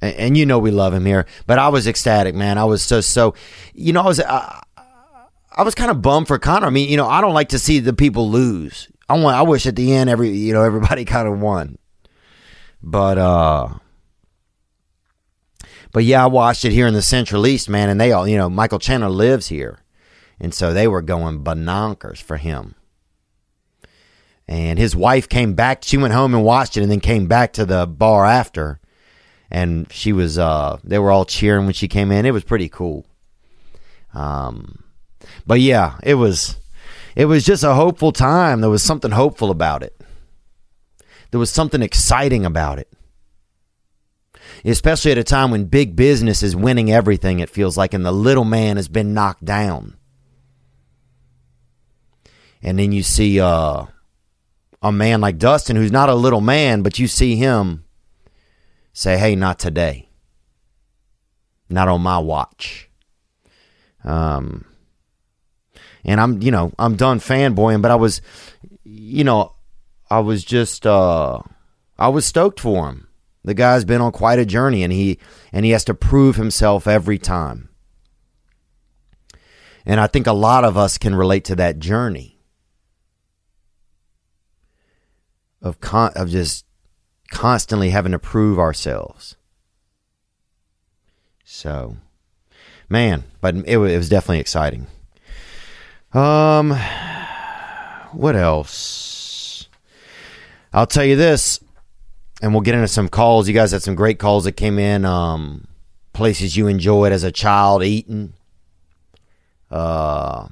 and, 0.00 0.14
and, 0.16 0.36
you 0.38 0.46
know 0.46 0.58
we 0.58 0.70
love 0.70 0.94
him 0.94 1.04
here. 1.04 1.26
But 1.46 1.58
I 1.58 1.68
was 1.68 1.86
ecstatic, 1.86 2.34
man. 2.34 2.56
I 2.56 2.64
was 2.64 2.82
so 2.82 3.02
so, 3.02 3.34
you 3.74 3.92
know, 3.92 4.00
I 4.00 4.06
was 4.06 4.20
I, 4.20 4.62
I 5.52 5.62
was 5.62 5.74
kind 5.74 5.90
of 5.90 6.00
bummed 6.00 6.28
for 6.28 6.38
Conor. 6.38 6.66
I 6.66 6.70
mean, 6.70 6.88
you 6.88 6.96
know, 6.96 7.06
I 7.06 7.20
don't 7.20 7.34
like 7.34 7.50
to 7.50 7.58
see 7.58 7.78
the 7.78 7.92
people 7.92 8.30
lose. 8.30 8.88
I 9.06 9.18
want. 9.18 9.36
I 9.36 9.42
wish 9.42 9.66
at 9.66 9.76
the 9.76 9.92
end 9.92 10.08
every 10.08 10.30
you 10.30 10.54
know 10.54 10.62
everybody 10.62 11.04
kind 11.06 11.28
of 11.28 11.38
won, 11.38 11.78
but 12.82 13.18
uh. 13.18 13.68
But 15.96 16.04
yeah, 16.04 16.24
I 16.24 16.26
watched 16.26 16.66
it 16.66 16.72
here 16.72 16.86
in 16.86 16.92
the 16.92 17.00
Central 17.00 17.46
East, 17.46 17.70
man, 17.70 17.88
and 17.88 17.98
they 17.98 18.12
all, 18.12 18.28
you 18.28 18.36
know, 18.36 18.50
Michael 18.50 18.78
Chandler 18.78 19.08
lives 19.08 19.46
here. 19.46 19.78
And 20.38 20.52
so 20.52 20.74
they 20.74 20.86
were 20.86 21.00
going 21.00 21.42
banankers 21.42 22.20
for 22.20 22.36
him. 22.36 22.74
And 24.46 24.78
his 24.78 24.94
wife 24.94 25.26
came 25.26 25.54
back. 25.54 25.84
She 25.84 25.96
went 25.96 26.12
home 26.12 26.34
and 26.34 26.44
watched 26.44 26.76
it, 26.76 26.82
and 26.82 26.92
then 26.92 27.00
came 27.00 27.28
back 27.28 27.54
to 27.54 27.64
the 27.64 27.86
bar 27.86 28.26
after. 28.26 28.78
And 29.50 29.90
she 29.90 30.12
was, 30.12 30.36
uh, 30.36 30.80
they 30.84 30.98
were 30.98 31.10
all 31.10 31.24
cheering 31.24 31.64
when 31.64 31.72
she 31.72 31.88
came 31.88 32.12
in. 32.12 32.26
It 32.26 32.32
was 32.32 32.44
pretty 32.44 32.68
cool. 32.68 33.06
Um, 34.12 34.84
but 35.46 35.60
yeah, 35.60 35.96
it 36.02 36.16
was, 36.16 36.56
it 37.14 37.24
was 37.24 37.42
just 37.42 37.64
a 37.64 37.72
hopeful 37.72 38.12
time. 38.12 38.60
There 38.60 38.68
was 38.68 38.82
something 38.82 39.12
hopeful 39.12 39.50
about 39.50 39.82
it. 39.82 39.98
There 41.30 41.40
was 41.40 41.50
something 41.50 41.80
exciting 41.80 42.44
about 42.44 42.78
it. 42.78 42.92
Especially 44.64 45.12
at 45.12 45.18
a 45.18 45.24
time 45.24 45.50
when 45.50 45.64
big 45.66 45.94
business 45.96 46.42
is 46.42 46.56
winning 46.56 46.90
everything, 46.90 47.40
it 47.40 47.50
feels 47.50 47.76
like, 47.76 47.94
and 47.94 48.04
the 48.04 48.12
little 48.12 48.44
man 48.44 48.76
has 48.76 48.88
been 48.88 49.14
knocked 49.14 49.44
down. 49.44 49.96
And 52.62 52.78
then 52.78 52.92
you 52.92 53.02
see, 53.02 53.40
uh, 53.40 53.86
a 54.82 54.92
man 54.92 55.20
like 55.20 55.38
Dustin, 55.38 55.76
who's 55.76 55.92
not 55.92 56.08
a 56.08 56.14
little 56.14 56.40
man, 56.40 56.82
but 56.82 56.98
you 56.98 57.06
see 57.06 57.36
him 57.36 57.84
say, 58.92 59.18
hey, 59.18 59.34
not 59.36 59.58
today. 59.58 60.08
Not 61.68 61.88
on 61.88 62.00
my 62.00 62.18
watch. 62.18 62.88
Um, 64.04 64.64
and 66.04 66.20
I'm, 66.20 66.40
you 66.40 66.50
know, 66.50 66.72
I'm 66.78 66.96
done 66.96 67.18
fanboying, 67.18 67.82
but 67.82 67.90
I 67.90 67.96
was, 67.96 68.22
you 68.84 69.24
know, 69.24 69.54
I 70.08 70.20
was 70.20 70.44
just, 70.44 70.86
uh, 70.86 71.40
I 71.98 72.08
was 72.08 72.24
stoked 72.24 72.60
for 72.60 72.88
him. 72.88 73.05
The 73.46 73.54
guy's 73.54 73.84
been 73.84 74.00
on 74.00 74.10
quite 74.10 74.40
a 74.40 74.44
journey, 74.44 74.82
and 74.82 74.92
he 74.92 75.20
and 75.52 75.64
he 75.64 75.70
has 75.70 75.84
to 75.84 75.94
prove 75.94 76.34
himself 76.34 76.88
every 76.88 77.16
time. 77.16 77.68
And 79.86 80.00
I 80.00 80.08
think 80.08 80.26
a 80.26 80.32
lot 80.32 80.64
of 80.64 80.76
us 80.76 80.98
can 80.98 81.14
relate 81.14 81.44
to 81.44 81.54
that 81.54 81.78
journey 81.78 82.40
of 85.62 85.80
con- 85.80 86.12
of 86.16 86.28
just 86.28 86.66
constantly 87.30 87.90
having 87.90 88.10
to 88.10 88.18
prove 88.18 88.58
ourselves. 88.58 89.36
So, 91.44 91.98
man, 92.88 93.22
but 93.40 93.54
it, 93.54 93.68
it 93.68 93.76
was 93.76 94.08
definitely 94.08 94.40
exciting. 94.40 94.88
Um, 96.12 96.72
what 98.10 98.34
else? 98.34 99.68
I'll 100.72 100.88
tell 100.88 101.04
you 101.04 101.14
this 101.14 101.60
and 102.42 102.52
we'll 102.52 102.62
get 102.62 102.74
into 102.74 102.88
some 102.88 103.08
calls. 103.08 103.48
You 103.48 103.54
guys 103.54 103.72
had 103.72 103.82
some 103.82 103.94
great 103.94 104.18
calls 104.18 104.44
that 104.44 104.52
came 104.52 104.78
in. 104.78 105.04
Um, 105.04 105.66
places 106.12 106.56
you 106.56 106.66
enjoyed 106.66 107.12
as 107.12 107.24
a 107.24 107.30
child 107.30 107.84
eating. 107.84 108.32
Uh, 109.70 110.48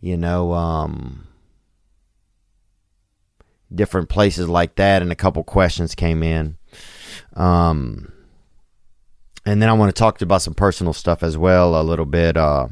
you 0.00 0.16
know, 0.16 0.52
um, 0.52 1.26
different 3.74 4.08
places 4.08 4.48
like 4.48 4.74
that, 4.76 5.02
and 5.02 5.12
a 5.12 5.16
couple 5.16 5.42
questions 5.44 5.94
came 5.94 6.22
in. 6.22 6.56
Um, 7.34 8.12
and 9.44 9.62
then 9.62 9.68
I 9.68 9.74
want 9.74 9.94
to 9.94 9.98
talk 9.98 10.20
about 10.20 10.42
some 10.42 10.54
personal 10.54 10.92
stuff 10.92 11.22
as 11.22 11.38
well, 11.38 11.80
a 11.80 11.82
little 11.82 12.06
bit. 12.06 12.36
Uh, 12.36 12.68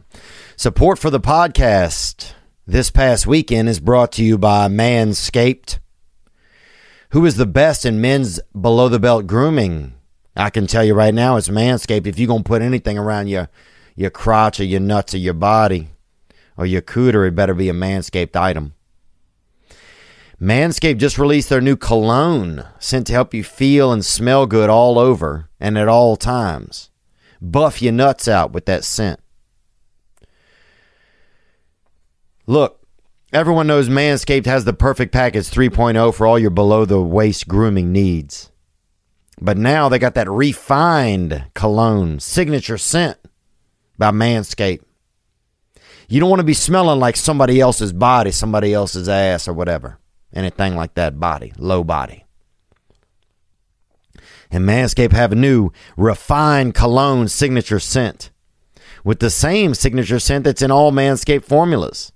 support 0.57 0.99
for 0.99 1.11
the 1.11 1.21
podcast 1.21 2.33
this 2.67 2.91
past 2.91 3.27
weekend 3.27 3.69
is 3.69 3.79
brought 3.79 4.11
to 4.13 4.25
you 4.25 4.37
by 4.37 4.69
Manscaped. 4.69 5.79
Who 7.15 7.27
is 7.27 7.37
the 7.37 7.47
best 7.47 7.87
in 7.87 8.01
men's 8.01 8.41
below 8.61 8.89
the 8.89 8.99
belt 8.99 9.29
grooming? 9.29 9.95
I 10.35 10.51
can 10.51 10.67
tell 10.67 10.83
you 10.83 10.95
right 10.95 11.15
now, 11.15 11.37
it's 11.37 11.49
Manscaped. 11.49 12.09
If 12.09 12.19
you're 12.19 12.27
going 12.27 12.43
to 12.43 12.49
put 12.49 12.61
anything 12.61 12.99
around 12.99 13.29
your, 13.29 13.49
your 13.95 14.11
crotch 14.11 14.59
or 14.59 14.65
your 14.65 14.81
nuts 14.81 15.15
or 15.15 15.19
your 15.19 15.33
body 15.33 15.91
or 16.57 16.67
your 16.67 16.83
cooter, 16.83 17.25
it 17.29 17.37
better 17.37 17.55
be 17.55 17.69
a 17.69 17.73
Manscaped 17.73 18.35
item. 18.35 18.75
Manscaped 20.41 20.99
just 20.99 21.17
released 21.17 21.51
their 21.51 21.61
new 21.61 21.77
cologne, 21.77 22.65
sent 22.81 23.07
to 23.07 23.13
help 23.13 23.33
you 23.33 23.45
feel 23.45 23.93
and 23.93 24.05
smell 24.05 24.45
good 24.47 24.69
all 24.69 24.99
over 24.99 25.49
and 25.61 25.79
at 25.79 25.87
all 25.87 26.17
times. 26.17 26.91
Buff 27.41 27.81
your 27.81 27.93
nuts 27.93 28.27
out 28.27 28.51
with 28.51 28.67
that 28.67 28.83
scent. 28.83 29.21
Look, 32.49 32.84
Everyone 33.35 33.67
knows 33.67 33.89
Manscaped 33.89 34.47
has 34.47 34.65
the 34.65 34.73
perfect 34.73 35.11
package 35.11 35.51
3.0 35.51 36.15
for 36.15 36.25
all 36.25 36.39
your 36.39 36.51
below 36.51 36.85
the 36.85 37.03
waist 37.03 37.49
grooming 37.49 37.91
needs. 37.91 38.53
But 39.41 39.59
now 39.59 39.89
they 39.89 39.99
got 39.99 40.15
that 40.15 40.31
refined 40.31 41.47
cologne 41.53 42.21
signature 42.21 42.79
scent 42.79 43.19
by 43.99 44.13
Manscaped. 44.13 44.85
You 46.09 46.21
don't 46.21 46.31
want 46.31 46.39
to 46.39 46.45
be 46.45 46.55
smelling 46.55 47.01
like 47.01 47.17
somebody 47.17 47.61
else's 47.61 47.93
body, 47.93 48.31
somebody 48.31 48.73
else's 48.73 49.09
ass, 49.09 49.49
or 49.49 49.53
whatever. 49.53 49.99
Anything 50.33 50.77
like 50.77 50.95
that 50.95 51.19
body, 51.19 51.53
low 51.59 51.83
body. 51.83 52.25
And 54.49 54.65
Manscaped 54.65 55.11
have 55.11 55.33
a 55.33 55.35
new 55.35 55.73
refined 55.97 56.77
cologne 56.77 57.27
signature 57.27 57.81
scent 57.81 58.31
with 59.03 59.19
the 59.19 59.29
same 59.29 59.75
signature 59.75 60.21
scent 60.21 60.45
that's 60.45 60.63
in 60.63 60.71
all 60.71 60.93
Manscaped 60.93 61.45
formulas 61.45 62.13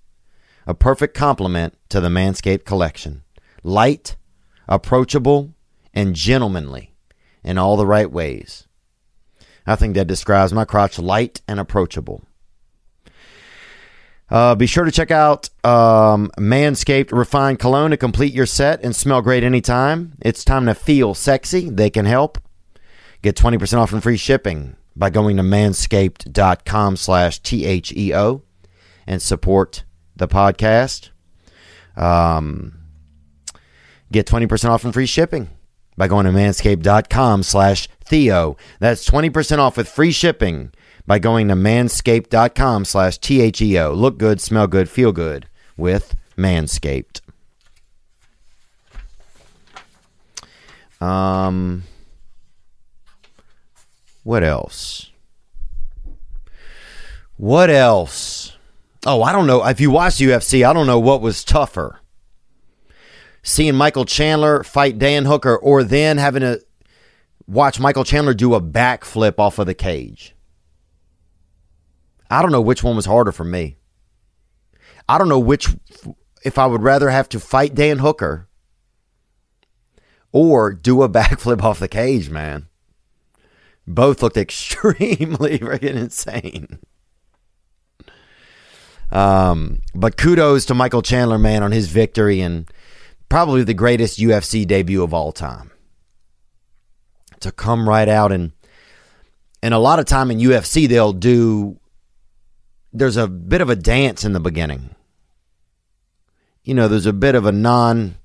a 0.68 0.74
perfect 0.74 1.16
complement 1.16 1.74
to 1.88 1.98
the 1.98 2.10
Manscaped 2.10 2.66
collection. 2.66 3.22
Light, 3.62 4.16
approachable, 4.68 5.54
and 5.94 6.14
gentlemanly 6.14 6.94
in 7.42 7.56
all 7.56 7.78
the 7.78 7.86
right 7.86 8.12
ways. 8.12 8.68
I 9.66 9.76
think 9.76 9.94
that 9.94 10.06
describes 10.06 10.52
my 10.52 10.66
crotch 10.66 10.98
light 10.98 11.40
and 11.48 11.58
approachable. 11.58 12.22
Uh, 14.30 14.54
be 14.54 14.66
sure 14.66 14.84
to 14.84 14.90
check 14.90 15.10
out 15.10 15.48
um, 15.64 16.30
Manscaped 16.38 17.12
Refined 17.12 17.58
Cologne 17.58 17.90
to 17.90 17.96
complete 17.96 18.34
your 18.34 18.44
set 18.44 18.84
and 18.84 18.94
smell 18.94 19.22
great 19.22 19.42
anytime. 19.42 20.18
It's 20.20 20.44
time 20.44 20.66
to 20.66 20.74
feel 20.74 21.14
sexy. 21.14 21.70
They 21.70 21.88
can 21.88 22.04
help. 22.04 22.36
Get 23.22 23.36
20% 23.36 23.78
off 23.78 23.94
and 23.94 24.02
free 24.02 24.18
shipping 24.18 24.76
by 24.94 25.08
going 25.08 25.38
to 25.38 25.42
manscaped.com 25.42 26.96
slash 26.96 27.38
T-H-E-O 27.38 28.42
and 29.06 29.22
support 29.22 29.84
the 30.18 30.28
podcast. 30.28 31.10
Um, 31.96 32.78
get 34.12 34.26
20% 34.26 34.68
off 34.68 34.84
and 34.84 34.94
free 34.94 35.06
shipping 35.06 35.48
by 35.96 36.06
going 36.08 36.26
to 36.26 36.32
manscaped.com 36.32 37.42
slash 37.42 37.88
Theo. 38.04 38.56
That's 38.78 39.08
20% 39.08 39.58
off 39.58 39.76
with 39.76 39.88
free 39.88 40.12
shipping 40.12 40.72
by 41.06 41.18
going 41.18 41.48
to 41.48 41.54
manscaped.com 41.54 42.84
slash 42.84 43.18
T-H-E-O. 43.18 43.92
Look 43.92 44.18
good, 44.18 44.40
smell 44.40 44.66
good, 44.66 44.88
feel 44.88 45.12
good 45.12 45.48
with 45.76 46.14
Manscaped. 46.36 47.20
Um, 51.00 51.84
what 54.24 54.42
else? 54.44 55.10
What 57.36 57.70
else? 57.70 58.57
Oh, 59.06 59.22
I 59.22 59.32
don't 59.32 59.46
know. 59.46 59.64
If 59.64 59.80
you 59.80 59.90
watch 59.90 60.14
UFC, 60.14 60.68
I 60.68 60.72
don't 60.72 60.86
know 60.86 60.98
what 60.98 61.20
was 61.20 61.44
tougher. 61.44 62.00
Seeing 63.42 63.76
Michael 63.76 64.04
Chandler 64.04 64.64
fight 64.64 64.98
Dan 64.98 65.24
Hooker 65.24 65.56
or 65.56 65.84
then 65.84 66.18
having 66.18 66.42
to 66.42 66.60
watch 67.46 67.80
Michael 67.80 68.04
Chandler 68.04 68.34
do 68.34 68.54
a 68.54 68.60
backflip 68.60 69.38
off 69.38 69.58
of 69.58 69.66
the 69.66 69.74
cage. 69.74 70.34
I 72.30 72.42
don't 72.42 72.52
know 72.52 72.60
which 72.60 72.82
one 72.82 72.96
was 72.96 73.06
harder 73.06 73.32
for 73.32 73.44
me. 73.44 73.78
I 75.08 75.16
don't 75.16 75.28
know 75.28 75.38
which 75.38 75.68
if 76.44 76.58
I 76.58 76.66
would 76.66 76.82
rather 76.82 77.08
have 77.08 77.28
to 77.30 77.40
fight 77.40 77.74
Dan 77.74 77.98
Hooker 77.98 78.48
or 80.32 80.72
do 80.72 81.02
a 81.02 81.08
backflip 81.08 81.62
off 81.62 81.78
the 81.78 81.88
cage, 81.88 82.28
man. 82.28 82.66
Both 83.86 84.22
looked 84.22 84.36
extremely 84.38 85.58
freaking 85.58 85.96
insane. 85.96 86.80
Um, 89.10 89.80
but 89.94 90.16
kudos 90.16 90.66
to 90.66 90.74
Michael 90.74 91.02
Chandler, 91.02 91.38
man, 91.38 91.62
on 91.62 91.72
his 91.72 91.88
victory 91.88 92.40
and 92.40 92.70
probably 93.28 93.62
the 93.62 93.74
greatest 93.74 94.18
UFC 94.18 94.66
debut 94.66 95.02
of 95.02 95.14
all 95.14 95.32
time. 95.32 95.70
To 97.40 97.52
come 97.52 97.88
right 97.88 98.08
out 98.08 98.32
and 98.32 98.52
and 99.62 99.72
a 99.72 99.78
lot 99.78 99.98
of 99.98 100.06
time 100.06 100.30
in 100.30 100.38
UFC 100.38 100.88
they'll 100.88 101.12
do 101.12 101.78
there's 102.92 103.16
a 103.16 103.28
bit 103.28 103.60
of 103.60 103.70
a 103.70 103.76
dance 103.76 104.24
in 104.24 104.32
the 104.32 104.40
beginning. 104.40 104.94
You 106.64 106.74
know, 106.74 106.88
there's 106.88 107.06
a 107.06 107.12
bit 107.12 107.34
of 107.34 107.46
a 107.46 107.52
non 107.52 108.16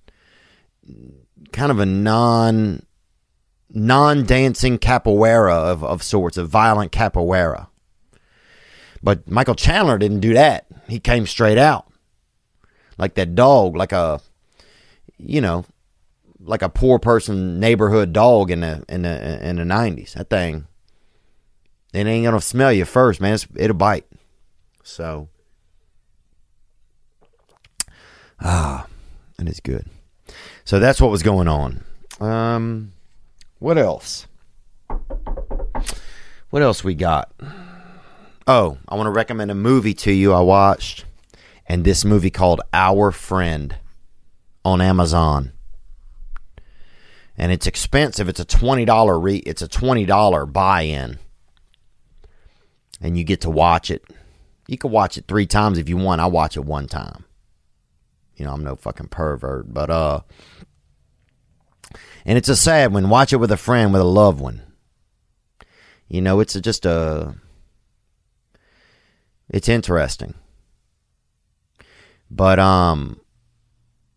kind 1.51 1.71
of 1.71 1.79
a 1.79 1.85
non 1.85 2.85
non 3.69 4.25
dancing 4.25 4.77
capoeira 4.77 5.53
of, 5.53 5.83
of 5.83 6.03
sorts, 6.03 6.37
a 6.37 6.43
violent 6.43 6.91
capoeira. 6.91 7.67
But 9.03 9.29
Michael 9.29 9.55
Chandler 9.55 9.97
didn't 9.97 10.21
do 10.21 10.33
that. 10.33 10.65
He 10.87 10.99
came 10.99 11.27
straight 11.27 11.57
out. 11.57 11.87
Like 12.97 13.15
that 13.15 13.35
dog, 13.35 13.75
like 13.75 13.91
a 13.91 14.21
you 15.17 15.41
know, 15.41 15.65
like 16.39 16.61
a 16.61 16.69
poor 16.69 16.99
person 16.99 17.59
neighborhood 17.59 18.13
dog 18.13 18.49
in 18.49 18.61
the 18.61 18.83
in 18.87 19.01
the 19.01 19.47
in 19.47 19.57
the 19.57 19.65
nineties. 19.65 20.13
That 20.13 20.29
thing 20.29 20.67
it 21.93 22.07
ain't 22.07 22.25
gonna 22.25 22.41
smell 22.41 22.73
you 22.73 22.85
first, 22.85 23.21
man. 23.21 23.35
It's, 23.35 23.47
it'll 23.55 23.75
bite. 23.75 24.05
So 24.83 25.29
ah, 28.41 28.87
and 29.37 29.49
it's 29.49 29.59
good. 29.59 29.87
So 30.65 30.79
that's 30.79 31.01
what 31.01 31.11
was 31.11 31.23
going 31.23 31.47
on. 31.47 31.83
Um, 32.19 32.93
what 33.59 33.77
else? 33.77 34.27
What 36.49 36.61
else 36.61 36.83
we 36.83 36.95
got? 36.95 37.31
Oh, 38.45 38.77
I 38.89 38.95
want 38.95 39.07
to 39.07 39.11
recommend 39.11 39.51
a 39.51 39.55
movie 39.55 39.93
to 39.93 40.11
you 40.11 40.33
I 40.33 40.41
watched, 40.41 41.05
and 41.65 41.85
this 41.85 42.03
movie 42.03 42.29
called 42.29 42.61
Our 42.73 43.11
Friend 43.11 43.75
on 44.65 44.81
Amazon. 44.81 45.53
And 47.37 47.51
it's 47.51 47.67
expensive. 47.67 48.29
It's 48.29 48.39
a 48.39 48.45
twenty 48.45 48.85
dollar 48.85 49.19
re 49.19 49.37
it's 49.37 49.61
a 49.61 49.67
twenty 49.67 50.05
dollar 50.05 50.45
buy 50.45 50.81
in. 50.81 51.19
And 53.01 53.17
you 53.17 53.23
get 53.23 53.41
to 53.41 53.49
watch 53.49 53.89
it. 53.89 54.03
You 54.67 54.77
can 54.77 54.91
watch 54.91 55.17
it 55.17 55.25
three 55.27 55.47
times 55.47 55.77
if 55.77 55.89
you 55.89 55.97
want. 55.97 56.21
I 56.21 56.27
watch 56.27 56.57
it 56.57 56.65
one 56.65 56.87
time. 56.87 57.25
You 58.35 58.45
know, 58.45 58.53
I'm 58.53 58.63
no 58.63 58.75
fucking 58.75 59.07
pervert, 59.07 59.73
but 59.73 59.89
uh 59.89 60.21
and 62.25 62.37
it's 62.37 62.49
a 62.49 62.55
sad 62.55 62.93
one. 62.93 63.09
Watch 63.09 63.33
it 63.33 63.37
with 63.37 63.51
a 63.51 63.57
friend, 63.57 63.91
with 63.91 64.01
a 64.01 64.05
loved 64.05 64.39
one. 64.39 64.61
You 66.07 66.21
know, 66.21 66.39
it's 66.39 66.55
a, 66.55 66.61
just 66.61 66.85
a 66.85 67.35
It's 69.49 69.69
interesting. 69.69 70.33
But 72.29 72.59
um 72.59 73.19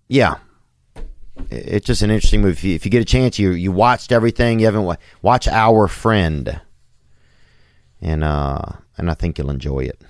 yeah. 0.09 0.37
It's 1.51 1.87
just 1.87 2.03
an 2.03 2.11
interesting 2.11 2.41
movie. 2.41 2.75
If 2.75 2.85
you, 2.85 2.91
get 2.91 3.03
a 3.03 3.05
chance, 3.05 3.39
you 3.39 3.51
you 3.51 3.71
watched 3.71 4.11
everything. 4.11 4.59
You 4.59 4.67
haven't 4.67 4.99
watch 5.21 5.47
Our 5.47 5.87
Friend, 5.87 6.61
and 8.01 8.25
uh, 8.25 8.63
and 8.97 9.11
I 9.11 9.15
think 9.15 9.37
you'll 9.37 9.51
enjoy 9.51 9.81
it. 9.81 10.01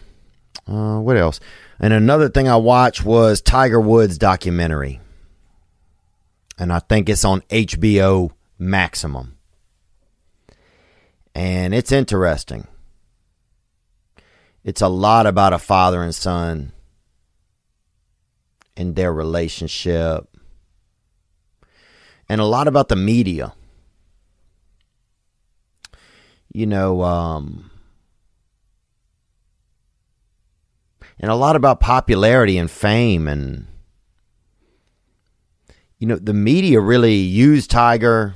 Uh, 0.69 0.99
what 1.01 1.17
else? 1.17 1.41
And 1.81 1.93
another 1.93 2.29
thing 2.29 2.49
I 2.49 2.57
watched 2.57 3.05
was 3.05 3.41
Tiger 3.41 3.81
Woods 3.81 4.19
documentary, 4.19 5.01
and 6.59 6.73
I 6.73 6.79
think 6.79 7.09
it's 7.09 7.25
on 7.25 7.41
HBO 7.43 8.31
Maximum, 8.59 9.37
and 11.35 11.75
it's 11.75 11.93
interesting. 11.93 12.69
It's 14.67 14.83
a 14.83 14.89
lot 14.89 15.29
about 15.29 15.53
a 15.53 15.61
father 15.61 16.03
and 16.03 16.13
son 16.13 16.73
and 18.77 18.97
their 18.97 19.13
relationship 19.13 20.29
and 22.29 22.41
a 22.41 22.45
lot 22.45 22.67
about 22.67 22.89
the 22.89 22.97
media. 22.97 23.55
You 26.53 26.67
know, 26.67 27.05
um, 27.05 27.71
and 31.21 31.31
a 31.31 31.37
lot 31.37 31.55
about 31.55 31.79
popularity 31.79 32.59
and 32.59 32.69
fame 32.69 33.29
and 33.29 33.69
you 36.01 36.09
know 36.09 36.17
the 36.17 36.35
media 36.35 36.81
really 36.81 37.15
used 37.15 37.71
tiger 37.71 38.35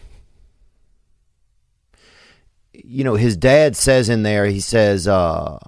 you 2.73 3.03
know 3.03 3.17
his 3.17 3.37
dad 3.37 3.75
says 3.75 4.09
in 4.09 4.23
there 4.23 4.47
he 4.47 4.61
says 4.61 5.09
uh 5.09 5.59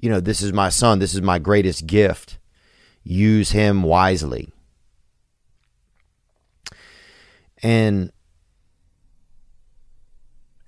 you 0.00 0.08
know 0.10 0.20
this 0.20 0.40
is 0.42 0.52
my 0.52 0.68
son 0.68 0.98
this 0.98 1.14
is 1.14 1.22
my 1.22 1.38
greatest 1.38 1.86
gift 1.86 2.38
use 3.04 3.50
him 3.50 3.82
wisely 3.82 4.52
and 7.62 8.12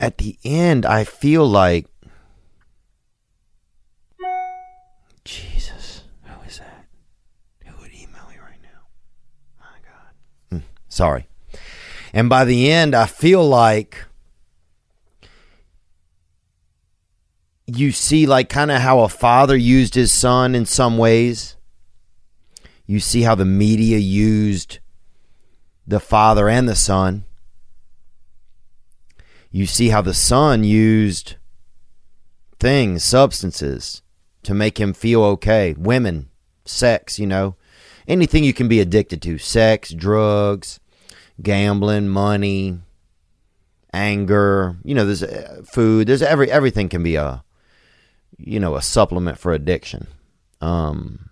at 0.00 0.16
the 0.16 0.38
end, 0.42 0.86
I 0.86 1.04
feel 1.04 1.46
like 1.46 1.86
Jesus. 5.24 6.02
Who 6.24 6.48
is 6.48 6.58
that? 6.58 6.86
Who 7.66 7.82
would 7.82 7.92
email 7.92 8.26
me 8.28 8.36
right 8.42 8.58
now? 8.62 8.88
My 9.60 9.76
God. 9.84 10.60
Mm, 10.60 10.62
sorry. 10.88 11.28
And 12.14 12.30
by 12.30 12.46
the 12.46 12.72
end, 12.72 12.94
I 12.94 13.04
feel 13.04 13.46
like 13.46 14.06
you 17.76 17.92
see, 17.92 18.26
like, 18.26 18.48
kind 18.48 18.70
of 18.70 18.80
how 18.80 19.00
a 19.00 19.08
father 19.08 19.56
used 19.56 19.94
his 19.94 20.12
son 20.12 20.54
in 20.54 20.66
some 20.66 20.98
ways. 20.98 21.56
You 22.86 22.98
see 22.98 23.22
how 23.22 23.34
the 23.34 23.44
media 23.44 23.98
used 23.98 24.80
the 25.86 26.00
Father 26.00 26.48
and 26.48 26.68
the 26.68 26.76
Son. 26.76 27.24
You 29.50 29.66
see 29.66 29.88
how 29.88 30.02
the 30.02 30.14
Son 30.14 30.64
used 30.64 31.36
things, 32.58 33.02
substances, 33.02 34.02
to 34.44 34.54
make 34.54 34.78
him 34.78 34.92
feel 34.92 35.22
okay. 35.22 35.74
Women, 35.76 36.30
sex, 36.64 37.18
you 37.18 37.26
know, 37.26 37.56
anything 38.06 38.44
you 38.44 38.52
can 38.52 38.68
be 38.68 38.80
addicted 38.80 39.20
to 39.22 39.38
sex, 39.38 39.90
drugs, 39.90 40.78
gambling, 41.42 42.08
money, 42.08 42.78
anger, 43.92 44.76
you 44.84 44.94
know, 44.94 45.04
there's 45.04 45.22
uh, 45.22 45.62
food, 45.72 46.06
there's 46.06 46.22
every, 46.22 46.50
everything 46.50 46.88
can 46.88 47.02
be 47.02 47.16
a, 47.16 47.42
you 48.38 48.60
know, 48.60 48.76
a 48.76 48.82
supplement 48.82 49.38
for 49.38 49.52
addiction. 49.52 50.06
Um, 50.60 51.30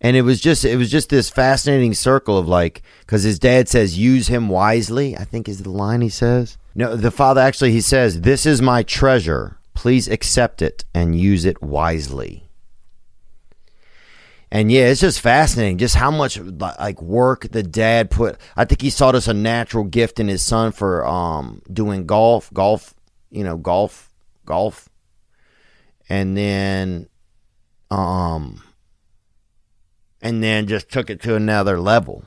and 0.00 0.16
it 0.16 0.22
was 0.22 0.40
just 0.40 0.64
it 0.64 0.76
was 0.76 0.90
just 0.90 1.10
this 1.10 1.30
fascinating 1.30 1.94
circle 1.94 2.38
of 2.38 2.48
like 2.48 2.82
because 3.00 3.22
his 3.22 3.38
dad 3.38 3.68
says 3.68 3.98
use 3.98 4.28
him 4.28 4.48
wisely 4.48 5.16
i 5.16 5.24
think 5.24 5.48
is 5.48 5.62
the 5.62 5.70
line 5.70 6.00
he 6.00 6.08
says. 6.08 6.56
No 6.74 6.96
the 6.96 7.10
father 7.10 7.40
actually 7.40 7.72
he 7.72 7.80
says 7.80 8.22
this 8.22 8.46
is 8.46 8.62
my 8.62 8.82
treasure. 8.82 9.58
Please 9.74 10.08
accept 10.08 10.62
it 10.62 10.84
and 10.94 11.18
use 11.18 11.44
it 11.44 11.62
wisely. 11.62 12.44
And 14.50 14.72
yeah 14.72 14.86
it's 14.86 15.00
just 15.00 15.20
fascinating 15.20 15.78
just 15.78 15.96
how 15.96 16.10
much 16.10 16.38
like 16.38 17.00
work 17.02 17.48
the 17.50 17.62
dad 17.62 18.10
put 18.10 18.38
i 18.56 18.64
think 18.64 18.80
he 18.82 18.90
saw 18.90 19.12
this 19.12 19.28
a 19.28 19.34
natural 19.34 19.84
gift 19.84 20.18
in 20.18 20.28
his 20.28 20.42
son 20.42 20.72
for 20.72 21.06
um 21.06 21.62
doing 21.72 22.06
golf 22.06 22.52
golf 22.52 22.94
you 23.30 23.44
know 23.44 23.56
golf 23.56 24.09
golf 24.44 24.88
and 26.08 26.36
then 26.36 27.08
um 27.90 28.62
and 30.22 30.42
then 30.42 30.66
just 30.66 30.90
took 30.90 31.08
it 31.08 31.22
to 31.22 31.34
another 31.34 31.80
level. 31.80 32.24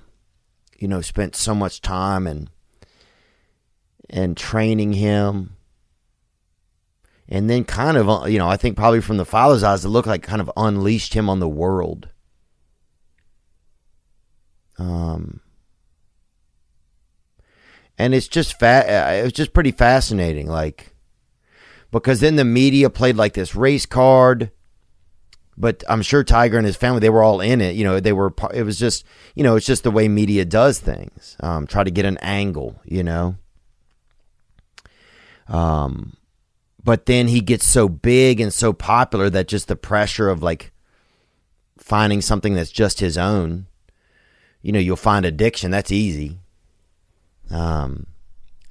You 0.77 0.87
know, 0.87 1.01
spent 1.01 1.35
so 1.35 1.53
much 1.53 1.81
time 1.81 2.27
and 2.27 2.49
and 4.09 4.35
training 4.35 4.93
him. 4.93 5.55
And 7.29 7.49
then 7.49 7.63
kind 7.63 7.97
of, 7.97 8.09
uh, 8.09 8.25
you 8.25 8.37
know, 8.37 8.47
I 8.47 8.57
think 8.57 8.75
probably 8.75 9.01
from 9.01 9.17
the 9.17 9.25
father's 9.25 9.63
eyes, 9.63 9.85
it 9.85 9.89
looked 9.89 10.07
like 10.07 10.23
kind 10.23 10.41
of 10.41 10.51
unleashed 10.57 11.13
him 11.13 11.29
on 11.29 11.39
the 11.39 11.47
world. 11.47 12.09
Um, 14.77 15.39
and 17.97 18.13
it's 18.13 18.27
just. 18.27 18.61
Uh, 18.61 18.83
it 18.87 19.23
was 19.23 19.33
just 19.33 19.53
pretty 19.53 19.71
fascinating, 19.71 20.47
like 20.47 20.92
because 22.01 22.19
then 22.19 22.35
the 22.35 22.45
media 22.45 22.89
played 22.89 23.15
like 23.15 23.33
this 23.33 23.55
race 23.55 23.85
card 23.85 24.51
but 25.57 25.83
I'm 25.87 26.01
sure 26.01 26.23
Tiger 26.23 26.57
and 26.57 26.65
his 26.65 26.75
family 26.75 26.99
they 26.99 27.09
were 27.09 27.23
all 27.23 27.41
in 27.41 27.61
it. 27.61 27.75
You 27.75 27.83
know, 27.83 27.99
they 27.99 28.13
were. 28.13 28.33
It 28.53 28.63
was 28.63 28.79
just 28.79 29.05
you 29.35 29.43
know, 29.43 29.55
it's 29.55 29.65
just 29.65 29.83
the 29.83 29.91
way 29.91 30.07
media 30.07 30.45
does 30.45 30.79
things. 30.79 31.37
Um, 31.39 31.67
try 31.67 31.83
to 31.83 31.91
get 31.91 32.05
an 32.05 32.17
angle. 32.17 32.79
You 32.85 33.03
know. 33.03 33.35
Um, 35.47 36.15
but 36.83 37.05
then 37.05 37.27
he 37.27 37.41
gets 37.41 37.65
so 37.67 37.87
big 37.87 38.39
and 38.39 38.53
so 38.53 38.73
popular 38.73 39.29
that 39.29 39.47
just 39.47 39.67
the 39.67 39.75
pressure 39.75 40.29
of 40.29 40.41
like 40.41 40.71
finding 41.77 42.21
something 42.21 42.53
that's 42.53 42.71
just 42.71 42.99
his 42.99 43.17
own. 43.17 43.67
You 44.61 44.71
know, 44.71 44.79
you'll 44.79 44.95
find 44.95 45.25
addiction. 45.25 45.71
That's 45.71 45.91
easy. 45.91 46.39
Um, 47.51 48.07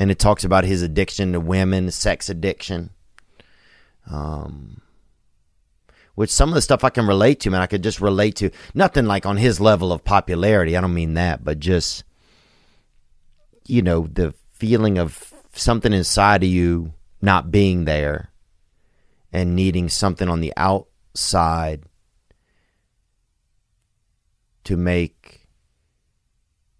and 0.00 0.10
it 0.10 0.18
talks 0.18 0.44
about 0.44 0.64
his 0.64 0.82
addiction 0.82 1.32
to 1.32 1.40
women, 1.40 1.90
sex 1.90 2.28
addiction. 2.30 2.90
Um 4.10 4.82
which 6.14 6.30
some 6.30 6.50
of 6.50 6.54
the 6.54 6.60
stuff 6.60 6.84
I 6.84 6.90
can 6.90 7.06
relate 7.06 7.40
to, 7.40 7.50
man. 7.50 7.62
I 7.62 7.66
could 7.66 7.82
just 7.82 8.00
relate 8.00 8.36
to 8.36 8.50
nothing 8.74 9.06
like 9.06 9.24
on 9.24 9.38
his 9.38 9.60
level 9.60 9.92
of 9.92 10.04
popularity. 10.04 10.76
I 10.76 10.80
don't 10.80 10.94
mean 10.94 11.14
that, 11.14 11.42
but 11.42 11.58
just 11.58 12.04
you 13.66 13.82
know 13.82 14.08
the 14.12 14.34
feeling 14.52 14.98
of 14.98 15.32
something 15.54 15.92
inside 15.92 16.42
of 16.42 16.48
you 16.48 16.92
not 17.20 17.50
being 17.50 17.84
there 17.84 18.30
and 19.32 19.56
needing 19.56 19.88
something 19.88 20.28
on 20.28 20.40
the 20.40 20.52
outside 20.56 21.84
to 24.64 24.76
make 24.76 25.48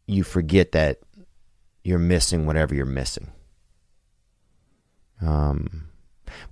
you 0.06 0.22
forget 0.22 0.72
that 0.72 1.00
you're 1.82 1.98
missing 1.98 2.46
whatever 2.46 2.74
you're 2.74 2.84
missing. 2.84 3.28
Um, 5.20 5.88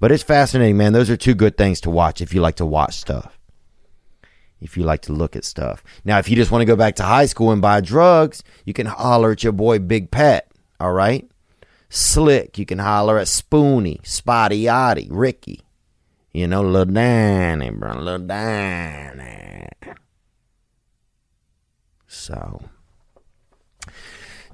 but 0.00 0.10
it's 0.10 0.22
fascinating, 0.22 0.78
man. 0.78 0.94
Those 0.94 1.10
are 1.10 1.16
two 1.16 1.34
good 1.34 1.56
things 1.56 1.80
to 1.82 1.90
watch 1.90 2.20
if 2.20 2.34
you 2.34 2.40
like 2.40 2.56
to 2.56 2.66
watch 2.66 2.94
stuff. 2.94 3.38
If 4.60 4.76
you 4.76 4.82
like 4.82 5.02
to 5.02 5.12
look 5.12 5.36
at 5.36 5.44
stuff. 5.44 5.84
Now, 6.04 6.18
if 6.18 6.28
you 6.28 6.36
just 6.36 6.50
want 6.50 6.62
to 6.62 6.66
go 6.66 6.76
back 6.76 6.96
to 6.96 7.02
high 7.02 7.26
school 7.26 7.50
and 7.50 7.62
buy 7.62 7.80
drugs, 7.80 8.42
you 8.64 8.72
can 8.72 8.86
holler 8.86 9.32
at 9.32 9.42
your 9.42 9.52
boy 9.52 9.78
Big 9.78 10.10
Pet. 10.10 10.50
All 10.80 10.92
right? 10.92 11.30
Slick, 11.90 12.58
you 12.58 12.66
can 12.66 12.78
holler 12.78 13.18
at 13.18 13.28
Spoony, 13.28 14.00
Spotty 14.02 14.62
Yachty, 14.62 15.08
Ricky. 15.10 15.62
You 16.32 16.46
know, 16.46 16.62
Lil 16.62 16.86
Danny, 16.86 17.70
bro. 17.70 17.98
Lil 17.98 18.20
Danny. 18.20 19.66
So, 22.06 22.62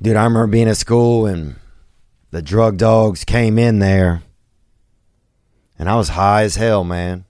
dude, 0.00 0.16
I 0.16 0.24
remember 0.24 0.46
being 0.46 0.68
at 0.68 0.76
school 0.76 1.26
and 1.26 1.56
the 2.30 2.42
drug 2.42 2.78
dogs 2.78 3.24
came 3.24 3.58
in 3.58 3.78
there 3.78 4.22
and 5.78 5.88
I 5.88 5.96
was 5.96 6.10
high 6.10 6.42
as 6.42 6.56
hell, 6.56 6.84
man. 6.84 7.24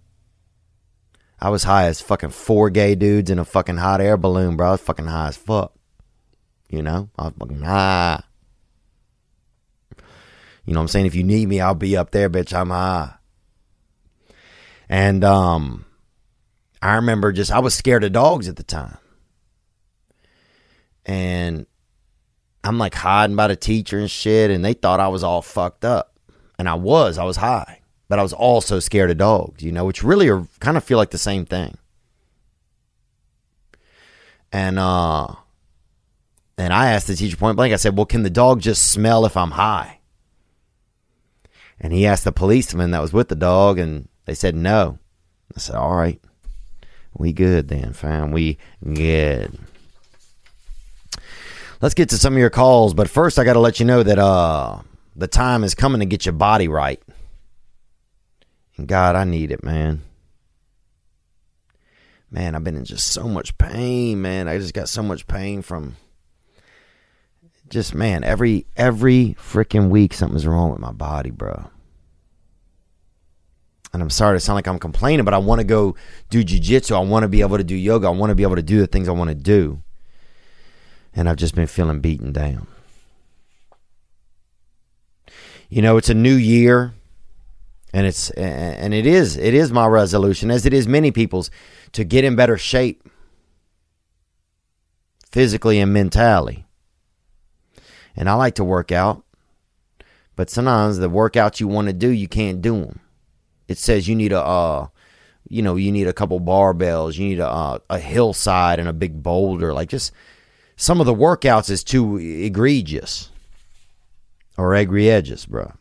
I 1.40 1.50
was 1.50 1.64
high 1.64 1.86
as 1.86 2.00
fucking 2.00 2.30
four 2.30 2.70
gay 2.70 2.94
dudes 2.94 3.30
in 3.30 3.38
a 3.38 3.44
fucking 3.44 3.76
hot 3.76 4.00
air 4.00 4.16
balloon, 4.16 4.56
bro. 4.56 4.68
I 4.68 4.70
was 4.72 4.80
fucking 4.80 5.06
high 5.06 5.28
as 5.28 5.36
fuck. 5.36 5.74
You 6.70 6.82
know? 6.82 7.10
I 7.18 7.24
was 7.24 7.34
fucking 7.38 7.62
high. 7.62 8.22
You 10.64 10.74
know 10.74 10.80
what 10.80 10.84
I'm 10.84 10.88
saying? 10.88 11.06
If 11.06 11.14
you 11.14 11.22
need 11.22 11.48
me, 11.48 11.60
I'll 11.60 11.74
be 11.74 11.96
up 11.96 12.10
there, 12.10 12.28
bitch. 12.30 12.52
I'm 12.52 12.70
high. 12.70 13.14
And 14.88 15.24
um 15.24 15.84
I 16.80 16.96
remember 16.96 17.32
just 17.32 17.52
I 17.52 17.58
was 17.58 17.74
scared 17.74 18.04
of 18.04 18.12
dogs 18.12 18.48
at 18.48 18.56
the 18.56 18.62
time. 18.62 18.98
And 21.04 21.66
I'm 22.64 22.78
like 22.78 22.94
hiding 22.94 23.36
by 23.36 23.46
the 23.46 23.56
teacher 23.56 23.98
and 23.98 24.10
shit, 24.10 24.50
and 24.50 24.64
they 24.64 24.72
thought 24.72 24.98
I 24.98 25.08
was 25.08 25.22
all 25.22 25.40
fucked 25.40 25.84
up. 25.84 26.18
And 26.58 26.68
I 26.68 26.74
was, 26.74 27.16
I 27.18 27.24
was 27.24 27.36
high. 27.36 27.75
But 28.08 28.18
I 28.18 28.22
was 28.22 28.32
also 28.32 28.78
scared 28.78 29.10
of 29.10 29.18
dogs, 29.18 29.62
you 29.62 29.72
know, 29.72 29.84
which 29.84 30.02
really 30.02 30.28
are 30.28 30.46
kind 30.60 30.76
of 30.76 30.84
feel 30.84 30.98
like 30.98 31.10
the 31.10 31.18
same 31.18 31.44
thing. 31.44 31.76
And 34.52 34.78
uh 34.78 35.34
and 36.58 36.72
I 36.72 36.90
asked 36.90 37.06
the 37.06 37.16
teacher 37.16 37.36
point 37.36 37.56
blank, 37.56 37.72
I 37.72 37.76
said, 37.76 37.96
Well, 37.96 38.06
can 38.06 38.22
the 38.22 38.30
dog 38.30 38.60
just 38.60 38.90
smell 38.90 39.26
if 39.26 39.36
I'm 39.36 39.52
high? 39.52 39.98
And 41.78 41.92
he 41.92 42.06
asked 42.06 42.24
the 42.24 42.32
policeman 42.32 42.92
that 42.92 43.02
was 43.02 43.12
with 43.12 43.28
the 43.28 43.34
dog, 43.34 43.78
and 43.78 44.08
they 44.24 44.34
said 44.34 44.54
no. 44.54 44.98
I 45.54 45.60
said, 45.60 45.76
All 45.76 45.94
right. 45.94 46.20
We 47.12 47.32
good 47.32 47.68
then, 47.68 47.92
fam. 47.92 48.30
We 48.30 48.58
good. 48.82 49.58
Let's 51.80 51.94
get 51.94 52.08
to 52.10 52.18
some 52.18 52.34
of 52.34 52.38
your 52.38 52.50
calls, 52.50 52.94
but 52.94 53.10
first 53.10 53.38
I 53.38 53.44
gotta 53.44 53.60
let 53.60 53.78
you 53.80 53.86
know 53.86 54.02
that 54.02 54.18
uh 54.18 54.80
the 55.14 55.26
time 55.26 55.64
is 55.64 55.74
coming 55.74 56.00
to 56.00 56.06
get 56.06 56.24
your 56.24 56.34
body 56.34 56.68
right. 56.68 57.02
And 58.76 58.86
God, 58.86 59.16
I 59.16 59.24
need 59.24 59.50
it, 59.50 59.64
man. 59.64 60.02
Man, 62.30 62.54
I've 62.54 62.64
been 62.64 62.76
in 62.76 62.84
just 62.84 63.06
so 63.08 63.28
much 63.28 63.56
pain, 63.56 64.20
man. 64.20 64.48
I 64.48 64.58
just 64.58 64.74
got 64.74 64.88
so 64.88 65.02
much 65.02 65.26
pain 65.26 65.62
from 65.62 65.96
just 67.68 67.94
man, 67.94 68.22
every 68.24 68.66
every 68.76 69.36
freaking 69.38 69.88
week 69.88 70.14
something's 70.14 70.46
wrong 70.46 70.70
with 70.70 70.78
my 70.78 70.92
body, 70.92 71.30
bro. 71.30 71.70
And 73.92 74.02
I'm 74.02 74.10
sorry 74.10 74.36
to 74.36 74.40
sound 74.40 74.56
like 74.56 74.68
I'm 74.68 74.78
complaining, 74.78 75.24
but 75.24 75.34
I 75.34 75.38
want 75.38 75.60
to 75.60 75.66
go 75.66 75.96
do 76.28 76.44
jujitsu. 76.44 76.94
I 76.94 77.00
want 77.00 77.22
to 77.22 77.28
be 77.28 77.40
able 77.40 77.56
to 77.56 77.64
do 77.64 77.74
yoga. 77.74 78.08
I 78.08 78.10
want 78.10 78.30
to 78.30 78.34
be 78.34 78.42
able 78.42 78.56
to 78.56 78.62
do 78.62 78.78
the 78.78 78.86
things 78.86 79.08
I 79.08 79.12
want 79.12 79.30
to 79.30 79.34
do. 79.34 79.82
And 81.14 81.28
I've 81.28 81.36
just 81.36 81.54
been 81.54 81.66
feeling 81.66 82.00
beaten 82.00 82.30
down. 82.30 82.66
You 85.70 85.80
know, 85.80 85.96
it's 85.96 86.10
a 86.10 86.14
new 86.14 86.34
year 86.34 86.92
and 87.96 88.06
it's 88.06 88.28
and 88.32 88.92
it 88.92 89.06
is 89.06 89.38
it 89.38 89.54
is 89.54 89.72
my 89.72 89.86
resolution 89.86 90.50
as 90.50 90.66
it 90.66 90.74
is 90.74 90.86
many 90.86 91.10
people's 91.10 91.50
to 91.92 92.04
get 92.04 92.24
in 92.24 92.36
better 92.36 92.58
shape 92.58 93.08
physically 95.30 95.80
and 95.80 95.94
mentally. 95.94 96.66
And 98.14 98.28
i 98.28 98.34
like 98.34 98.56
to 98.56 98.64
work 98.64 98.92
out 98.92 99.24
but 100.36 100.50
sometimes 100.50 100.98
the 100.98 101.08
workouts 101.08 101.58
you 101.58 101.68
want 101.68 101.86
to 101.86 101.94
do 101.94 102.10
you 102.10 102.28
can't 102.28 102.60
do 102.60 102.80
them 102.80 103.00
it 103.66 103.78
says 103.78 104.06
you 104.06 104.14
need 104.14 104.32
a 104.32 104.42
uh 104.42 104.88
you 105.48 105.62
know 105.62 105.76
you 105.76 105.90
need 105.90 106.06
a 106.06 106.12
couple 106.12 106.38
barbells 106.38 107.16
you 107.16 107.26
need 107.26 107.40
a 107.40 107.48
uh, 107.48 107.78
a 107.88 107.98
hillside 107.98 108.78
and 108.78 108.90
a 108.90 108.92
big 108.92 109.22
boulder 109.22 109.72
like 109.72 109.88
just 109.88 110.12
some 110.76 111.00
of 111.00 111.06
the 111.06 111.14
workouts 111.14 111.70
is 111.70 111.82
too 111.82 112.18
egregious 112.18 113.30
or 114.58 114.74
egregious 114.74 115.46
bro 115.46 115.72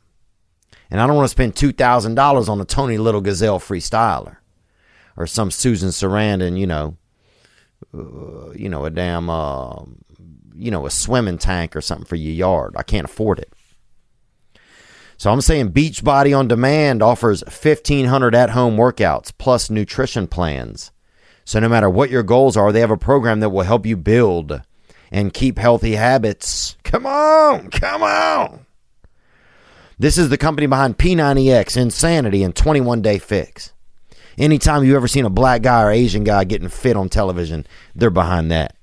and 0.89 1.01
I 1.01 1.07
don't 1.07 1.15
want 1.15 1.25
to 1.25 1.31
spend 1.31 1.55
$2,000 1.55 2.49
on 2.49 2.61
a 2.61 2.65
Tony 2.65 2.97
Little 2.97 3.21
Gazelle 3.21 3.59
freestyler 3.59 4.37
or 5.17 5.27
some 5.27 5.51
Susan 5.51 5.89
Sarandon, 5.89 6.57
you 6.57 6.67
know, 6.67 6.97
uh, 7.93 8.51
you 8.51 8.69
know, 8.69 8.85
a 8.85 8.89
damn, 8.89 9.29
uh, 9.29 9.83
you 10.55 10.71
know, 10.71 10.85
a 10.85 10.91
swimming 10.91 11.37
tank 11.37 11.75
or 11.75 11.81
something 11.81 12.05
for 12.05 12.15
your 12.15 12.33
yard. 12.33 12.75
I 12.77 12.83
can't 12.83 13.05
afford 13.05 13.39
it. 13.39 13.51
So 15.17 15.31
I'm 15.31 15.41
saying 15.41 15.71
Beachbody 15.71 16.37
on 16.37 16.47
Demand 16.47 17.01
offers 17.01 17.43
1,500 17.43 18.35
at 18.35 18.49
home 18.49 18.75
workouts 18.75 19.31
plus 19.37 19.69
nutrition 19.69 20.27
plans. 20.27 20.91
So 21.45 21.59
no 21.59 21.69
matter 21.69 21.89
what 21.89 22.09
your 22.09 22.23
goals 22.23 22.57
are, 22.57 22.71
they 22.71 22.81
have 22.81 22.91
a 22.91 22.97
program 22.97 23.39
that 23.39 23.49
will 23.49 23.63
help 23.63 23.85
you 23.85 23.95
build 23.95 24.61
and 25.11 25.33
keep 25.33 25.57
healthy 25.57 25.95
habits. 25.95 26.75
Come 26.83 27.05
on, 27.05 27.69
come 27.69 28.03
on. 28.03 28.65
This 29.97 30.17
is 30.17 30.29
the 30.29 30.37
company 30.37 30.67
behind 30.67 30.97
P90X, 30.97 31.77
Insanity, 31.77 32.43
and 32.43 32.55
21 32.55 33.01
Day 33.01 33.17
Fix. 33.17 33.71
Anytime 34.37 34.83
you've 34.83 34.95
ever 34.95 35.07
seen 35.07 35.25
a 35.25 35.29
black 35.29 35.61
guy 35.61 35.83
or 35.83 35.91
Asian 35.91 36.25
guy 36.25 36.43
getting 36.43 36.67
fit 36.67 36.97
on 36.97 37.07
television, 37.07 37.65
they're 37.95 38.09
behind 38.09 38.51
that. 38.51 38.75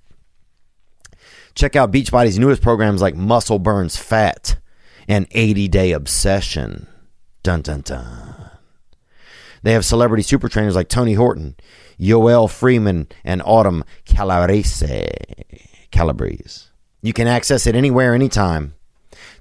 Check 1.55 1.77
out 1.77 1.91
Beachbody's 1.91 2.39
newest 2.39 2.63
programs 2.63 3.03
like 3.03 3.15
Muscle 3.15 3.59
Burns 3.59 3.99
Fat 3.99 4.57
and 5.07 5.27
80 5.33 5.69
Day 5.69 5.93
Obsession. 5.93 6.87
Dun 7.43 7.61
dun 7.61 7.83
dun. 7.83 8.51
They 9.63 9.73
have 9.73 9.85
celebrity 9.85 10.23
super 10.23 10.49
trainers 10.49 10.75
like 10.75 10.89
Tony 10.89 11.13
Horton, 11.13 11.57
Joel 12.01 12.49
Freeman, 12.49 13.09
and 13.23 13.43
Autumn 13.45 13.85
Calabrese. 14.07 15.09
Calabrese. 15.91 16.69
You 17.03 17.13
can 17.13 17.27
access 17.27 17.67
it 17.67 17.75
anywhere, 17.77 18.15
anytime. 18.15 18.75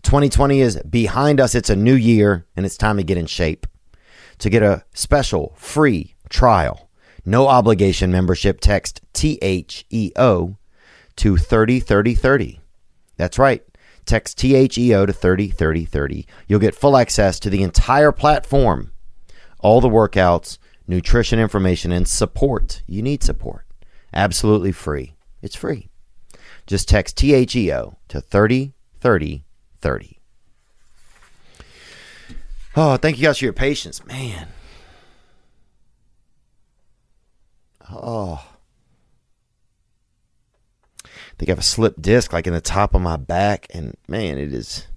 2020 0.04 0.62
is 0.62 0.82
behind 0.90 1.40
us. 1.40 1.56
It's 1.56 1.70
a 1.70 1.76
new 1.76 1.94
year, 1.94 2.46
and 2.56 2.66
it's 2.66 2.78
time 2.78 2.98
to 2.98 3.04
get 3.04 3.18
in 3.18 3.26
shape. 3.26 3.68
To 4.40 4.50
get 4.50 4.64
a 4.64 4.84
special 4.94 5.54
free 5.56 6.16
trial, 6.30 6.90
no 7.26 7.48
obligation 7.48 8.12
membership, 8.12 8.60
text 8.60 9.02
THEO 9.14 10.58
to 11.16 11.38
303030. 11.38 12.60
That's 13.18 13.38
right. 13.38 13.64
Text 14.06 14.38
THEO 14.40 15.06
to 15.06 15.14
303030. 15.14 16.26
You'll 16.48 16.60
get 16.60 16.74
full 16.74 16.98
access 16.98 17.40
to 17.40 17.52
the 17.52 17.62
entire 17.62 18.12
platform, 18.12 18.92
all 19.60 19.80
the 19.80 19.90
workouts, 19.90 20.58
nutrition 20.88 21.40
information, 21.40 21.92
and 21.92 22.08
support. 22.08 22.82
You 22.88 23.04
need 23.04 23.22
support. 23.22 23.68
Absolutely 24.14 24.72
free. 24.72 25.16
It's 25.44 25.56
free. 25.56 25.90
Just 26.66 26.90
text 26.90 27.18
THEO 27.18 27.96
to 28.08 28.22
3030 28.22 29.46
30. 29.82 30.20
Oh, 32.76 32.98
thank 32.98 33.18
you 33.18 33.24
guys 33.24 33.40
for 33.40 33.46
your 33.46 33.54
patience. 33.54 34.06
Man. 34.06 34.48
Oh. 37.92 38.48
I 41.06 41.10
think 41.38 41.50
I 41.50 41.52
have 41.52 41.60
a 41.60 41.64
slip 41.64 41.96
disc 42.00 42.32
like 42.32 42.48
in 42.48 42.54
the 42.54 42.62
top 42.62 42.94
of 42.94 43.02
my 43.02 43.18
back, 43.18 43.68
and 43.74 43.98
man, 44.08 44.38
it 44.38 44.54
is. 44.54 44.88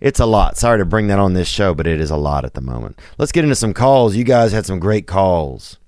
It's 0.00 0.20
a 0.20 0.26
lot. 0.26 0.56
Sorry 0.56 0.78
to 0.78 0.84
bring 0.84 1.08
that 1.08 1.18
on 1.18 1.34
this 1.34 1.48
show, 1.48 1.74
but 1.74 1.86
it 1.86 2.00
is 2.00 2.10
a 2.10 2.16
lot 2.16 2.44
at 2.44 2.54
the 2.54 2.60
moment. 2.60 2.98
Let's 3.18 3.32
get 3.32 3.44
into 3.44 3.56
some 3.56 3.74
calls. 3.74 4.14
You 4.14 4.24
guys 4.24 4.52
had 4.52 4.66
some 4.66 4.78
great 4.78 5.06
calls 5.06 5.78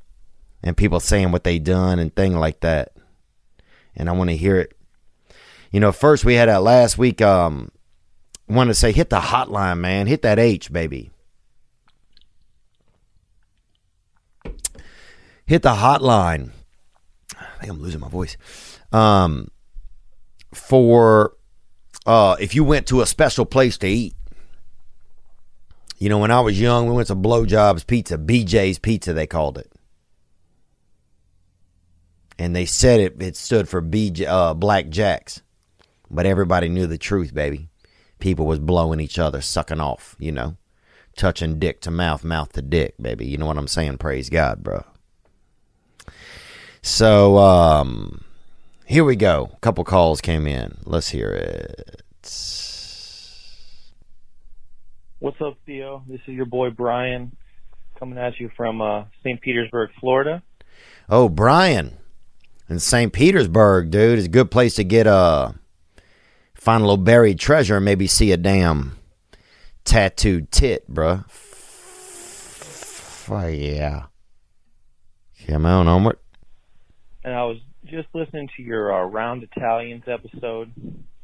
and 0.62 0.76
people 0.76 1.00
saying 1.00 1.30
what 1.30 1.44
they 1.44 1.58
done 1.58 1.98
and 1.98 2.14
thing 2.14 2.36
like 2.36 2.60
that. 2.60 2.92
And 3.94 4.08
I 4.08 4.12
want 4.12 4.30
to 4.30 4.36
hear 4.36 4.58
it 4.58 4.76
you 5.70 5.80
know, 5.80 5.92
first 5.92 6.24
we 6.24 6.34
had 6.34 6.48
that 6.48 6.62
last 6.62 6.98
week. 6.98 7.20
Um, 7.20 7.70
wanted 8.48 8.70
to 8.70 8.74
say 8.74 8.92
hit 8.92 9.10
the 9.10 9.20
hotline, 9.20 9.78
man. 9.78 10.06
Hit 10.06 10.22
that 10.22 10.38
H, 10.38 10.72
baby. 10.72 11.10
Hit 15.46 15.62
the 15.62 15.74
hotline. 15.74 16.50
I 17.36 17.60
think 17.60 17.72
I'm 17.72 17.80
losing 17.80 18.00
my 18.00 18.08
voice. 18.08 18.36
Um, 18.92 19.48
for 20.52 21.36
uh, 22.06 22.36
if 22.40 22.54
you 22.54 22.64
went 22.64 22.86
to 22.88 23.00
a 23.00 23.06
special 23.06 23.44
place 23.44 23.78
to 23.78 23.88
eat. 23.88 24.14
You 25.98 26.08
know, 26.08 26.18
when 26.18 26.30
I 26.30 26.40
was 26.40 26.58
young, 26.58 26.86
we 26.86 26.94
went 26.94 27.08
to 27.08 27.14
Blowjobs 27.16 27.86
Pizza, 27.86 28.16
BJ's 28.16 28.78
Pizza, 28.78 29.12
they 29.12 29.26
called 29.26 29.58
it. 29.58 29.70
And 32.38 32.56
they 32.56 32.64
said 32.64 33.00
it, 33.00 33.22
it 33.22 33.36
stood 33.36 33.68
for 33.68 33.82
BJ, 33.82 34.26
uh, 34.26 34.54
Black 34.54 34.88
Jacks. 34.88 35.42
But 36.10 36.26
everybody 36.26 36.68
knew 36.68 36.86
the 36.86 36.98
truth, 36.98 37.32
baby. 37.32 37.68
People 38.18 38.46
was 38.46 38.58
blowing 38.58 39.00
each 39.00 39.18
other, 39.18 39.40
sucking 39.40 39.80
off, 39.80 40.16
you 40.18 40.32
know, 40.32 40.56
touching 41.16 41.58
dick 41.58 41.80
to 41.82 41.90
mouth, 41.90 42.24
mouth 42.24 42.52
to 42.52 42.62
dick, 42.62 42.94
baby. 43.00 43.26
You 43.26 43.38
know 43.38 43.46
what 43.46 43.56
I'm 43.56 43.68
saying? 43.68 43.98
Praise 43.98 44.28
God, 44.28 44.62
bro. 44.62 44.84
So, 46.82 47.38
um, 47.38 48.24
here 48.86 49.04
we 49.04 49.14
go. 49.14 49.50
A 49.54 49.58
couple 49.60 49.84
calls 49.84 50.20
came 50.20 50.46
in. 50.46 50.78
Let's 50.84 51.10
hear 51.10 51.30
it. 51.30 52.02
What's 55.20 55.40
up, 55.40 55.56
Theo? 55.66 56.02
This 56.08 56.20
is 56.26 56.34
your 56.34 56.46
boy 56.46 56.70
Brian 56.70 57.36
coming 57.98 58.18
at 58.18 58.40
you 58.40 58.50
from 58.56 58.80
uh, 58.80 59.04
St. 59.22 59.40
Petersburg, 59.40 59.90
Florida. 60.00 60.42
Oh, 61.08 61.28
Brian. 61.28 61.98
In 62.68 62.78
St. 62.78 63.12
Petersburg, 63.12 63.90
dude, 63.90 64.18
is 64.18 64.24
a 64.24 64.28
good 64.28 64.50
place 64.50 64.74
to 64.76 64.84
get 64.84 65.06
a 65.06 65.12
uh, 65.12 65.52
find 66.60 66.82
a 66.82 66.86
little 66.86 67.02
buried 67.02 67.38
treasure 67.38 67.76
and 67.76 67.84
maybe 67.84 68.06
see 68.06 68.32
a 68.32 68.36
damn 68.36 68.98
tattooed 69.84 70.52
tit, 70.52 70.88
bruh. 70.92 71.24
Oh, 73.32 73.46
yeah. 73.46 74.06
Come 75.46 75.64
on, 75.64 75.88
onward. 75.88 76.18
And 77.24 77.32
I 77.32 77.44
was 77.44 77.58
just 77.84 78.08
listening 78.12 78.50
to 78.56 78.62
your 78.62 78.92
uh, 78.92 79.06
Round 79.06 79.42
Italians 79.42 80.04
episode, 80.06 80.72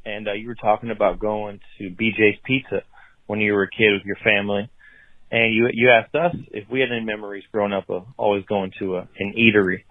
and 0.07 0.27
uh, 0.27 0.33
you 0.33 0.49
were 0.49 0.55
talking 0.55 0.91
about 0.91 1.19
going 1.19 1.61
to 1.79 1.91
BJ's 1.91 2.39
Pizza 2.45 2.83
when 3.27 3.41
you 3.41 3.53
were 3.53 3.65
a 3.65 3.71
kid 3.71 3.93
with 3.93 4.05
your 4.05 4.17
family. 4.17 4.71
And 5.31 5.53
you 5.53 5.69
you 5.73 5.91
asked 5.91 6.15
us 6.15 6.35
if 6.53 6.71
we 6.71 6.81
had 6.81 6.93
any 6.93 7.05
memories 7.05 7.45
growing 7.53 7.73
up 7.73 7.91
of 7.91 8.07
always 8.17 8.45
going 8.45 8.73
to 8.79 8.97
a, 8.97 9.09
an 9.19 9.35
eatery. 9.37 9.83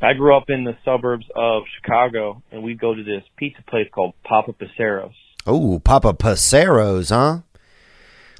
I 0.00 0.12
grew 0.14 0.36
up 0.36 0.44
in 0.48 0.64
the 0.64 0.76
suburbs 0.84 1.26
of 1.34 1.64
Chicago, 1.76 2.42
and 2.52 2.62
we'd 2.62 2.80
go 2.80 2.94
to 2.94 3.02
this 3.02 3.24
pizza 3.36 3.62
place 3.68 3.88
called 3.92 4.14
Papa 4.24 4.52
Passero's. 4.52 5.14
Oh, 5.46 5.80
Papa 5.80 6.14
Passero's, 6.14 7.10
huh? 7.10 7.40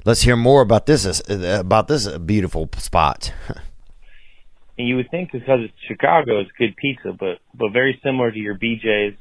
let's 0.05 0.21
hear 0.21 0.35
more 0.35 0.61
about 0.61 0.85
this 0.85 1.05
uh, 1.05 1.57
about 1.59 1.87
this 1.87 2.07
beautiful 2.19 2.69
spot. 2.77 3.33
and 4.77 4.87
you 4.87 4.95
would 4.95 5.09
think 5.11 5.31
because 5.31 5.59
it's 5.61 5.73
Chicago, 5.87 6.39
it's 6.39 6.51
good 6.57 6.75
pizza, 6.75 7.11
but 7.17 7.39
but 7.53 7.71
very 7.71 7.99
similar 8.03 8.31
to 8.31 8.39
your 8.39 8.57
BJ's 8.57 9.17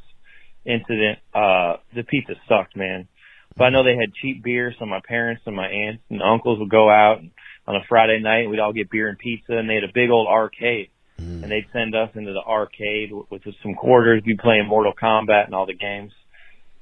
incident, 0.65 1.19
uh, 1.35 1.77
the 1.95 2.03
pizza 2.03 2.35
sucked, 2.49 2.77
man. 2.77 3.09
But 3.57 3.65
I 3.65 3.71
know 3.71 3.83
they 3.83 3.97
had 3.97 4.15
cheap 4.15 4.43
beer, 4.43 4.75
so 4.79 4.87
my 4.87 5.01
parents 5.07 5.43
and 5.47 5.57
my 5.57 5.67
aunts 5.67 6.03
and 6.11 6.23
uncles 6.23 6.61
would 6.61 6.71
go 6.71 6.89
out 6.89 7.21
on 7.67 7.77
a 7.77 7.81
Friday 7.89 8.21
night, 8.21 8.43
and 8.43 8.51
we'd 8.51 8.61
all 8.61 8.73
get 8.73 8.91
beer 8.91 9.09
and 9.09 9.19
pizza, 9.19 9.53
and 9.53 9.69
they 9.69 9.75
had 9.75 9.85
a 9.85 9.93
big 9.93 10.11
old 10.11 10.29
arcade, 10.29 10.91
mm. 11.21 11.43
and 11.43 11.51
they'd 11.51 11.67
send 11.73 11.95
us 11.95 12.11
into 12.15 12.33
the 12.33 12.41
arcade 12.41 13.13
with, 13.13 13.45
with 13.45 13.55
some 13.63 13.75
quarters, 13.75 14.23
be 14.25 14.37
playing 14.37 14.67
Mortal 14.67 14.93
Kombat 15.01 15.47
and 15.47 15.55
all 15.55 15.67
the 15.67 15.75
games. 15.75 16.13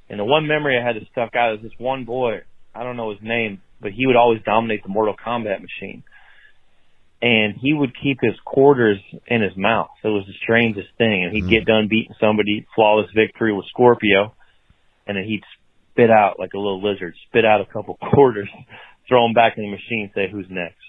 And 0.09 0.21
the 0.21 0.25
one 0.25 0.47
memory 0.47 0.79
I 0.79 0.87
had 0.87 0.97
that 0.97 1.09
stuck 1.11 1.35
out 1.35 1.55
is 1.55 1.63
this 1.63 1.73
one 1.79 2.05
boy, 2.05 2.43
I 2.75 2.85
don't 2.85 2.97
know 2.97 3.11
his 3.11 3.23
name, 3.23 3.63
but 3.81 3.93
he 3.93 4.07
would 4.07 4.17
always 4.17 4.43
dominate 4.45 4.83
the 4.83 4.89
Mortal 4.89 5.15
Kombat 5.15 5.61
machine. 5.61 6.05
And 7.23 7.55
he 7.61 7.73
would 7.73 7.93
keep 8.01 8.19
his 8.21 8.35
quarters 8.45 8.99
in 9.27 9.41
his 9.41 9.57
mouth. 9.57 9.89
It 10.05 10.09
was 10.09 10.27
the 10.27 10.35
strangest 10.43 10.89
thing. 10.99 11.25
And 11.25 11.35
he'd 11.35 11.45
mm. 11.45 11.51
get 11.51 11.65
done 11.65 11.89
beating 11.89 12.15
somebody, 12.21 12.67
flawless 12.75 13.11
victory 13.15 13.53
with 13.53 13.67
Scorpio, 13.67 14.35
and 15.07 15.17
then 15.17 15.25
he'd 15.25 15.43
spit 15.91 16.11
out 16.11 16.39
like 16.39 16.53
a 16.55 16.59
little 16.59 16.83
lizard, 16.83 17.15
spit 17.29 17.45
out 17.45 17.61
a 17.61 17.73
couple 17.73 17.97
quarters, 18.13 18.51
throw 19.09 19.25
them 19.25 19.33
back 19.33 19.55
in 19.57 19.65
the 19.65 19.71
machine, 19.71 20.11
say 20.15 20.29
who's 20.31 20.47
next. 20.51 20.86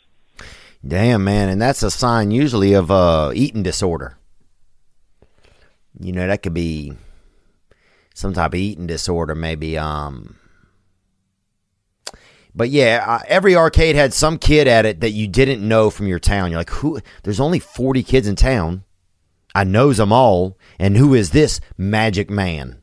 Damn, 0.88 1.24
man, 1.24 1.50
and 1.50 1.62
that's 1.62 1.84
a 1.84 1.92
sign 1.92 2.32
usually 2.32 2.74
of 2.74 2.90
uh 2.90 3.32
eating 3.34 3.64
disorder. 3.64 4.18
You 6.00 6.12
know, 6.14 6.28
that 6.28 6.44
could 6.44 6.54
be 6.54 6.94
some 8.14 8.34
type 8.34 8.54
of 8.54 8.60
eating 8.60 8.88
disorder, 8.88 9.36
maybe. 9.36 9.78
Um, 9.78 10.38
but 12.56 12.70
yeah, 12.70 13.04
uh, 13.06 13.20
every 13.28 13.56
arcade 13.56 13.96
had 13.96 14.14
some 14.14 14.38
kid 14.38 14.68
at 14.68 14.86
it 14.86 15.02
that 15.02 15.12
you 15.12 15.28
didn't 15.28 15.68
know 15.68 15.90
from 15.90 16.08
your 16.08 16.20
town. 16.20 16.52
You're 16.52 16.60
like, 16.60 16.70
who? 16.70 17.00
There's 17.24 17.40
only 17.40 17.60
40 17.60 18.02
kids 18.04 18.28
in 18.28 18.36
town. 18.36 18.84
I 19.54 19.64
knows 19.64 19.98
them 19.98 20.12
all. 20.12 20.58
And 20.80 20.98
who 20.98 21.14
is 21.14 21.32
this 21.32 21.60
magic 21.78 22.30
man? 22.30 22.82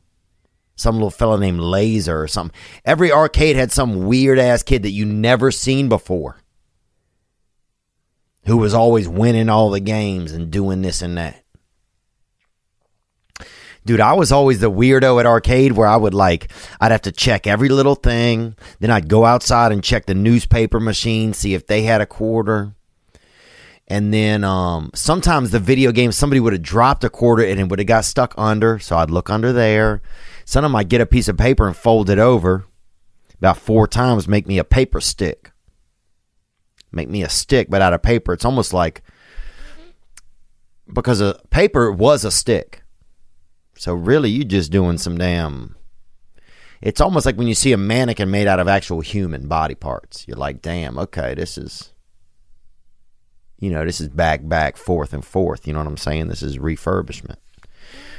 Some 0.77 0.95
little 0.95 1.09
fella 1.09 1.39
named 1.39 1.59
Laser 1.59 2.21
or 2.21 2.27
something. 2.27 2.55
Every 2.85 3.11
arcade 3.11 3.55
had 3.55 3.71
some 3.71 4.05
weird 4.05 4.39
ass 4.39 4.63
kid 4.63 4.83
that 4.83 4.91
you 4.91 5.05
never 5.05 5.51
seen 5.51 5.89
before. 5.89 6.37
Who 8.45 8.57
was 8.57 8.73
always 8.73 9.07
winning 9.07 9.49
all 9.49 9.69
the 9.69 9.79
games 9.79 10.31
and 10.31 10.51
doing 10.51 10.81
this 10.81 11.01
and 11.01 11.17
that. 11.17 11.43
Dude, 13.85 14.01
I 14.01 14.13
was 14.13 14.31
always 14.31 14.59
the 14.59 14.71
weirdo 14.71 15.19
at 15.19 15.27
arcade 15.27 15.73
where 15.73 15.87
I 15.87 15.95
would 15.95 16.15
like, 16.15 16.51
I'd 16.81 16.91
have 16.91 17.03
to 17.03 17.11
check 17.11 17.45
every 17.45 17.69
little 17.69 17.93
thing. 17.93 18.55
Then 18.79 18.89
I'd 18.89 19.07
go 19.07 19.25
outside 19.25 19.71
and 19.71 19.83
check 19.83 20.07
the 20.07 20.15
newspaper 20.15 20.79
machine, 20.79 21.33
see 21.33 21.53
if 21.53 21.67
they 21.67 21.83
had 21.83 22.01
a 22.01 22.07
quarter. 22.07 22.73
And 23.87 24.11
then 24.11 24.43
um, 24.43 24.89
sometimes 24.95 25.51
the 25.51 25.59
video 25.59 25.91
game, 25.91 26.11
somebody 26.11 26.39
would 26.39 26.53
have 26.53 26.63
dropped 26.63 27.03
a 27.03 27.09
quarter 27.11 27.43
and 27.43 27.59
it 27.59 27.69
would 27.69 27.77
have 27.77 27.87
got 27.87 28.05
stuck 28.05 28.33
under. 28.37 28.79
So 28.79 28.97
I'd 28.97 29.11
look 29.11 29.29
under 29.29 29.53
there. 29.53 30.01
Sometimes 30.45 30.73
I'd 30.73 30.89
get 30.89 31.01
a 31.01 31.05
piece 31.05 31.27
of 31.27 31.37
paper 31.37 31.67
and 31.67 31.75
fold 31.75 32.09
it 32.09 32.17
over 32.17 32.65
about 33.37 33.57
four 33.57 33.87
times, 33.87 34.27
make 34.27 34.47
me 34.47 34.57
a 34.57 34.63
paper 34.63 35.01
stick. 35.01 35.51
Make 36.95 37.09
me 37.09 37.23
a 37.23 37.29
stick, 37.29 37.69
but 37.69 37.81
out 37.81 37.93
of 37.93 38.01
paper. 38.01 38.33
It's 38.33 38.45
almost 38.45 38.73
like 38.73 39.03
because 40.91 41.21
a 41.21 41.39
paper 41.49 41.91
was 41.91 42.23
a 42.23 42.31
stick. 42.31 42.83
So 43.77 43.93
really, 43.93 44.29
you're 44.29 44.45
just 44.45 44.71
doing 44.71 44.97
some 44.97 45.17
damn. 45.17 45.75
It's 46.81 47.01
almost 47.01 47.25
like 47.25 47.35
when 47.35 47.47
you 47.47 47.55
see 47.55 47.73
a 47.73 47.77
mannequin 47.77 48.31
made 48.31 48.47
out 48.47 48.59
of 48.59 48.67
actual 48.67 49.01
human 49.01 49.47
body 49.47 49.75
parts. 49.75 50.25
You're 50.27 50.37
like, 50.37 50.61
damn, 50.61 50.97
okay, 50.97 51.33
this 51.33 51.57
is. 51.57 51.91
You 53.59 53.69
know, 53.69 53.85
this 53.85 54.01
is 54.01 54.09
back, 54.09 54.47
back, 54.47 54.75
forth, 54.77 55.13
and 55.13 55.23
forth. 55.23 55.65
You 55.65 55.73
know 55.73 55.79
what 55.79 55.87
I'm 55.87 55.97
saying? 55.97 56.27
This 56.27 56.43
is 56.43 56.57
refurbishment. 56.57 57.37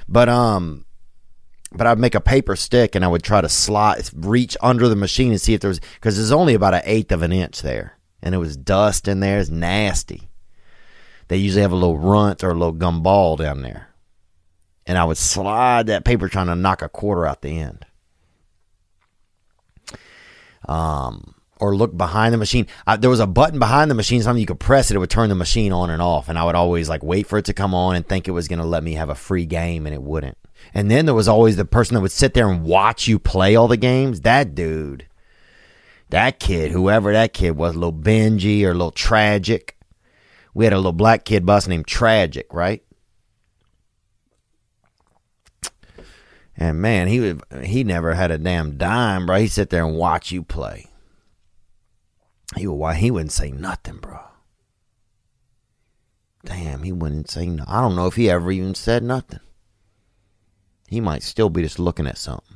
But 0.08 0.28
um, 0.28 0.86
but 1.72 1.86
I'd 1.86 1.98
make 1.98 2.14
a 2.14 2.20
paper 2.20 2.56
stick 2.56 2.94
and 2.94 3.04
I 3.04 3.08
would 3.08 3.22
try 3.22 3.40
to 3.40 3.48
slide, 3.48 4.08
reach 4.14 4.56
under 4.60 4.88
the 4.88 4.96
machine 4.96 5.32
and 5.32 5.40
see 5.40 5.54
if 5.54 5.60
there 5.60 5.68
was 5.68 5.80
because 5.94 6.16
there's 6.16 6.32
only 6.32 6.54
about 6.54 6.74
an 6.74 6.82
eighth 6.84 7.12
of 7.12 7.22
an 7.22 7.32
inch 7.32 7.62
there, 7.62 7.95
and 8.22 8.34
it 8.34 8.38
was 8.38 8.56
dust 8.56 9.08
in 9.08 9.20
there. 9.20 9.38
It's 9.38 9.50
nasty. 9.50 10.28
They 11.28 11.38
usually 11.38 11.62
have 11.62 11.72
a 11.72 11.76
little 11.76 11.98
runt 11.98 12.44
or 12.44 12.50
a 12.50 12.54
little 12.54 12.74
gumball 12.74 13.36
down 13.38 13.62
there 13.62 13.88
and 14.86 14.96
I 14.96 15.04
would 15.04 15.18
slide 15.18 15.88
that 15.88 16.04
paper 16.04 16.28
trying 16.28 16.46
to 16.46 16.54
knock 16.54 16.80
a 16.80 16.88
quarter 16.88 17.26
out 17.26 17.42
the 17.42 17.58
end. 17.58 17.84
Um, 20.68 21.34
or 21.58 21.74
look 21.74 21.96
behind 21.96 22.32
the 22.32 22.38
machine. 22.38 22.66
I, 22.86 22.96
there 22.96 23.10
was 23.10 23.20
a 23.20 23.26
button 23.26 23.58
behind 23.58 23.90
the 23.90 23.94
machine. 23.94 24.22
Something 24.22 24.40
you 24.40 24.46
could 24.46 24.60
press 24.60 24.90
it, 24.90 24.94
it 24.94 24.98
would 24.98 25.10
turn 25.10 25.28
the 25.28 25.34
machine 25.34 25.72
on 25.72 25.90
and 25.90 26.02
off. 26.02 26.28
And 26.28 26.38
I 26.38 26.44
would 26.44 26.54
always 26.54 26.88
like 26.88 27.02
wait 27.02 27.26
for 27.26 27.38
it 27.38 27.46
to 27.46 27.52
come 27.52 27.74
on 27.74 27.96
and 27.96 28.06
think 28.06 28.28
it 28.28 28.32
was 28.32 28.48
going 28.48 28.58
to 28.58 28.64
let 28.64 28.84
me 28.84 28.94
have 28.94 29.08
a 29.08 29.14
free 29.14 29.46
game, 29.46 29.86
and 29.86 29.94
it 29.94 30.02
wouldn't. 30.02 30.38
And 30.74 30.90
then 30.90 31.06
there 31.06 31.14
was 31.14 31.28
always 31.28 31.56
the 31.56 31.64
person 31.64 31.94
that 31.94 32.00
would 32.00 32.12
sit 32.12 32.34
there 32.34 32.48
and 32.48 32.64
watch 32.64 33.08
you 33.08 33.18
play 33.18 33.56
all 33.56 33.68
the 33.68 33.76
games. 33.76 34.20
That 34.20 34.54
dude, 34.54 35.06
that 36.16 36.40
kid, 36.40 36.70
whoever 36.70 37.12
that 37.12 37.34
kid 37.34 37.58
was, 37.58 37.76
a 37.76 37.78
little 37.78 37.92
Benji 37.92 38.64
or 38.64 38.70
a 38.70 38.74
little 38.74 38.90
tragic. 38.90 39.76
We 40.54 40.64
had 40.64 40.72
a 40.72 40.78
little 40.78 40.92
black 40.92 41.26
kid 41.26 41.44
bus 41.44 41.68
named 41.68 41.86
Tragic, 41.86 42.46
right? 42.54 42.82
And 46.56 46.80
man, 46.80 47.08
he 47.08 47.20
would 47.20 47.42
he 47.62 47.84
never 47.84 48.14
had 48.14 48.30
a 48.30 48.38
damn 48.38 48.78
dime, 48.78 49.26
bro. 49.26 49.40
He 49.40 49.46
sit 49.46 49.68
there 49.68 49.84
and 49.84 49.98
watch 49.98 50.32
you 50.32 50.42
play. 50.42 50.86
He 52.56 52.66
would 52.66 52.76
why 52.76 52.94
he 52.94 53.10
wouldn't 53.10 53.32
say 53.32 53.50
nothing, 53.50 53.98
bro. 53.98 54.18
Damn, 56.46 56.82
he 56.82 56.92
wouldn't 56.92 57.28
say 57.28 57.44
no. 57.44 57.64
I 57.68 57.82
don't 57.82 57.94
know 57.94 58.06
if 58.06 58.14
he 58.14 58.30
ever 58.30 58.50
even 58.50 58.74
said 58.74 59.02
nothing. 59.02 59.40
He 60.88 61.02
might 61.02 61.22
still 61.22 61.50
be 61.50 61.60
just 61.60 61.78
looking 61.78 62.06
at 62.06 62.16
something. 62.16 62.55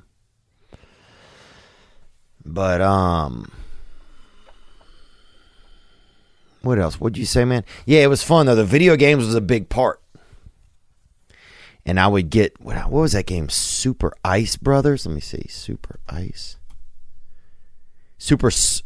But 2.45 2.81
um 2.81 3.51
what 6.63 6.79
else? 6.79 7.01
What'd 7.01 7.17
you 7.17 7.25
say, 7.25 7.45
man? 7.45 7.65
Yeah, 7.87 8.01
it 8.01 8.09
was 8.09 8.23
fun 8.23 8.47
though. 8.47 8.55
The 8.55 8.65
video 8.65 8.97
games 8.97 9.25
was 9.25 9.35
a 9.35 9.41
big 9.41 9.69
part 9.69 10.01
and 11.87 11.99
I 11.99 12.07
would 12.07 12.31
get 12.31 12.61
what, 12.61 12.77
what 12.91 13.01
was 13.01 13.13
that 13.13 13.27
game? 13.27 13.49
Super 13.49 14.13
Ice 14.25 14.57
Brothers. 14.57 15.07
Let 15.07 15.15
me 15.15 15.21
see. 15.21 15.47
Super 15.49 15.99
Ice. 16.09 16.57
Super 18.19 18.49
S- 18.49 18.83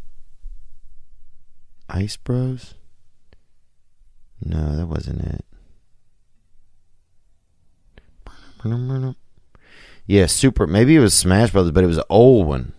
Ice 1.89 2.17
Bros. 2.17 2.75
No, 4.45 4.77
that 4.77 4.87
wasn't 4.87 5.23
it. 5.23 5.45
Yeah, 10.07 10.27
Super. 10.27 10.67
Maybe 10.67 10.97
it 10.97 11.01
was 11.01 11.15
Smash 11.15 11.51
Brothers, 11.51 11.73
but 11.73 11.85
it 11.85 11.89
was 11.89 11.99
an 11.99 12.05
old 12.09 12.47
one. 12.47 12.73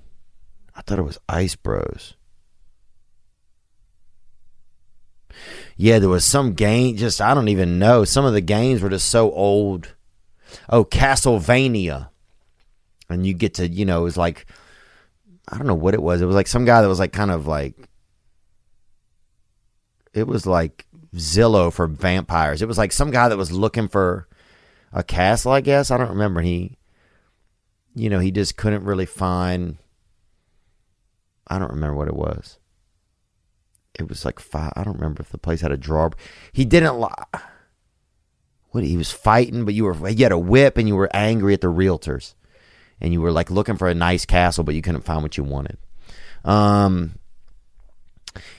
I 0.76 0.82
thought 0.82 1.00
it 1.00 1.04
was 1.04 1.20
Ice 1.30 1.56
Bros. 1.56 2.16
Yeah, 5.78 6.00
there 6.00 6.10
was 6.10 6.26
some 6.26 6.54
game. 6.54 6.96
Just 6.96 7.22
I 7.22 7.34
don't 7.34 7.50
even 7.50 7.80
know. 7.80 8.06
Some 8.06 8.26
of 8.26 8.34
the 8.34 8.42
games 8.42 8.82
were 8.82 8.90
just 8.90 9.10
so 9.10 9.32
old 9.32 9.94
oh 10.70 10.86
Castlevania, 10.86 12.10
and 13.10 13.26
you 13.26 13.34
get 13.34 13.56
to 13.56 13.68
you 13.68 13.86
know 13.86 14.02
it 14.02 14.04
was 14.04 14.18
like 14.18 14.46
I 15.48 15.58
don't 15.58 15.68
know 15.68 15.76
what 15.76 15.94
it 15.94 16.02
was. 16.02 16.22
It 16.22 16.26
was 16.26 16.36
like 16.36 16.48
some 16.48 16.66
guy 16.66 16.82
that 16.82 16.88
was 16.88 17.00
like 17.00 17.14
kind 17.14 17.32
of 17.32 17.48
like 17.48 17.76
it 20.14 20.28
was 20.28 20.46
like 20.46 20.86
Zillow 21.16 21.72
for 21.72 21.88
vampires. 21.88 22.62
It 22.62 22.68
was 22.68 22.78
like 22.78 22.92
some 22.92 23.12
guy 23.12 23.30
that 23.30 23.38
was 23.38 23.52
looking 23.52 23.88
for 23.88 24.28
a 24.94 25.04
castle. 25.04 25.52
I 25.52 25.62
guess 25.62 25.92
I 25.92 25.98
don't 25.98 26.10
remember. 26.10 26.42
He, 26.42 26.78
you 27.94 28.10
know, 28.10 28.20
he 28.20 28.32
just 28.32 28.56
couldn't 28.58 28.86
really 28.86 29.06
find. 29.06 29.78
I 31.48 31.60
don't 31.60 31.72
remember 31.72 31.96
what 31.96 32.08
it 32.08 32.16
was. 32.16 32.58
It 33.98 34.10
was 34.10 34.26
like 34.26 34.40
five. 34.40 34.74
I 34.76 34.84
don't 34.84 34.96
remember 34.96 35.22
if 35.22 35.30
the 35.30 35.38
place 35.38 35.62
had 35.62 35.72
a 35.72 35.78
drawer. 35.78 36.12
He 36.52 36.66
didn't. 36.66 37.00
lie. 37.00 37.14
what 38.72 38.84
he 38.84 38.98
was 38.98 39.12
fighting, 39.12 39.64
but 39.64 39.74
you 39.74 39.86
were 39.86 40.10
you 40.10 40.26
had 40.26 40.32
a 40.32 40.38
whip 40.38 40.78
and 40.78 40.88
you 40.88 40.96
were 40.96 41.10
angry 41.16 41.54
at 41.54 41.62
the 41.62 41.72
realtors, 41.72 42.34
and 43.00 43.14
you 43.14 43.22
were 43.22 43.32
like 43.32 43.50
looking 43.50 43.78
for 43.78 43.88
a 43.88 43.94
nice 43.96 44.26
castle, 44.26 44.64
but 44.64 44.76
you 44.76 44.82
couldn't 44.82 45.06
find 45.06 45.24
what 45.24 45.38
you 45.38 45.44
wanted. 45.44 45.78
Um, 46.44 47.20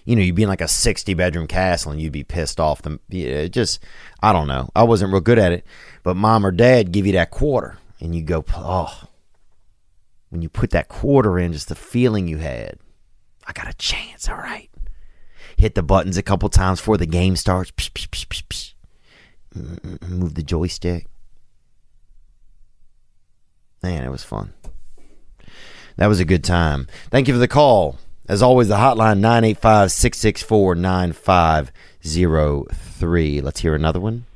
you 0.07 0.17
know, 0.17 0.23
you'd 0.23 0.35
be 0.35 0.45
in 0.45 0.49
like 0.49 0.63
a 0.63 0.69
sixty 0.69 1.13
bedroom 1.13 1.47
castle 1.47 1.93
and 1.93 2.01
you'd 2.01 2.13
be 2.13 2.25
pissed 2.25 2.59
off. 2.59 2.81
The 2.81 3.49
just 3.51 3.79
I 4.23 4.33
don't 4.33 4.49
know. 4.49 4.71
I 4.75 4.85
wasn't 4.85 5.13
real 5.13 5.21
good 5.21 5.39
at 5.39 5.53
it, 5.53 5.67
but 6.03 6.17
mom 6.17 6.47
or 6.47 6.51
dad 6.51 6.93
give 6.93 7.05
you 7.05 7.13
that 7.13 7.31
quarter, 7.31 7.77
and 8.01 8.15
you 8.15 8.23
go, 8.23 8.43
oh. 8.55 9.09
When 10.31 10.43
you 10.43 10.49
put 10.49 10.71
that 10.71 10.89
quarter 10.89 11.39
in, 11.39 11.53
just 11.53 11.69
the 11.69 11.75
feeling 11.75 12.29
you 12.29 12.39
had, 12.39 12.79
I 13.47 13.53
got 13.53 13.69
a 13.69 13.75
chance. 13.75 14.29
All 14.29 14.37
right, 14.37 14.71
hit 15.57 15.75
the 15.75 15.83
buttons 15.83 16.17
a 16.17 16.23
couple 16.23 16.49
times 16.49 16.81
before 16.81 16.97
the 16.97 17.07
game 17.07 17.37
starts. 17.37 17.71
Psh, 17.71 17.91
psh, 17.93 18.27
psh, 19.55 20.09
move 20.09 20.35
the 20.35 20.43
joystick. 20.43 21.07
Man, 23.83 24.05
it 24.05 24.11
was 24.11 24.25
fun. 24.25 24.53
That 25.97 26.09
was 26.09 26.21
a 26.21 26.25
good 26.25 26.45
time. 26.45 26.87
Thank 27.11 27.29
you 27.29 27.35
for 27.35 27.39
the 27.39 27.49
call. 27.49 27.99
As 28.29 28.43
always, 28.43 28.69
the 28.69 28.75
hotline 28.75 29.21
985 29.21 29.93
664 29.93 30.75
9503. 30.75 33.41
Let's 33.41 33.61
hear 33.61 33.75
another 33.75 34.01
one. 34.01 34.27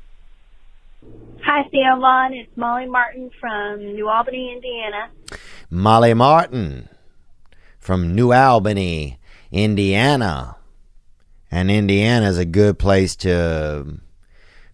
Hi, 1.43 1.63
Theo 1.69 1.99
Von. 1.99 2.33
It's 2.33 2.55
Molly 2.55 2.85
Martin 2.85 3.29
from 3.39 3.79
New 3.79 4.07
Albany, 4.07 4.53
Indiana. 4.55 5.09
Molly 5.73 6.13
Martin 6.13 6.89
from 7.79 8.13
New 8.13 8.33
Albany, 8.33 9.17
Indiana. 9.53 10.57
And 11.49 11.71
Indiana 11.71 12.27
is 12.27 12.37
a 12.37 12.45
good 12.45 12.77
place 12.77 13.15
to 13.17 13.99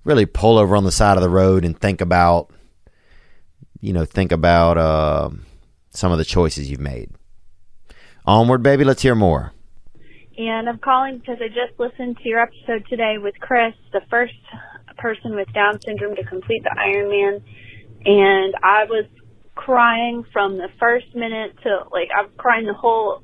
really 0.04 0.26
pull 0.26 0.58
over 0.58 0.76
on 0.76 0.84
the 0.84 0.92
side 0.92 1.16
of 1.16 1.22
the 1.22 1.30
road 1.30 1.64
and 1.64 1.80
think 1.80 2.02
about, 2.02 2.52
you 3.80 3.94
know, 3.94 4.06
think 4.06 4.32
about 4.32 4.80
uh, 4.80 5.30
some 5.92 6.12
of 6.12 6.18
the 6.18 6.26
choices 6.26 6.70
you've 6.70 6.80
made. 6.80 7.12
Onward, 8.26 8.64
baby. 8.64 8.84
Let's 8.84 9.04
hear 9.04 9.16
more. 9.16 9.54
And 10.36 10.68
I'm 10.68 10.80
calling 10.80 11.20
because 11.20 11.38
I 11.42 11.48
just 11.48 11.80
listened 11.80 12.18
to 12.18 12.30
your 12.30 12.42
episode 12.42 12.86
today 12.90 13.18
with 13.20 13.40
Chris, 13.40 13.74
the 13.94 14.02
first 14.10 14.34
person 14.98 15.36
with 15.36 15.52
Down 15.54 15.80
syndrome 15.82 16.16
to 16.16 16.24
complete 16.24 16.64
the 16.64 16.76
Ironman. 16.76 17.42
And 18.06 18.56
I 18.64 18.86
was 18.86 19.06
crying 19.58 20.24
from 20.32 20.58
the 20.58 20.70
first 20.80 21.14
minute 21.16 21.56
to 21.64 21.84
like 21.92 22.10
I 22.16 22.22
was 22.22 22.32
crying 22.38 22.66
the 22.66 22.74
whole 22.74 23.22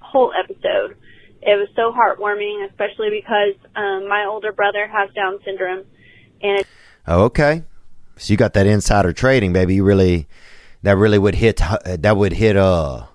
whole 0.00 0.32
episode. 0.38 0.96
It 1.42 1.56
was 1.56 1.68
so 1.76 1.92
heartwarming, 1.92 2.68
especially 2.68 3.10
because 3.10 3.54
um, 3.76 4.08
my 4.08 4.26
older 4.28 4.52
brother 4.52 4.86
has 4.86 5.10
Down 5.14 5.38
syndrome, 5.44 5.84
and 6.42 6.60
it, 6.60 6.66
Oh, 7.06 7.24
okay. 7.24 7.62
So 8.16 8.32
you 8.32 8.36
got 8.36 8.54
that 8.54 8.66
insider 8.66 9.12
trading, 9.12 9.52
baby. 9.52 9.76
You 9.76 9.84
really, 9.84 10.26
that 10.82 10.96
really 10.96 11.18
would 11.18 11.36
hit, 11.36 11.58
that 11.84 12.16
would 12.16 12.32
hit 12.32 12.56
uh 12.56 13.06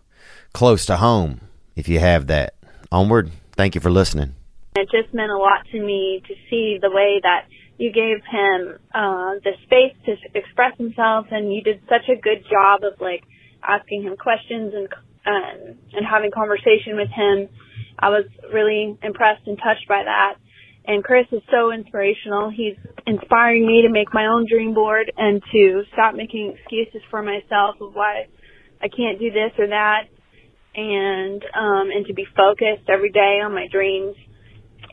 close 0.54 0.86
to 0.86 0.98
home 0.98 1.42
if 1.76 1.90
you 1.90 2.00
have 2.00 2.28
that. 2.28 2.56
Onward. 2.92 3.32
Thank 3.54 3.76
you 3.76 3.82
for 3.82 3.90
listening. 3.92 4.36
it 4.76 4.90
just 4.92 5.14
meant 5.14 5.32
a 5.32 5.38
lot 5.38 5.66
to 5.72 5.82
me 5.82 6.22
to 6.28 6.34
see 6.50 6.78
the 6.82 6.90
way 6.90 7.20
that 7.24 7.46
you 7.82 7.92
gave 7.92 8.22
him 8.22 8.78
uh, 8.94 9.42
the 9.42 9.58
space 9.66 9.98
to 10.06 10.14
express 10.38 10.78
himself, 10.78 11.26
and 11.32 11.52
you 11.52 11.64
did 11.64 11.82
such 11.90 12.06
a 12.14 12.22
good 12.22 12.46
job 12.46 12.86
of 12.86 13.02
like 13.02 13.24
asking 13.64 14.04
him 14.04 14.16
questions 14.18 14.72
and 14.78 14.88
um, 15.26 15.78
and 15.92 16.06
having 16.06 16.30
conversation 16.30 16.94
with 16.94 17.10
him. 17.10 17.50
I 17.98 18.10
was 18.10 18.26
really 18.54 18.98
impressed 19.02 19.48
and 19.48 19.58
touched 19.58 19.88
by 19.90 20.04
that. 20.06 20.36
And 20.86 21.04
Chris 21.04 21.26
is 21.32 21.42
so 21.50 21.72
inspirational. 21.72 22.50
He's 22.50 22.78
inspiring 23.06 23.66
me 23.66 23.82
to 23.82 23.90
make 23.90 24.14
my 24.14 24.28
own 24.28 24.46
dream 24.50 24.74
board 24.74 25.12
and 25.18 25.42
to 25.52 25.84
stop 25.94 26.14
making 26.14 26.54
excuses 26.58 27.02
for 27.10 27.22
myself 27.24 27.82
of 27.82 27.94
why 27.94 28.26
I 28.82 28.90
can't 28.90 29.18
do 29.18 29.32
this 29.32 29.54
or 29.58 29.68
that, 29.68 30.06
and 30.76 31.42
um, 31.58 31.90
and 31.90 32.06
to 32.06 32.14
be 32.14 32.26
focused 32.38 32.90
every 32.90 33.10
day 33.10 33.42
on 33.42 33.56
my 33.56 33.66
dreams. 33.72 34.16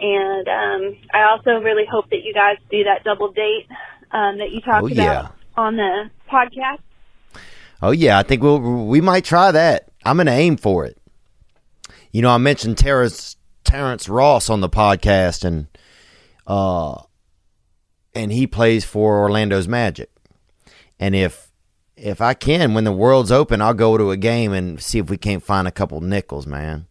And 0.01 0.49
um, 0.49 0.97
I 1.13 1.25
also 1.31 1.61
really 1.63 1.85
hope 1.91 2.09
that 2.11 2.23
you 2.23 2.33
guys 2.35 2.57
do 2.71 2.85
that 2.85 3.05
double 3.05 3.33
date 3.33 3.67
um, 4.13 4.39
that 4.39 4.51
you 4.53 4.61
talked 4.61 4.85
Oh, 4.85 4.87
yeah. 4.89 5.21
about 5.21 5.35
on 5.57 5.77
the 5.77 6.11
podcast. 6.31 6.79
Oh 7.81 7.93
yeah, 7.93 8.19
I 8.19 8.23
think 8.25 8.43
we'll 8.43 8.59
we 8.87 9.01
might 9.01 9.25
try 9.25 9.53
that. 9.53 9.89
I'm 10.05 10.17
gonna 10.17 10.33
aim 10.33 10.57
for 10.57 10.85
it. 10.85 10.99
You 12.11 12.23
know, 12.23 12.31
I 12.31 12.39
mentioned 12.39 12.77
Terrence 12.79 13.37
Terrence 13.63 14.09
Ross 14.09 14.51
on 14.51 14.61
the 14.61 14.69
podcast, 14.69 15.45
and 15.45 15.69
uh, 16.47 17.01
and 18.15 18.33
he 18.33 18.49
plays 18.49 18.85
for 18.85 19.21
Orlando's 19.21 19.69
Magic. 19.69 20.11
And 20.99 21.15
if 21.15 21.53
if 21.97 22.21
I 22.21 22.35
can, 22.35 22.75
when 22.75 22.83
the 22.85 22.91
world's 22.93 23.31
open, 23.31 23.61
I'll 23.63 23.75
go 23.75 23.97
to 23.97 24.11
a 24.11 24.17
game 24.17 24.53
and 24.53 24.81
see 24.83 24.99
if 24.99 25.09
we 25.09 25.17
can't 25.17 25.43
find 25.43 25.69
a 25.69 25.73
couple 25.73 26.01
nickels, 26.01 26.47
man. 26.49 26.88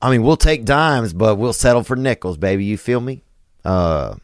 I 0.00 0.10
mean, 0.10 0.22
we'll 0.22 0.36
take 0.36 0.64
dimes, 0.64 1.12
but 1.12 1.36
we'll 1.36 1.52
settle 1.52 1.82
for 1.82 1.96
nickels, 1.96 2.36
baby. 2.36 2.64
You 2.64 2.76
feel 2.76 3.00
me? 3.00 3.22
Uh, 3.64 4.16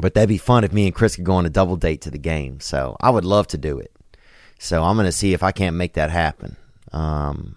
but 0.00 0.14
that'd 0.14 0.28
be 0.28 0.38
fun 0.38 0.64
if 0.64 0.72
me 0.72 0.86
and 0.86 0.94
Chris 0.94 1.16
could 1.16 1.24
go 1.24 1.34
on 1.34 1.46
a 1.46 1.50
double 1.50 1.76
date 1.76 2.02
to 2.02 2.10
the 2.10 2.18
game. 2.18 2.60
So 2.60 2.96
I 3.00 3.10
would 3.10 3.24
love 3.24 3.46
to 3.48 3.58
do 3.58 3.78
it. 3.78 3.92
So 4.58 4.82
I'm 4.82 4.96
going 4.96 5.06
to 5.06 5.12
see 5.12 5.32
if 5.32 5.42
I 5.42 5.52
can't 5.52 5.76
make 5.76 5.94
that 5.94 6.10
happen. 6.10 6.56
Um, 6.92 7.56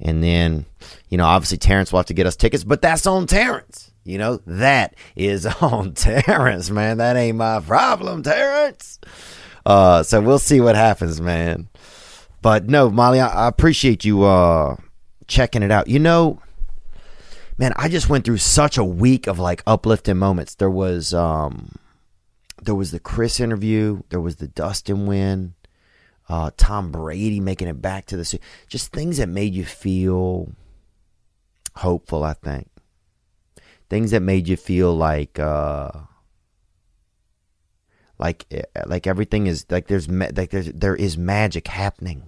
and 0.00 0.22
then, 0.22 0.66
you 1.08 1.18
know, 1.18 1.24
obviously 1.24 1.58
Terrence 1.58 1.92
will 1.92 2.00
have 2.00 2.06
to 2.06 2.14
get 2.14 2.26
us 2.26 2.36
tickets, 2.36 2.64
but 2.64 2.82
that's 2.82 3.06
on 3.06 3.26
Terrence. 3.26 3.92
You 4.04 4.18
know, 4.18 4.40
that 4.46 4.94
is 5.16 5.46
on 5.60 5.94
Terrence, 5.94 6.70
man. 6.70 6.98
That 6.98 7.16
ain't 7.16 7.38
my 7.38 7.60
problem, 7.60 8.22
Terrence. 8.22 8.98
Uh, 9.64 10.02
so 10.02 10.20
we'll 10.20 10.38
see 10.38 10.60
what 10.60 10.76
happens, 10.76 11.20
man. 11.20 11.68
But 12.42 12.68
no, 12.68 12.90
Molly, 12.90 13.20
I, 13.20 13.46
I 13.46 13.48
appreciate 13.48 14.04
you 14.04 14.24
uh, 14.24 14.76
checking 15.26 15.62
it 15.62 15.70
out. 15.70 15.88
You 15.88 15.98
know, 15.98 16.40
man, 17.58 17.72
I 17.76 17.88
just 17.88 18.08
went 18.08 18.24
through 18.24 18.38
such 18.38 18.78
a 18.78 18.84
week 18.84 19.26
of 19.26 19.38
like 19.38 19.62
uplifting 19.66 20.18
moments. 20.18 20.54
There 20.54 20.70
was 20.70 21.14
um 21.14 21.72
there 22.62 22.74
was 22.74 22.90
the 22.90 23.00
Chris 23.00 23.40
interview, 23.40 24.02
there 24.08 24.20
was 24.20 24.36
the 24.36 24.48
Dustin 24.48 25.06
win, 25.06 25.54
uh 26.28 26.50
Tom 26.56 26.92
Brady 26.92 27.40
making 27.40 27.68
it 27.68 27.80
back 27.80 28.06
to 28.06 28.16
the 28.16 28.24
Su- 28.24 28.38
just 28.68 28.92
things 28.92 29.18
that 29.18 29.28
made 29.28 29.54
you 29.54 29.64
feel 29.64 30.52
hopeful, 31.76 32.24
I 32.24 32.34
think. 32.34 32.68
Things 33.90 34.12
that 34.12 34.20
made 34.20 34.48
you 34.48 34.56
feel 34.56 34.94
like 34.94 35.38
uh 35.38 35.90
like 38.18 38.46
eh, 38.50 38.62
like 38.86 39.06
everything 39.06 39.46
is 39.46 39.66
like 39.70 39.88
there's 39.88 40.08
like 40.08 40.50
there's 40.50 40.72
there 40.72 40.96
is 40.96 41.18
magic 41.18 41.68
happening. 41.68 42.24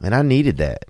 And 0.00 0.14
I 0.14 0.22
needed 0.22 0.58
that. 0.58 0.84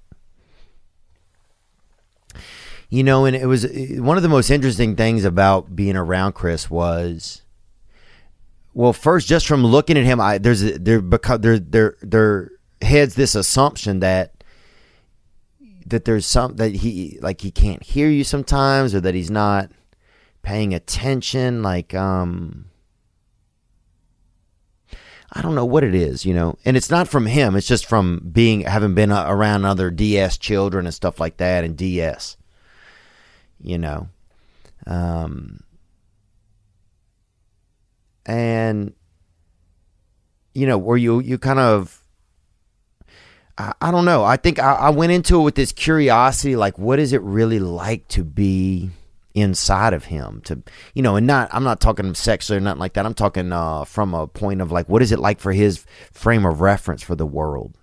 You 2.90 3.04
know, 3.04 3.26
and 3.26 3.36
it 3.36 3.46
was 3.46 3.66
one 3.98 4.16
of 4.16 4.22
the 4.22 4.30
most 4.30 4.50
interesting 4.50 4.96
things 4.96 5.24
about 5.24 5.76
being 5.76 5.94
around 5.96 6.32
Chris 6.32 6.70
was, 6.70 7.42
well, 8.72 8.94
first 8.94 9.28
just 9.28 9.46
from 9.46 9.64
looking 9.64 9.98
at 9.98 10.04
him, 10.04 10.20
I 10.20 10.38
there's 10.38 10.78
there 10.78 11.02
because 11.02 11.40
there 11.40 11.58
there 11.58 11.96
there 12.00 12.50
heads 12.80 13.14
this 13.14 13.34
assumption 13.34 14.00
that 14.00 14.42
that 15.86 16.04
there's 16.04 16.24
some 16.24 16.56
that 16.56 16.76
he 16.76 17.18
like 17.20 17.42
he 17.42 17.50
can't 17.50 17.82
hear 17.82 18.08
you 18.08 18.24
sometimes 18.24 18.94
or 18.94 19.00
that 19.00 19.14
he's 19.14 19.30
not 19.30 19.70
paying 20.42 20.72
attention 20.72 21.62
like 21.62 21.92
um 21.94 22.66
I 25.30 25.42
don't 25.42 25.54
know 25.54 25.66
what 25.66 25.84
it 25.84 25.94
is, 25.94 26.24
you 26.24 26.32
know, 26.32 26.56
and 26.64 26.74
it's 26.74 26.88
not 26.88 27.06
from 27.06 27.26
him. 27.26 27.54
It's 27.54 27.66
just 27.66 27.84
from 27.84 28.30
being 28.32 28.62
having 28.62 28.94
been 28.94 29.12
around 29.12 29.66
other 29.66 29.90
DS 29.90 30.38
children 30.38 30.86
and 30.86 30.94
stuff 30.94 31.20
like 31.20 31.36
that, 31.36 31.64
and 31.64 31.76
DS, 31.76 32.37
you 33.62 33.78
know, 33.78 34.08
um, 34.86 35.62
and 38.26 38.94
you 40.54 40.66
know, 40.66 40.78
where 40.78 40.96
you 40.96 41.20
you 41.20 41.38
kind 41.38 41.58
of, 41.58 42.02
I, 43.56 43.72
I 43.80 43.90
don't 43.90 44.04
know. 44.04 44.24
I 44.24 44.36
think 44.36 44.58
I, 44.58 44.74
I 44.74 44.90
went 44.90 45.12
into 45.12 45.40
it 45.40 45.44
with 45.44 45.54
this 45.54 45.72
curiosity, 45.72 46.56
like, 46.56 46.78
what 46.78 46.98
is 46.98 47.12
it 47.12 47.22
really 47.22 47.60
like 47.60 48.08
to 48.08 48.24
be 48.24 48.90
inside 49.34 49.92
of 49.92 50.06
him? 50.06 50.40
To 50.46 50.62
you 50.94 51.02
know 51.02 51.14
and 51.16 51.26
not 51.26 51.48
i'm 51.52 51.62
not 51.62 51.80
talking 51.80 52.12
sexually 52.14 52.58
or 52.58 52.60
nothing 52.60 52.80
like 52.80 52.94
that. 52.94 53.06
I'm 53.06 53.14
talking 53.14 53.52
uh 53.52 53.84
from 53.84 54.14
a 54.14 54.26
point 54.26 54.60
of 54.60 54.72
like 54.72 54.88
what 54.88 55.02
is 55.02 55.12
it 55.12 55.18
like 55.20 55.38
for 55.38 55.52
his 55.52 55.84
frame 56.12 56.44
of 56.44 56.60
reference 56.60 57.02
for 57.02 57.14
the 57.14 57.26
world? 57.26 57.76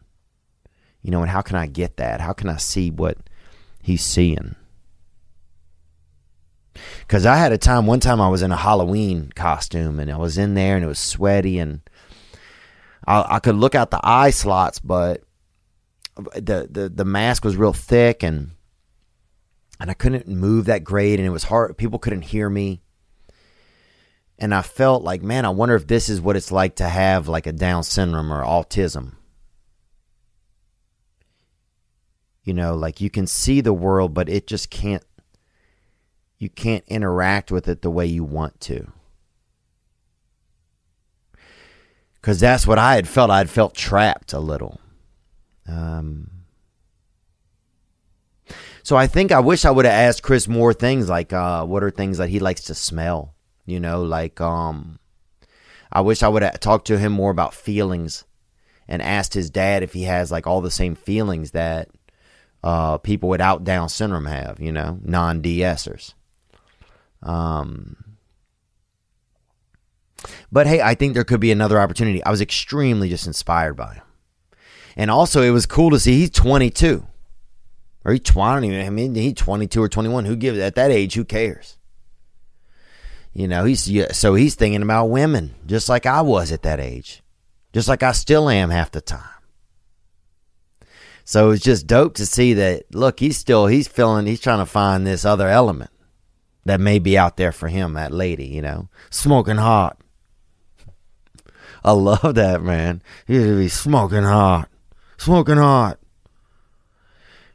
You 1.02 1.12
know 1.12 1.22
and 1.22 1.30
how 1.32 1.42
can 1.42 1.56
i 1.56 1.68
get 1.68 1.98
that? 1.98 2.20
How 2.20 2.34
can 2.34 2.50
i 2.50 2.58
see 2.58 2.92
what 2.92 3.18
he's 3.82 4.04
seeing 4.04 4.56
because 7.00 7.26
i 7.26 7.36
had 7.36 7.52
a 7.52 7.58
time 7.58 7.86
one 7.86 8.00
time 8.00 8.22
i 8.22 8.30
was 8.30 8.42
in 8.42 8.52
a 8.52 8.58
halloween 8.58 9.32
costume 9.36 10.00
and 10.00 10.12
i 10.12 10.18
was 10.18 10.38
in 10.38 10.54
there 10.54 10.76
and 10.76 10.86
it 10.86 10.88
was 10.88 11.00
sweaty 11.00 11.60
and 11.60 11.82
i, 13.08 13.36
I 13.36 13.40
could 13.40 13.56
look 13.56 13.76
out 13.76 13.92
the 13.92 14.00
eye 14.04 14.32
slots 14.32 14.80
but 14.80 15.24
the, 16.16 16.68
the 16.70 16.92
the 16.94 17.06
mask 17.06 17.44
was 17.44 17.58
real 17.58 17.74
thick 17.74 18.24
and 18.24 18.52
and 19.80 19.92
I 19.92 19.94
couldn't 19.94 20.28
move 20.28 20.66
that 20.66 20.84
great 20.84 21.20
and 21.20 21.28
it 21.28 21.32
was 21.32 21.44
hard 21.44 21.78
people 21.78 22.00
couldn't 22.00 22.22
hear 22.22 22.50
me. 22.50 22.82
And 24.38 24.54
I 24.54 24.62
felt 24.62 25.04
like 25.04 25.22
man 25.22 25.46
I 25.46 25.50
wonder 25.50 25.76
if 25.76 25.88
this 25.88 26.10
is 26.10 26.22
what 26.22 26.36
it's 26.36 26.52
like 26.52 26.76
to 26.78 26.88
have 26.88 27.28
like 27.28 27.48
a 27.48 27.52
down 27.52 27.84
syndrome 27.84 28.32
or 28.32 28.44
autism. 28.44 29.16
You 32.44 32.54
know 32.54 32.76
like 32.76 33.02
you 33.02 33.10
can 33.10 33.28
see 33.28 33.62
the 33.62 33.74
world 33.74 34.14
but 34.14 34.30
it 34.30 34.48
just 34.48 34.70
can't 34.70 35.04
you 36.38 36.50
can't 36.50 36.84
interact 36.88 37.52
with 37.52 37.68
it 37.68 37.82
the 37.82 37.92
way 37.92 38.06
you 38.06 38.24
want 38.24 38.60
to 38.60 38.92
cuz 42.22 42.40
that's 42.40 42.68
what 42.68 42.80
I 42.80 42.96
had 42.96 43.08
felt 43.08 43.30
I 43.30 43.40
had 43.40 43.50
felt 43.50 43.76
trapped 43.76 44.34
a 44.34 44.40
little 44.40 44.80
um 45.68 46.36
so 48.86 48.96
I 48.96 49.08
think 49.08 49.32
I 49.32 49.40
wish 49.40 49.66
I 49.66 49.72
would 49.72 49.86
have 49.86 49.96
asked 49.96 50.22
Chris 50.22 50.48
more 50.48 50.72
things 50.72 51.10
like 51.10 51.34
uh, 51.34 51.66
what 51.66 51.84
are 51.84 51.90
things 51.90 52.20
that 52.20 52.30
he 52.30 52.38
likes 52.38 52.62
to 52.66 52.76
smell? 52.76 53.34
You 53.66 53.80
know, 53.80 54.04
like 54.04 54.40
um, 54.40 55.00
I 55.92 56.02
wish 56.02 56.22
I 56.22 56.28
would 56.28 56.44
have 56.44 56.60
talked 56.60 56.86
to 56.88 57.00
him 57.00 57.12
more 57.12 57.32
about 57.32 57.56
feelings 57.56 58.26
and 58.88 59.02
asked 59.02 59.34
his 59.34 59.50
dad 59.50 59.82
if 59.82 59.94
he 59.94 60.04
has 60.04 60.32
like 60.32 60.46
all 60.46 60.62
the 60.62 60.70
same 60.70 60.94
feelings 60.94 61.50
that 61.50 61.90
uh, 62.64 63.00
people 63.00 63.28
without 63.28 63.64
Down 63.64 63.90
syndrome 63.90 64.28
have, 64.28 64.60
you 64.60 64.72
know, 64.72 65.00
non 65.02 65.42
DSers. 65.42 66.14
Um, 67.26 67.98
but 70.52 70.68
hey, 70.68 70.82
I 70.82 70.96
think 70.96 71.14
there 71.14 71.24
could 71.24 71.40
be 71.40 71.52
another 71.52 71.80
opportunity. 71.82 72.24
I 72.24 72.32
was 72.32 72.42
extremely 72.42 73.10
just 73.10 73.28
inspired 73.28 73.74
by 73.74 73.96
him. 73.96 74.04
And 74.96 75.12
also, 75.12 75.42
it 75.42 75.50
was 75.50 75.66
cool 75.66 75.90
to 75.90 76.00
see 76.00 76.20
he's 76.20 76.30
22. 76.30 77.06
Or 78.06 78.12
he's 78.14 78.22
20. 78.22 78.82
I 78.82 78.90
mean, 78.90 79.16
he's 79.16 79.34
22 79.34 79.82
or 79.82 79.90
21. 79.90 80.26
Who 80.26 80.36
gives 80.36 80.60
at 80.60 80.76
that 80.76 80.92
age? 80.92 81.16
Who 81.16 81.26
cares? 81.26 81.78
You 83.34 83.50
know, 83.50 83.66
he's 83.66 83.92
so 84.16 84.36
he's 84.36 84.56
thinking 84.56 84.82
about 84.82 85.08
women 85.08 85.56
just 85.66 85.90
like 85.90 86.06
I 86.06 86.22
was 86.22 86.54
at 86.54 86.62
that 86.62 86.80
age, 86.80 87.22
just 87.74 87.90
like 87.90 88.02
I 88.02 88.14
still 88.14 88.48
am 88.48 88.70
half 88.70 88.92
the 88.92 89.02
time. 89.02 89.28
So 91.26 91.50
it's 91.50 91.64
just 91.64 91.86
dope 91.86 92.14
to 92.16 92.26
see 92.26 92.54
that. 92.54 92.96
Look, 92.96 93.20
he's 93.20 93.36
still 93.36 93.68
he's 93.68 93.90
feeling 93.90 94.26
he's 94.26 94.40
trying 94.40 94.60
to 94.60 94.66
find 94.66 95.06
this 95.06 95.26
other 95.26 95.50
element 95.50 95.90
that 96.66 96.80
may 96.80 97.00
be 97.00 97.18
out 97.18 97.38
there 97.38 97.52
for 97.52 97.68
him. 97.68 97.94
That 97.94 98.12
lady, 98.12 98.46
you 98.46 98.62
know, 98.62 98.90
smoking 99.10 99.58
hot. 99.58 99.98
I 101.84 101.92
love 101.92 102.36
that 102.36 102.62
man. 102.64 103.02
He's 103.28 103.44
to 103.44 103.58
be 103.58 103.70
smoking 103.70 104.24
hot, 104.24 104.70
smoking 105.18 105.58
hot. 105.58 106.00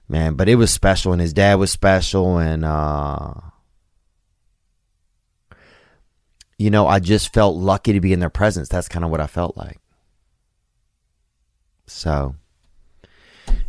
Man, 0.09 0.35
but 0.35 0.49
it 0.49 0.57
was 0.57 0.73
special, 0.73 1.13
and 1.13 1.21
his 1.21 1.33
dad 1.33 1.55
was 1.55 1.71
special, 1.71 2.39
and 2.39 2.65
uh, 2.65 3.33
you 6.59 6.69
know, 6.69 6.89
I 6.89 6.99
just 6.99 7.33
felt 7.33 7.57
lucky 7.57 7.93
to 7.93 8.01
be 8.01 8.13
in 8.13 8.19
their 8.19 8.29
presence. 8.29 8.69
That's 8.69 8.89
kind 8.89 9.05
of 9.05 9.11
what 9.13 9.21
I 9.21 9.29
felt 9.29 9.57
like. 9.57 9.79
So 11.87 12.35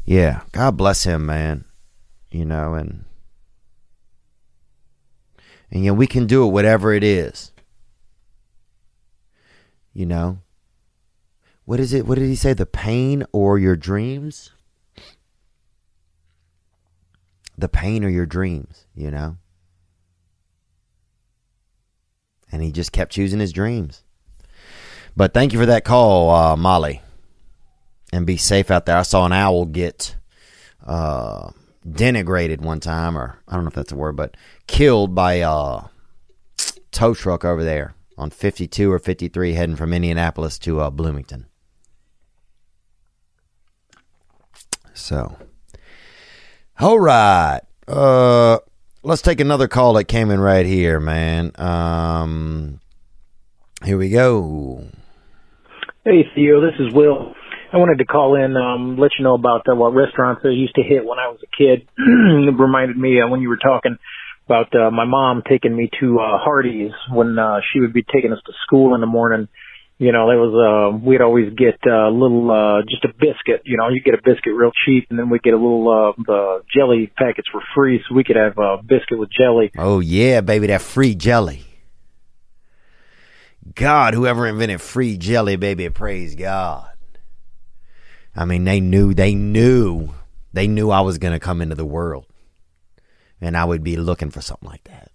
yeah, 0.06 0.42
God 0.52 0.78
bless 0.78 1.04
him, 1.04 1.26
man. 1.26 1.66
You 2.32 2.46
know, 2.46 2.74
and 2.74 3.06
and 5.72 5.84
yet 5.84 5.96
we 5.96 6.08
can 6.08 6.28
do 6.28 6.46
it 6.46 6.52
whatever 6.52 6.94
it 6.94 7.04
is. 7.04 7.52
You 9.94 10.06
know. 10.06 10.40
What 11.66 11.80
is 11.80 11.94
it? 11.94 12.06
What 12.06 12.18
did 12.18 12.28
he 12.28 12.36
say? 12.36 12.54
The 12.54 12.66
pain 12.66 13.26
or 13.32 13.58
your 13.58 13.76
dreams? 13.76 14.52
The 17.58 17.70
pain 17.70 18.04
or 18.04 18.10
your 18.10 18.26
dreams, 18.26 18.86
you 18.96 19.12
know? 19.12 19.38
And 22.52 22.62
he 22.62 22.72
just 22.72 22.92
kept 22.92 23.12
choosing 23.12 23.40
his 23.40 23.54
dreams. 23.54 24.04
But 25.16 25.34
thank 25.34 25.54
you 25.54 25.60
for 25.60 25.66
that 25.66 25.86
call, 25.86 26.30
uh, 26.32 26.56
Molly 26.56 27.02
and 28.12 28.26
be 28.26 28.38
safe 28.38 28.70
out 28.70 28.86
there. 28.86 28.98
I 28.98 29.04
saw 29.04 29.26
an 29.26 29.34
owl 29.34 29.66
get 29.66 30.16
uh, 30.86 31.52
denigrated 31.88 32.62
one 32.62 32.80
time, 32.80 33.18
or 33.18 33.40
I 33.48 33.56
don't 33.56 33.64
know 33.64 33.70
if 33.70 33.74
that's 33.74 33.92
a 33.92 33.96
word, 33.96 34.16
but 34.16 34.36
killed 34.68 35.16
by 35.16 35.34
a 35.36 35.82
tow 36.92 37.14
truck 37.14 37.44
over 37.46 37.64
there 37.64 37.96
on 38.18 38.30
52 38.30 38.92
or 38.92 39.00
53 39.00 39.54
heading 39.54 39.76
from 39.76 39.94
Indianapolis 39.94 40.60
to 40.60 40.80
uh, 40.80 40.90
Bloomington. 40.90 41.48
So, 44.94 45.38
all 46.80 47.00
right. 47.00 47.62
Uh, 47.88 48.60
let's 49.04 49.22
take 49.22 49.40
another 49.40 49.68
call 49.68 49.94
that 49.94 50.06
came 50.06 50.30
in 50.30 50.40
right 50.40 50.66
here, 50.66 51.00
man. 51.00 51.52
Um, 51.56 52.80
here 53.84 53.98
we 53.98 54.10
go. 54.10 54.86
Hey, 56.06 56.26
Theo, 56.36 56.62
this 56.62 56.80
is 56.80 56.94
Will. 56.94 57.34
I 57.74 57.78
wanted 57.78 58.00
to 58.00 58.06
call 58.06 58.36
in, 58.36 58.58
um, 58.58 58.98
let 58.98 59.12
you 59.18 59.24
know 59.24 59.34
about 59.34 59.64
uh, 59.70 59.76
what 59.76 59.94
restaurants 59.94 60.42
I 60.44 60.50
used 60.50 60.76
to 60.76 60.84
hit 60.84 61.06
when 61.06 61.20
I 61.20 61.28
was 61.28 61.40
a 61.42 61.48
kid. 61.56 61.88
it 61.98 62.60
reminded 62.60 62.98
me 62.98 63.22
uh, 63.22 63.30
when 63.30 63.40
you 63.40 63.48
were 63.48 63.58
talking 63.58 63.98
about 64.46 64.76
uh, 64.76 64.92
my 64.92 65.06
mom 65.06 65.42
taking 65.48 65.74
me 65.74 65.90
to 66.02 66.20
uh, 66.20 66.38
Hardee's 66.38 66.92
when 67.10 67.40
uh, 67.40 67.62
she 67.72 67.80
would 67.80 67.94
be 67.94 68.04
taking 68.04 68.34
us 68.34 68.40
to 68.46 68.52
school 68.66 68.94
in 68.94 69.00
the 69.00 69.08
morning. 69.08 69.48
You 70.00 70.12
know, 70.12 70.28
there 70.28 70.38
was 70.38 70.52
uh, 70.52 70.98
we'd 70.98 71.22
always 71.22 71.54
get 71.54 71.80
a 71.88 72.08
uh, 72.08 72.10
little, 72.10 72.52
uh, 72.52 72.82
just 72.90 73.06
a 73.06 73.14
biscuit. 73.14 73.62
You 73.64 73.78
know, 73.78 73.88
you 73.88 74.02
get 74.02 74.16
a 74.16 74.22
biscuit 74.22 74.54
real 74.54 74.72
cheap, 74.86 75.08
and 75.10 75.18
then 75.18 75.30
we 75.30 75.40
get 75.40 75.54
a 75.54 75.58
little 75.58 75.88
uh, 75.88 76.24
the 76.26 76.64
jelly 76.76 77.10
packets 77.16 77.48
for 77.50 77.62
free, 77.74 78.04
so 78.10 78.16
we 78.16 78.26
could 78.26 78.36
have 78.36 78.58
a 78.58 78.84
biscuit 78.84 79.18
with 79.18 79.30
jelly. 79.32 79.72
Oh 79.78 80.00
yeah, 80.02 80.42
baby, 80.42 80.68
that 80.68 80.82
free 80.82 81.16
jelly. 81.16 81.64
God, 83.76 84.16
whoever 84.16 84.48
invented 84.48 84.82
free 84.82 85.18
jelly, 85.18 85.56
baby, 85.56 85.88
praise 85.90 86.36
God. 86.36 86.91
I 88.36 88.46
mean, 88.46 88.64
they 88.64 88.80
knew, 88.80 89.14
they 89.14 89.36
knew, 89.36 90.10
they 90.54 90.68
knew 90.68 90.90
I 90.90 91.02
was 91.02 91.18
going 91.18 91.34
to 91.34 91.40
come 91.40 91.62
into 91.62 91.76
the 91.76 91.86
world 91.86 92.26
and 93.42 93.58
I 93.58 93.66
would 93.66 93.84
be 93.84 93.98
looking 93.98 94.30
for 94.30 94.42
something 94.42 94.70
like 94.70 94.84
that. 94.86 95.12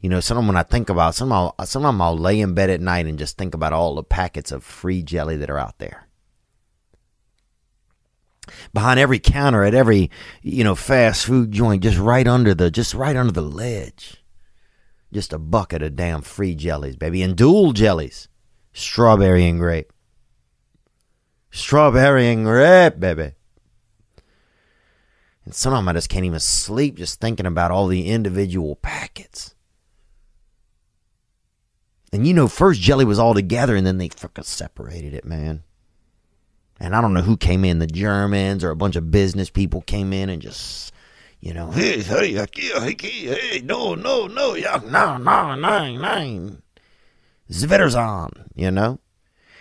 You 0.00 0.10
know, 0.10 0.20
sometimes 0.20 0.46
when 0.46 0.56
I 0.56 0.62
think 0.62 0.90
about, 0.90 1.20
I'll, 1.20 1.54
sometimes 1.64 2.00
I'll 2.00 2.18
lay 2.18 2.40
in 2.40 2.54
bed 2.54 2.70
at 2.70 2.80
night 2.80 3.06
and 3.06 3.18
just 3.18 3.38
think 3.38 3.54
about 3.54 3.72
all 3.72 3.94
the 3.94 4.04
packets 4.04 4.52
of 4.52 4.62
free 4.62 5.02
jelly 5.02 5.36
that 5.38 5.50
are 5.50 5.58
out 5.58 5.78
there. 5.78 6.06
Behind 8.72 9.00
every 9.00 9.18
counter 9.18 9.64
at 9.64 9.74
every, 9.74 10.10
you 10.42 10.62
know, 10.62 10.76
fast 10.76 11.24
food 11.24 11.50
joint, 11.50 11.82
just 11.82 11.98
right 11.98 12.28
under 12.28 12.54
the, 12.54 12.70
just 12.70 12.94
right 12.94 13.16
under 13.16 13.32
the 13.32 13.42
ledge. 13.42 14.22
Just 15.12 15.32
a 15.32 15.38
bucket 15.38 15.82
of 15.82 15.96
damn 15.96 16.20
free 16.20 16.54
jellies, 16.54 16.96
baby. 16.96 17.22
And 17.22 17.34
dual 17.34 17.72
jellies. 17.72 18.28
Strawberry 18.72 19.46
and 19.48 19.58
grape. 19.58 19.92
Strawberry 21.56 22.28
and 22.28 22.44
grape, 22.44 23.00
baby. 23.00 23.32
And 25.46 25.54
sometimes 25.54 25.88
I 25.88 25.92
just 25.94 26.10
can't 26.10 26.26
even 26.26 26.38
sleep 26.38 26.96
just 26.96 27.18
thinking 27.18 27.46
about 27.46 27.70
all 27.70 27.86
the 27.86 28.08
individual 28.08 28.76
packets. 28.76 29.54
And 32.12 32.26
you 32.26 32.34
know, 32.34 32.46
first 32.46 32.82
jelly 32.82 33.06
was 33.06 33.18
all 33.18 33.32
together 33.32 33.74
and 33.74 33.86
then 33.86 33.96
they 33.96 34.10
fucking 34.10 34.44
separated 34.44 35.14
it, 35.14 35.24
man. 35.24 35.62
And 36.78 36.94
I 36.94 37.00
don't 37.00 37.14
know 37.14 37.22
who 37.22 37.38
came 37.38 37.64
in, 37.64 37.78
the 37.78 37.86
Germans 37.86 38.62
or 38.62 38.68
a 38.68 38.76
bunch 38.76 38.94
of 38.96 39.10
business 39.10 39.48
people 39.48 39.80
came 39.80 40.12
in 40.12 40.28
and 40.28 40.42
just, 40.42 40.92
you 41.40 41.54
know, 41.54 41.70
hey, 41.70 42.02
hey, 42.02 42.34
hey, 42.34 42.96
hey, 42.98 43.62
no, 43.64 43.94
no, 43.94 44.26
no, 44.26 44.54
yeah, 44.54 44.78
no, 44.84 45.16
no, 45.16 45.54
nine, 45.54 46.02
nine. 46.02 46.62
Zverzon, 47.50 48.48
you 48.54 48.70
know? 48.70 48.98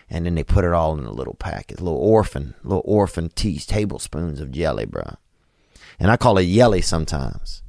And 0.10 0.26
then 0.26 0.36
they 0.36 0.44
put 0.44 0.66
it 0.66 0.74
all 0.74 0.98
in 0.98 1.06
a 1.06 1.12
little 1.12 1.34
packet, 1.34 1.82
little 1.82 2.00
orphan, 2.00 2.54
little 2.64 2.84
orphan 2.86 3.30
teas, 3.30 3.66
tablespoons 3.66 4.40
of 4.40 4.52
jelly, 4.52 4.86
bro. 4.86 5.16
And 6.00 6.12
I 6.12 6.18
call 6.18 6.38
it 6.38 6.44
yelly 6.44 6.82
sometimes. 6.82 7.64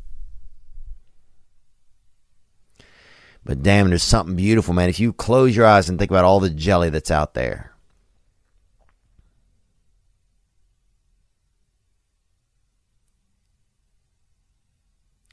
But 3.44 3.62
damn, 3.62 3.88
there's 3.88 4.02
something 4.02 4.34
beautiful, 4.34 4.74
man. 4.74 4.88
If 4.88 4.98
you 4.98 5.12
close 5.12 5.54
your 5.54 5.66
eyes 5.66 5.88
and 5.88 5.98
think 5.98 6.10
about 6.10 6.24
all 6.24 6.40
the 6.40 6.50
jelly 6.50 6.90
that's 6.90 7.12
out 7.12 7.34
there. 7.34 7.72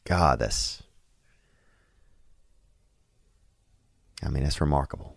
God, 0.06 0.40
that's. 0.40 0.84
I 4.22 4.30
mean, 4.30 4.44
that's 4.44 4.62
remarkable. 4.62 5.13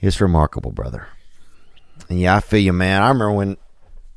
It's 0.00 0.20
remarkable, 0.20 0.72
brother. 0.72 1.08
And 2.08 2.18
yeah, 2.18 2.36
I 2.36 2.40
feel 2.40 2.60
you, 2.60 2.72
man. 2.72 3.02
I 3.02 3.08
remember 3.08 3.32
when 3.32 3.56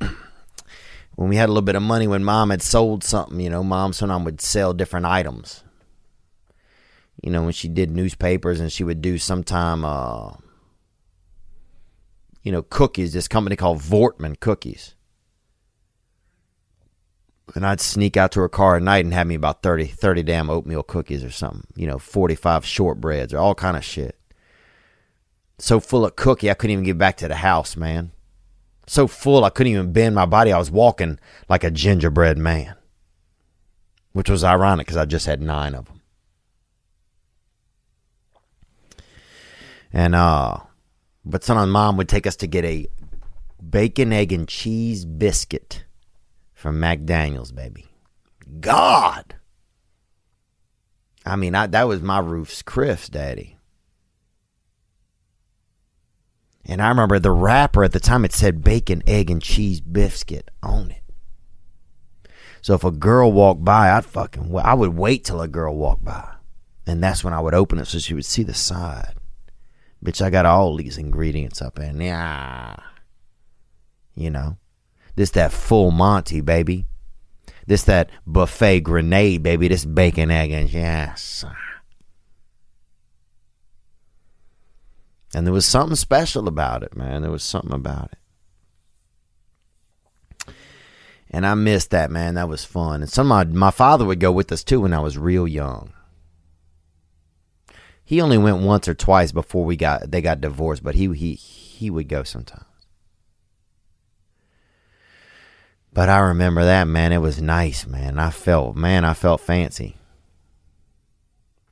when 1.14 1.28
we 1.28 1.36
had 1.36 1.48
a 1.48 1.52
little 1.52 1.62
bit 1.62 1.76
of 1.76 1.82
money 1.82 2.06
when 2.06 2.24
mom 2.24 2.50
had 2.50 2.62
sold 2.62 3.04
something, 3.04 3.38
you 3.38 3.50
know, 3.50 3.62
mom 3.62 3.92
sometimes 3.92 4.24
would 4.24 4.40
sell 4.40 4.72
different 4.72 5.06
items. 5.06 5.62
You 7.22 7.30
know, 7.30 7.42
when 7.42 7.52
she 7.52 7.68
did 7.68 7.90
newspapers 7.90 8.60
and 8.60 8.72
she 8.72 8.84
would 8.84 9.02
do 9.02 9.18
sometime 9.18 9.84
uh 9.84 10.32
you 12.42 12.52
know, 12.52 12.62
cookies, 12.62 13.14
this 13.14 13.28
company 13.28 13.56
called 13.56 13.78
Vortman 13.78 14.38
Cookies. 14.38 14.94
And 17.54 17.64
I'd 17.64 17.80
sneak 17.80 18.18
out 18.18 18.32
to 18.32 18.40
her 18.40 18.50
car 18.50 18.76
at 18.76 18.82
night 18.82 19.04
and 19.04 19.14
have 19.14 19.26
me 19.26 19.34
about 19.34 19.62
30, 19.62 19.86
30 19.86 20.22
damn 20.22 20.50
oatmeal 20.50 20.82
cookies 20.82 21.24
or 21.24 21.30
something. 21.30 21.66
You 21.74 21.86
know, 21.86 21.98
45 21.98 22.64
shortbreads 22.64 23.32
or 23.32 23.38
all 23.38 23.54
kind 23.54 23.78
of 23.78 23.84
shit 23.84 24.18
so 25.58 25.80
full 25.80 26.04
of 26.04 26.16
cookie 26.16 26.50
I 26.50 26.54
couldn't 26.54 26.72
even 26.72 26.84
get 26.84 26.98
back 26.98 27.16
to 27.18 27.28
the 27.28 27.36
house, 27.36 27.76
man. 27.76 28.12
So 28.86 29.06
full 29.06 29.44
I 29.44 29.50
couldn't 29.50 29.72
even 29.72 29.92
bend 29.92 30.14
my 30.14 30.26
body. 30.26 30.52
I 30.52 30.58
was 30.58 30.70
walking 30.70 31.18
like 31.48 31.64
a 31.64 31.70
gingerbread 31.70 32.38
man, 32.38 32.74
which 34.12 34.28
was 34.28 34.44
ironic 34.44 34.86
because 34.86 34.96
I 34.96 35.04
just 35.04 35.26
had 35.26 35.40
nine 35.40 35.74
of 35.74 35.86
them. 35.86 36.00
And 39.92 40.14
uh, 40.14 40.58
but 41.24 41.44
sometimes 41.44 41.70
mom 41.70 41.96
would 41.96 42.08
take 42.08 42.26
us 42.26 42.36
to 42.36 42.46
get 42.46 42.64
a 42.64 42.86
bacon, 43.70 44.12
egg, 44.12 44.32
and 44.32 44.48
cheese 44.48 45.04
biscuit 45.04 45.84
from 46.52 46.80
McDaniel's, 46.80 47.52
baby. 47.52 47.86
God. 48.60 49.36
I 51.24 51.36
mean, 51.36 51.54
I, 51.54 51.66
that 51.68 51.88
was 51.88 52.02
my 52.02 52.18
Ruth's 52.18 52.60
Chris, 52.60 53.08
Daddy. 53.08 53.53
And 56.66 56.80
I 56.80 56.88
remember 56.88 57.18
the 57.18 57.30
wrapper 57.30 57.84
at 57.84 57.92
the 57.92 58.00
time 58.00 58.24
it 58.24 58.32
said 58.32 58.64
bacon, 58.64 59.02
egg, 59.06 59.30
and 59.30 59.42
cheese 59.42 59.80
biscuit 59.80 60.50
on 60.62 60.90
it. 60.90 61.02
So 62.62 62.74
if 62.74 62.84
a 62.84 62.90
girl 62.90 63.30
walked 63.30 63.64
by, 63.64 63.90
I'd 63.90 64.06
fucking 64.06 64.56
I 64.56 64.72
would 64.72 64.96
wait 64.96 65.24
till 65.24 65.42
a 65.42 65.48
girl 65.48 65.76
walked 65.76 66.04
by. 66.04 66.26
And 66.86 67.02
that's 67.02 67.22
when 67.22 67.34
I 67.34 67.40
would 67.40 67.54
open 67.54 67.78
it 67.78 67.86
so 67.86 67.98
she 67.98 68.14
would 68.14 68.24
see 68.24 68.42
the 68.42 68.54
side. 68.54 69.14
Bitch, 70.02 70.22
I 70.22 70.30
got 70.30 70.46
all 70.46 70.76
these 70.76 70.98
ingredients 70.98 71.60
up 71.60 71.78
in 71.78 72.00
yeah. 72.00 72.76
You 74.14 74.30
know. 74.30 74.56
This 75.16 75.30
that 75.30 75.52
full 75.52 75.90
Monty, 75.90 76.40
baby. 76.40 76.86
This 77.66 77.84
that 77.84 78.10
buffet 78.26 78.80
grenade, 78.80 79.42
baby. 79.42 79.68
This 79.68 79.84
bacon, 79.84 80.30
egg, 80.30 80.50
and 80.50 80.68
yes. 80.70 81.44
And 85.34 85.46
there 85.46 85.52
was 85.52 85.66
something 85.66 85.96
special 85.96 86.46
about 86.46 86.82
it, 86.82 86.96
man. 86.96 87.22
There 87.22 87.30
was 87.30 87.42
something 87.42 87.72
about 87.72 88.10
it. 88.12 88.18
And 91.30 91.44
I 91.44 91.54
missed 91.54 91.90
that, 91.90 92.12
man. 92.12 92.34
That 92.34 92.48
was 92.48 92.64
fun. 92.64 93.02
And 93.02 93.10
some 93.10 93.26
my, 93.26 93.44
my 93.44 93.72
father 93.72 94.04
would 94.04 94.20
go 94.20 94.30
with 94.30 94.52
us 94.52 94.62
too 94.62 94.82
when 94.82 94.92
I 94.92 95.00
was 95.00 95.18
real 95.18 95.48
young. 95.48 95.92
He 98.04 98.20
only 98.20 98.38
went 98.38 98.62
once 98.62 98.86
or 98.86 98.94
twice 98.94 99.32
before 99.32 99.64
we 99.64 99.76
got 99.76 100.10
they 100.10 100.20
got 100.20 100.40
divorced, 100.40 100.84
but 100.84 100.94
he 100.94 101.12
he 101.14 101.34
he 101.34 101.90
would 101.90 102.06
go 102.06 102.22
sometimes. 102.22 102.66
But 105.92 106.08
I 106.08 106.18
remember 106.18 106.64
that, 106.64 106.86
man. 106.86 107.12
It 107.12 107.18
was 107.18 107.40
nice, 107.40 107.86
man. 107.86 108.18
I 108.18 108.30
felt, 108.30 108.76
man, 108.76 109.04
I 109.04 109.14
felt 109.14 109.40
fancy. 109.40 109.96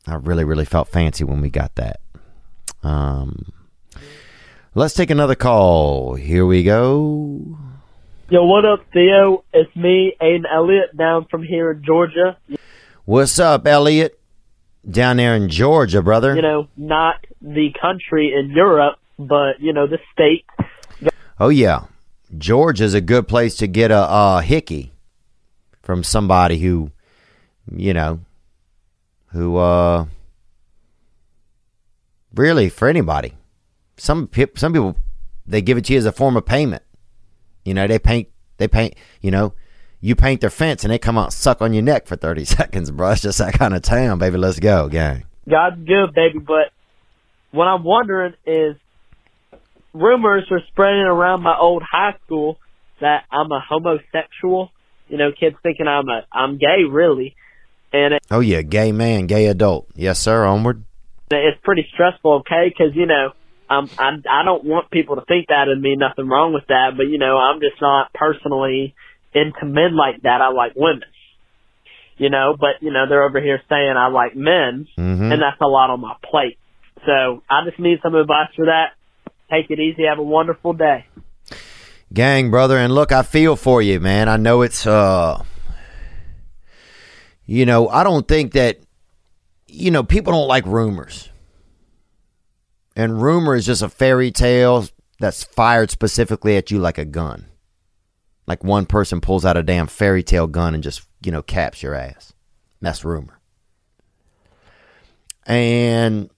I 0.07 0.15
really, 0.15 0.45
really 0.45 0.65
felt 0.65 0.89
fancy 0.89 1.25
when 1.25 1.41
we 1.41 1.51
got 1.51 1.75
that. 1.75 2.02
Um, 2.83 3.53
let's 4.74 4.95
take 4.95 5.11
another 5.11 5.35
call. 5.35 6.14
Here 6.14 6.45
we 6.45 6.62
go. 6.64 7.59
Yo, 8.28 8.45
what 8.45 8.64
up, 8.64 8.80
Theo? 8.93 9.45
It's 9.53 9.74
me, 9.76 10.16
Aiden 10.20 10.45
Elliott, 10.51 10.97
down 10.97 11.26
from 11.30 11.43
here 11.43 11.72
in 11.72 11.85
Georgia. 11.85 12.39
What's 13.05 13.39
up, 13.39 13.66
Elliot? 13.66 14.18
Down 14.89 15.18
there 15.18 15.37
in 15.37 15.49
Georgia, 15.49 16.03
brother. 16.03 16.35
You 16.35 16.43
know, 16.43 16.68
not 16.76 17.24
the 17.41 17.72
country 17.80 18.33
in 18.35 18.51
Europe, 18.51 18.99
but, 19.18 19.61
you 19.61 19.72
know, 19.72 19.87
the 19.87 19.99
state. 20.12 20.47
Oh, 21.39 21.51
yeah. 21.51 21.85
Georgia's 22.37 22.95
a 22.95 23.01
good 23.01 23.28
place 23.28 23.57
to 23.57 23.66
get 23.66 23.91
a, 23.91 24.09
a 24.09 24.43
hickey 24.43 24.93
from 25.83 26.03
somebody 26.03 26.59
who, 26.59 26.91
you 27.70 27.93
know, 27.93 28.20
who, 29.33 29.57
uh, 29.59 30.07
really 32.35 32.68
for 32.68 32.89
anybody. 32.89 33.35
Some 33.97 34.28
some 34.57 34.72
people 34.72 34.97
they 35.47 35.62
give 35.62 35.78
it 35.78 35.85
to 35.87 35.93
you 35.93 35.99
as 35.99 36.07
a 36.07 36.12
form 36.12 36.37
of 36.37 36.47
payment. 36.47 36.83
You 37.64 37.74
know, 37.74 37.87
they 37.87 37.99
paint 37.99 38.28
they 38.59 38.68
paint. 38.68 38.95
You 39.20 39.30
know, 39.30 39.55
you 40.01 40.14
paint 40.14 40.41
their 40.41 40.51
fence 40.51 40.85
and 40.85 40.93
they 40.93 40.99
come 40.99 41.18
out 41.18 41.26
and 41.26 41.33
suck 41.33 41.62
on 41.62 41.72
your 41.72 41.83
neck 41.83 42.07
for 42.07 42.16
thirty 42.16 42.45
seconds, 42.59 42.91
bro. 42.91 43.11
It's 43.11 43.22
just 43.22 43.39
that 43.39 43.55
kind 43.55 43.74
of 43.74 43.83
town, 43.83 44.18
baby. 44.18 44.39
Let's 44.39 44.59
go, 44.59 44.89
gang. 44.89 45.24
God's 45.49 45.76
good, 45.85 46.14
baby. 46.14 46.39
But 46.39 46.72
what 47.51 47.66
I'm 47.66 47.85
wondering 47.85 48.35
is, 48.47 48.76
rumors 49.93 50.47
are 50.51 50.62
spreading 50.68 51.03
around 51.03 51.43
my 51.43 51.57
old 51.59 51.83
high 51.83 52.16
school 52.24 52.59
that 53.01 53.24
I'm 53.30 53.51
a 53.51 53.61
homosexual. 53.61 54.70
You 55.09 55.18
know, 55.18 55.30
kids 55.39 55.57
thinking 55.62 55.87
I'm 55.87 56.09
a 56.09 56.26
I'm 56.33 56.59
gay, 56.59 56.85
really. 56.89 57.35
And 57.93 58.14
it, 58.14 58.22
Oh 58.30 58.41
yeah, 58.41 58.62
gay 58.62 58.93
man, 58.93 59.26
gay 59.26 59.47
adult. 59.47 59.89
Yes, 59.95 60.18
sir. 60.18 60.45
Onward. 60.45 60.85
It's 61.39 61.61
pretty 61.62 61.87
stressful, 61.93 62.41
okay? 62.41 62.68
Because 62.68 62.95
you 62.95 63.07
know, 63.07 63.33
um, 63.70 63.89
I 63.99 64.11
I 64.28 64.45
don't 64.45 64.64
want 64.64 64.91
people 64.91 65.16
to 65.16 65.24
think 65.24 65.49
that 65.49 65.68
and 65.68 65.80
me 65.80 65.97
nothing 65.97 66.28
wrong 66.28 66.53
with 66.53 66.66
that, 66.68 66.93
but 66.97 67.05
you 67.09 67.18
know, 67.18 67.37
I'm 67.39 67.61
just 67.61 67.80
not 67.80 68.12
personally 68.12 68.95
into 69.35 69.64
men 69.64 69.97
like 69.97 70.22
that. 70.22 70.41
I 70.41 70.51
like 70.51 70.72
women, 70.76 71.05
you 72.18 72.28
know. 72.30 72.55
But 72.59 72.83
you 72.83 72.93
know, 72.93 73.07
they're 73.09 73.22
over 73.24 73.41
here 73.41 73.61
saying 73.68 73.95
I 73.97 74.09
like 74.09 74.37
men, 74.37 74.87
Mhm. 74.99 75.33
and 75.33 75.41
that's 75.43 75.61
a 75.61 75.66
lot 75.66 75.91
on 75.91 76.01
my 76.01 76.14
plate. 76.22 76.59
So 77.07 77.43
I 77.51 77.64
just 77.64 77.78
need 77.78 77.99
some 78.03 78.14
advice 78.14 78.49
for 78.55 78.66
that. 78.66 78.93
Take 79.51 79.70
it 79.70 79.78
easy. 79.80 80.05
Have 80.05 80.18
a 80.18 80.22
wonderful 80.22 80.72
day. 80.74 81.07
gang 82.12 82.51
brother 82.51 82.76
and 82.76 82.95
look 82.95 83.11
i 83.11 83.22
feel 83.22 83.57
for 83.57 83.80
you 83.80 83.99
man 83.99 84.28
i 84.28 84.37
know 84.37 84.61
it's 84.61 84.87
uh 84.87 85.43
you 87.47 87.64
know 87.64 87.89
i 87.89 88.05
don't 88.05 88.28
think 88.28 88.53
that 88.53 88.76
you 89.73 89.91
know 89.91 90.03
people 90.03 90.33
don't 90.33 90.49
like 90.49 90.66
rumors. 90.66 91.31
And 92.95 93.23
rumor 93.23 93.55
is 93.55 93.64
just 93.64 93.83
a 93.83 93.89
fairy 93.89 94.31
tale 94.31 94.87
that's 95.18 95.43
fired 95.43 95.91
specifically 95.91 96.57
at 96.57 96.70
you 96.70 96.79
like 96.79 96.99
a 96.99 97.07
gun. 97.07 97.47
Like 98.47 98.62
one 98.62 98.85
person 98.85 99.20
pulls 99.20 99.45
out 99.45 99.57
a 99.57 99.62
damn 99.62 99.87
fairy 99.87 100.23
tale 100.23 100.47
gun 100.47 100.75
and 100.75 100.83
just 100.83 101.03
you 101.25 101.33
know 101.33 101.43
caps 101.43 101.83
your 101.83 101.95
ass. 101.95 102.33
That's 102.81 103.05
rumor. 103.05 103.39
And 105.47 106.29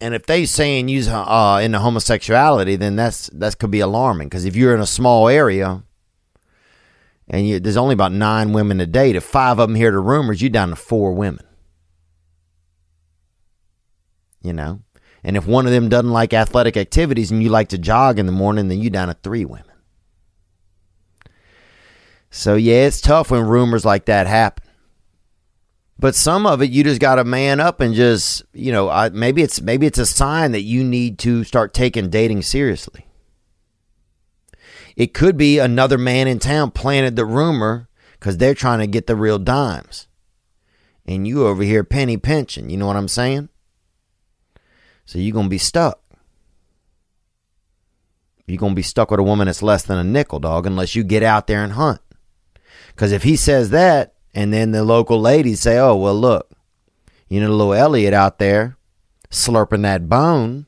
and 0.00 0.14
if 0.14 0.26
they 0.26 0.46
saying 0.46 0.88
use 0.88 1.08
uh 1.08 1.60
into 1.62 1.78
homosexuality, 1.78 2.76
then 2.76 2.96
that's 2.96 3.28
that 3.34 3.58
could 3.58 3.70
be 3.70 3.80
alarming. 3.80 4.28
Because 4.28 4.46
if 4.46 4.56
you're 4.56 4.74
in 4.74 4.80
a 4.80 4.86
small 4.86 5.28
area 5.28 5.82
and 7.28 7.46
you, 7.46 7.60
there's 7.60 7.76
only 7.76 7.92
about 7.92 8.12
nine 8.12 8.52
women 8.52 8.80
a 8.80 8.86
date, 8.86 9.16
if 9.16 9.24
five 9.24 9.58
of 9.58 9.68
them 9.68 9.74
hear 9.74 9.90
the 9.90 9.98
rumors, 9.98 10.40
you 10.40 10.48
down 10.48 10.70
to 10.70 10.76
four 10.76 11.12
women. 11.12 11.45
You 14.46 14.52
know, 14.52 14.80
and 15.24 15.36
if 15.36 15.46
one 15.46 15.66
of 15.66 15.72
them 15.72 15.88
doesn't 15.88 16.12
like 16.12 16.32
athletic 16.32 16.76
activities 16.76 17.30
and 17.30 17.42
you 17.42 17.48
like 17.48 17.68
to 17.70 17.78
jog 17.78 18.18
in 18.18 18.26
the 18.26 18.32
morning, 18.32 18.68
then 18.68 18.80
you 18.80 18.90
down 18.90 19.08
to 19.08 19.14
three 19.14 19.44
women. 19.44 19.64
So 22.30 22.54
yeah, 22.54 22.86
it's 22.86 23.00
tough 23.00 23.30
when 23.30 23.46
rumors 23.46 23.84
like 23.84 24.04
that 24.04 24.26
happen. 24.26 24.64
But 25.98 26.14
some 26.14 26.46
of 26.46 26.60
it, 26.60 26.70
you 26.70 26.84
just 26.84 27.00
got 27.00 27.14
to 27.14 27.24
man 27.24 27.58
up 27.58 27.80
and 27.80 27.94
just, 27.94 28.44
you 28.52 28.70
know, 28.70 28.90
I, 28.90 29.08
maybe 29.08 29.42
it's 29.42 29.60
maybe 29.60 29.86
it's 29.86 29.98
a 29.98 30.04
sign 30.04 30.52
that 30.52 30.60
you 30.60 30.84
need 30.84 31.18
to 31.20 31.42
start 31.42 31.72
taking 31.72 32.10
dating 32.10 32.42
seriously. 32.42 33.06
It 34.94 35.14
could 35.14 35.36
be 35.36 35.58
another 35.58 35.98
man 35.98 36.28
in 36.28 36.38
town 36.38 36.70
planted 36.70 37.16
the 37.16 37.24
rumor 37.24 37.88
because 38.12 38.36
they're 38.36 38.54
trying 38.54 38.80
to 38.80 38.86
get 38.86 39.06
the 39.06 39.16
real 39.16 39.38
dimes, 39.38 40.06
and 41.06 41.26
you 41.26 41.46
over 41.46 41.62
here 41.62 41.84
penny 41.84 42.16
pinching. 42.16 42.70
You 42.70 42.76
know 42.76 42.86
what 42.86 42.96
I'm 42.96 43.08
saying? 43.08 43.48
So 45.06 45.18
you're 45.18 45.32
gonna 45.32 45.48
be 45.48 45.58
stuck. 45.58 46.00
You're 48.46 48.58
gonna 48.58 48.74
be 48.74 48.82
stuck 48.82 49.10
with 49.10 49.20
a 49.20 49.24
woman 49.24 49.46
that's 49.46 49.62
less 49.62 49.84
than 49.84 49.98
a 49.98 50.04
nickel, 50.04 50.40
dog, 50.40 50.66
unless 50.66 50.94
you 50.94 51.02
get 51.04 51.22
out 51.22 51.46
there 51.46 51.64
and 51.64 51.72
hunt. 51.72 52.00
Because 52.88 53.12
if 53.12 53.22
he 53.22 53.36
says 53.36 53.70
that, 53.70 54.14
and 54.34 54.52
then 54.52 54.72
the 54.72 54.84
local 54.84 55.20
ladies 55.20 55.60
say, 55.60 55.78
"Oh, 55.78 55.96
well, 55.96 56.14
look, 56.14 56.50
you 57.28 57.40
know, 57.40 57.48
little 57.48 57.72
Elliot 57.72 58.12
out 58.12 58.38
there 58.38 58.76
slurping 59.30 59.82
that 59.82 60.08
bone," 60.08 60.66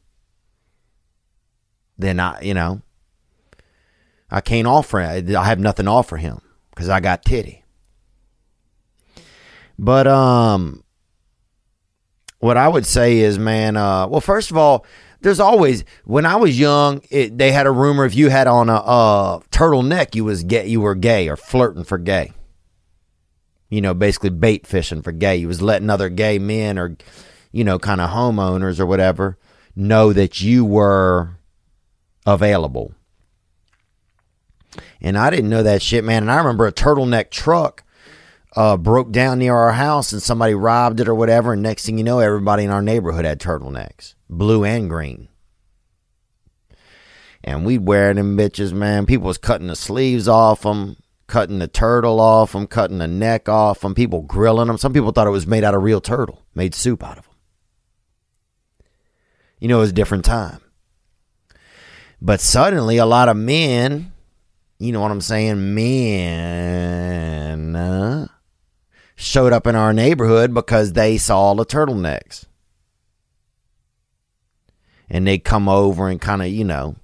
then 1.98 2.18
I, 2.20 2.40
you 2.40 2.54
know, 2.54 2.82
I 4.30 4.40
can't 4.40 4.66
offer. 4.66 5.00
I 5.00 5.20
have 5.44 5.58
nothing 5.58 5.86
to 5.86 5.92
offer 5.92 6.16
him 6.16 6.40
because 6.70 6.88
I 6.88 7.00
got 7.00 7.24
titty. 7.24 7.64
But 9.78 10.06
um, 10.06 10.82
what 12.38 12.56
I 12.56 12.68
would 12.68 12.86
say 12.86 13.18
is, 13.18 13.38
man, 13.38 13.76
uh, 13.76 14.06
well, 14.06 14.20
first 14.20 14.50
of 14.50 14.56
all, 14.56 14.86
there's 15.20 15.40
always 15.40 15.84
when 16.04 16.24
I 16.24 16.36
was 16.36 16.58
young, 16.58 17.02
it, 17.10 17.36
they 17.36 17.50
had 17.50 17.66
a 17.66 17.72
rumor 17.72 18.04
if 18.04 18.14
you 18.14 18.28
had 18.28 18.46
on 18.46 18.68
a 18.68 18.76
uh, 18.76 19.38
turtleneck, 19.50 20.14
you 20.14 20.24
was 20.24 20.44
gay, 20.44 20.66
you 20.66 20.80
were 20.80 20.94
gay 20.94 21.28
or 21.28 21.36
flirting 21.36 21.84
for 21.84 21.98
gay 21.98 22.32
you 23.68 23.80
know, 23.80 23.94
basically 23.94 24.30
bait 24.30 24.66
fishing 24.66 25.02
for 25.02 25.12
gay. 25.12 25.36
You 25.36 25.48
was 25.48 25.62
letting 25.62 25.90
other 25.90 26.08
gay 26.08 26.38
men 26.38 26.78
or, 26.78 26.96
you 27.52 27.64
know, 27.64 27.78
kind 27.78 28.00
of 28.00 28.10
homeowners 28.10 28.80
or 28.80 28.86
whatever 28.86 29.38
know 29.76 30.12
that 30.12 30.40
you 30.40 30.64
were 30.64 31.36
available. 32.26 32.94
And 35.00 35.16
I 35.16 35.30
didn't 35.30 35.50
know 35.50 35.62
that 35.62 35.82
shit, 35.82 36.04
man. 36.04 36.22
And 36.22 36.32
I 36.32 36.38
remember 36.38 36.66
a 36.66 36.72
turtleneck 36.72 37.30
truck 37.30 37.84
uh, 38.58 38.76
broke 38.76 39.12
down 39.12 39.38
near 39.38 39.54
our 39.54 39.72
house 39.72 40.12
and 40.12 40.22
somebody 40.22 40.54
robbed 40.54 41.00
it 41.00 41.08
or 41.08 41.14
whatever. 41.14 41.52
And 41.52 41.62
next 41.62 41.86
thing 41.86 41.98
you 41.98 42.04
know, 42.04 42.18
everybody 42.18 42.64
in 42.64 42.70
our 42.70 42.82
neighborhood 42.82 43.24
had 43.24 43.40
turtlenecks, 43.40 44.14
blue 44.28 44.64
and 44.64 44.88
green. 44.88 45.28
And 47.44 47.64
we'd 47.64 47.86
wear 47.86 48.12
them 48.12 48.36
bitches, 48.36 48.72
man. 48.72 49.06
People 49.06 49.28
was 49.28 49.38
cutting 49.38 49.68
the 49.68 49.76
sleeves 49.76 50.26
off 50.26 50.62
them 50.62 50.96
cutting 51.28 51.60
the 51.60 51.68
turtle 51.68 52.20
off 52.20 52.52
them, 52.52 52.66
cutting 52.66 52.98
the 52.98 53.06
neck 53.06 53.48
off 53.48 53.80
them, 53.80 53.94
people 53.94 54.22
grilling 54.22 54.66
them. 54.66 54.78
Some 54.78 54.92
people 54.92 55.12
thought 55.12 55.28
it 55.28 55.30
was 55.30 55.46
made 55.46 55.62
out 55.62 55.74
of 55.74 55.82
real 55.82 56.00
turtle, 56.00 56.42
made 56.54 56.74
soup 56.74 57.04
out 57.04 57.18
of 57.18 57.24
them. 57.24 57.34
You 59.60 59.68
know, 59.68 59.76
it 59.76 59.82
was 59.82 59.90
a 59.90 59.94
different 59.94 60.24
time. 60.24 60.60
But 62.20 62.40
suddenly, 62.40 62.96
a 62.96 63.06
lot 63.06 63.28
of 63.28 63.36
men, 63.36 64.12
you 64.78 64.90
know 64.90 65.00
what 65.00 65.12
I'm 65.12 65.20
saying, 65.20 65.74
men, 65.74 67.76
uh, 67.76 68.26
showed 69.18 69.52
up 69.52 69.66
in 69.66 69.74
our 69.74 69.92
neighborhood 69.92 70.54
because 70.54 70.94
they 70.94 71.18
saw 71.18 71.52
the 71.52 71.66
turtlenecks. 71.66 72.46
and 75.10 75.26
they 75.26 75.38
come 75.38 75.68
over 75.68 76.08
and 76.08 76.20
kind 76.20 76.42
of, 76.42 76.48
you 76.48 76.64
know, 76.64 76.96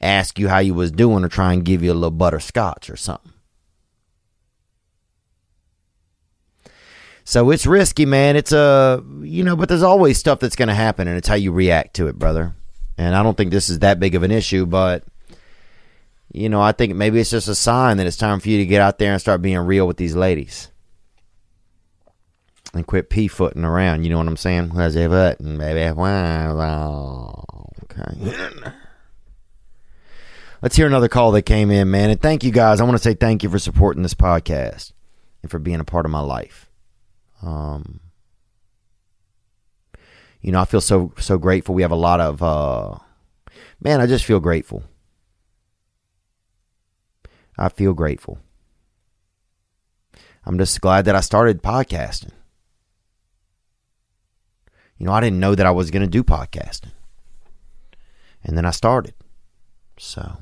ask 0.00 0.38
you 0.38 0.48
how 0.48 0.58
you 0.58 0.74
was 0.74 0.92
doing 0.92 1.24
or 1.24 1.28
try 1.28 1.52
and 1.52 1.64
give 1.64 1.82
you 1.82 1.92
a 1.92 1.94
little 1.94 2.10
butterscotch 2.10 2.88
or 2.90 2.96
something. 2.96 3.32
So 7.24 7.50
it's 7.50 7.66
risky, 7.66 8.06
man. 8.06 8.36
It's 8.36 8.52
a, 8.52 9.02
you 9.22 9.42
know, 9.42 9.56
but 9.56 9.68
there's 9.68 9.82
always 9.82 10.18
stuff 10.18 10.38
that's 10.38 10.54
going 10.54 10.68
to 10.68 10.74
happen 10.74 11.08
and 11.08 11.18
it's 11.18 11.26
how 11.26 11.34
you 11.34 11.50
react 11.50 11.94
to 11.94 12.06
it, 12.06 12.18
brother. 12.18 12.54
And 12.96 13.16
I 13.16 13.22
don't 13.24 13.36
think 13.36 13.50
this 13.50 13.68
is 13.68 13.80
that 13.80 13.98
big 13.98 14.14
of 14.14 14.22
an 14.22 14.30
issue, 14.30 14.64
but 14.64 15.02
you 16.32 16.48
know, 16.48 16.60
I 16.60 16.72
think 16.72 16.94
maybe 16.94 17.18
it's 17.18 17.30
just 17.30 17.48
a 17.48 17.54
sign 17.54 17.96
that 17.96 18.06
it's 18.06 18.16
time 18.16 18.38
for 18.38 18.48
you 18.48 18.58
to 18.58 18.66
get 18.66 18.80
out 18.80 18.98
there 18.98 19.12
and 19.12 19.20
start 19.20 19.42
being 19.42 19.58
real 19.58 19.86
with 19.86 19.96
these 19.96 20.14
ladies. 20.14 20.70
And 22.76 22.86
quit 22.86 23.08
pea 23.08 23.26
footing 23.26 23.64
around. 23.64 24.04
You 24.04 24.10
know 24.10 24.18
what 24.18 24.28
I'm 24.28 24.36
saying? 24.36 24.68
How's 24.70 24.96
it 24.96 25.08
button, 25.08 25.56
baby? 25.56 25.88
Okay. 27.84 28.34
Let's 30.60 30.76
hear 30.76 30.86
another 30.86 31.08
call 31.08 31.32
that 31.32 31.42
came 31.42 31.70
in, 31.70 31.90
man. 31.90 32.10
And 32.10 32.20
thank 32.20 32.44
you 32.44 32.50
guys. 32.50 32.80
I 32.80 32.84
want 32.84 32.98
to 32.98 33.02
say 33.02 33.14
thank 33.14 33.42
you 33.42 33.48
for 33.48 33.58
supporting 33.58 34.02
this 34.02 34.12
podcast 34.12 34.92
and 35.40 35.50
for 35.50 35.58
being 35.58 35.80
a 35.80 35.84
part 35.84 36.04
of 36.04 36.10
my 36.10 36.20
life. 36.20 36.68
Um, 37.42 38.00
you 40.42 40.52
know, 40.52 40.60
I 40.60 40.66
feel 40.66 40.82
so 40.82 41.14
so 41.18 41.38
grateful. 41.38 41.74
We 41.74 41.82
have 41.82 41.90
a 41.90 41.96
lot 41.96 42.20
of 42.20 42.42
uh, 42.42 42.98
man. 43.80 44.02
I 44.02 44.06
just 44.06 44.26
feel 44.26 44.40
grateful. 44.40 44.84
I 47.56 47.70
feel 47.70 47.94
grateful. 47.94 48.38
I'm 50.44 50.58
just 50.58 50.80
glad 50.80 51.06
that 51.06 51.16
I 51.16 51.20
started 51.20 51.62
podcasting. 51.62 52.32
You 54.98 55.06
know, 55.06 55.12
I 55.12 55.20
didn't 55.20 55.40
know 55.40 55.54
that 55.54 55.66
I 55.66 55.70
was 55.70 55.90
going 55.90 56.02
to 56.02 56.08
do 56.08 56.24
podcasting. 56.24 56.92
And 58.42 58.56
then 58.56 58.64
I 58.64 58.70
started. 58.70 59.14
So, 59.98 60.38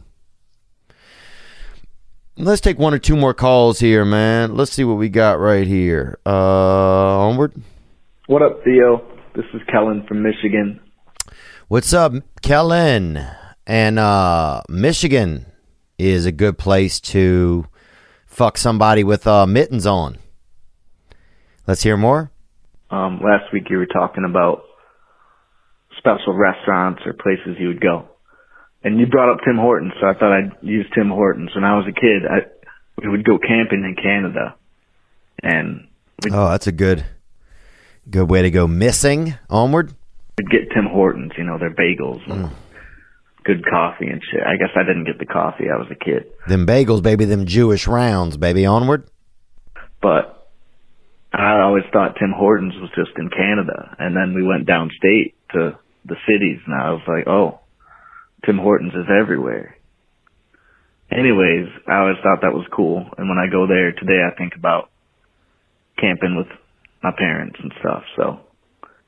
let's 2.36 2.60
take 2.60 2.78
one 2.78 2.94
or 2.94 2.98
two 2.98 3.16
more 3.16 3.34
calls 3.34 3.80
here, 3.80 4.04
man. 4.04 4.56
Let's 4.56 4.72
see 4.72 4.84
what 4.84 4.98
we 4.98 5.08
got 5.08 5.38
right 5.38 5.66
here. 5.66 6.18
Uh, 6.26 7.28
onward. 7.28 7.54
What 8.26 8.42
up, 8.42 8.62
Theo? 8.64 9.02
This 9.34 9.44
is 9.54 9.60
Kellen 9.70 10.04
from 10.06 10.22
Michigan. 10.22 10.80
What's 11.68 11.92
up, 11.92 12.12
Kellen? 12.42 13.26
And 13.66 13.98
uh, 13.98 14.62
Michigan 14.68 15.46
is 15.98 16.26
a 16.26 16.32
good 16.32 16.58
place 16.58 17.00
to 17.00 17.66
fuck 18.26 18.58
somebody 18.58 19.02
with 19.04 19.26
uh, 19.26 19.46
mittens 19.46 19.86
on. 19.86 20.18
Let's 21.66 21.82
hear 21.82 21.96
more. 21.96 22.30
Um, 22.90 23.20
last 23.22 23.52
week 23.52 23.64
you 23.70 23.78
were 23.78 23.86
talking 23.86 24.24
about 24.28 24.64
special 25.98 26.34
restaurants 26.34 27.02
or 27.06 27.12
places 27.12 27.56
you 27.58 27.68
would 27.68 27.80
go, 27.80 28.08
and 28.82 28.98
you 29.00 29.06
brought 29.06 29.32
up 29.32 29.40
Tim 29.44 29.56
Hortons. 29.56 29.92
So 30.00 30.06
I 30.06 30.14
thought 30.14 30.32
I'd 30.32 30.52
use 30.62 30.86
Tim 30.94 31.08
Hortons. 31.08 31.54
When 31.54 31.64
I 31.64 31.76
was 31.76 31.86
a 31.88 31.92
kid, 31.92 32.22
I, 32.28 32.46
we 33.02 33.08
would 33.08 33.24
go 33.24 33.38
camping 33.38 33.84
in 33.84 33.96
Canada, 33.96 34.54
and 35.42 35.88
oh, 36.30 36.50
that's 36.50 36.66
a 36.66 36.72
good, 36.72 37.04
good 38.08 38.30
way 38.30 38.42
to 38.42 38.50
go. 38.50 38.66
Missing 38.66 39.34
onward. 39.48 39.92
We'd 40.38 40.50
get 40.50 40.74
Tim 40.74 40.86
Hortons. 40.86 41.32
You 41.38 41.44
know 41.44 41.58
their 41.58 41.74
bagels. 41.74 42.24
Mm 42.26 42.50
good 43.44 43.64
coffee 43.68 44.08
and 44.08 44.20
shit. 44.30 44.40
I 44.40 44.56
guess 44.56 44.70
I 44.74 44.82
didn't 44.82 45.04
get 45.04 45.18
the 45.18 45.26
coffee. 45.26 45.64
I 45.72 45.76
was 45.76 45.86
a 45.90 45.94
kid. 45.94 46.32
Them 46.48 46.66
bagels, 46.66 47.02
baby. 47.02 47.24
Them 47.26 47.46
Jewish 47.46 47.86
rounds, 47.86 48.36
baby. 48.36 48.66
Onward. 48.66 49.08
But 50.00 50.43
I 51.34 51.60
always 51.62 51.84
thought 51.92 52.16
Tim 52.18 52.32
Hortons 52.32 52.74
was 52.80 52.90
just 52.94 53.10
in 53.18 53.28
Canada, 53.28 53.96
and 53.98 54.16
then 54.16 54.34
we 54.34 54.46
went 54.46 54.68
downstate 54.68 55.34
to 55.52 55.76
the 56.04 56.16
cities, 56.28 56.60
and 56.64 56.74
I 56.74 56.90
was 56.92 57.02
like, 57.08 57.26
oh, 57.26 57.60
Tim 58.46 58.58
Hortons 58.58 58.94
is 58.94 59.06
everywhere. 59.10 59.76
Anyways, 61.10 61.68
I 61.88 61.98
always 61.98 62.16
thought 62.22 62.42
that 62.42 62.54
was 62.54 62.66
cool, 62.72 63.08
and 63.18 63.28
when 63.28 63.38
I 63.38 63.50
go 63.50 63.66
there 63.66 63.92
today, 63.92 64.20
I 64.24 64.36
think 64.36 64.54
about 64.54 64.90
camping 65.98 66.36
with 66.36 66.46
my 67.02 67.10
parents 67.16 67.56
and 67.60 67.72
stuff. 67.80 68.04
So, 68.16 68.40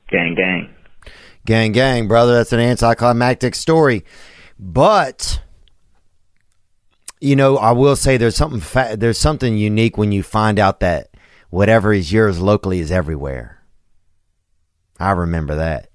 gang, 0.09 0.35
gang. 0.35 0.73
Gang, 1.45 1.71
gang, 1.71 2.07
brother. 2.07 2.33
That's 2.33 2.53
an 2.53 2.59
anticlimactic 2.59 3.55
story. 3.55 4.03
But, 4.59 5.41
you 7.21 7.35
know, 7.35 7.57
I 7.57 7.71
will 7.71 7.95
say 7.95 8.17
there's 8.17 8.35
something 8.35 8.59
fa- 8.59 8.97
there's 8.97 9.17
something 9.17 9.57
unique 9.57 9.97
when 9.97 10.11
you 10.11 10.23
find 10.23 10.59
out 10.59 10.81
that 10.81 11.09
whatever 11.49 11.93
is 11.93 12.11
yours 12.11 12.39
locally 12.39 12.79
is 12.79 12.91
everywhere. 12.91 13.63
I 14.99 15.11
remember 15.11 15.55
that. 15.55 15.89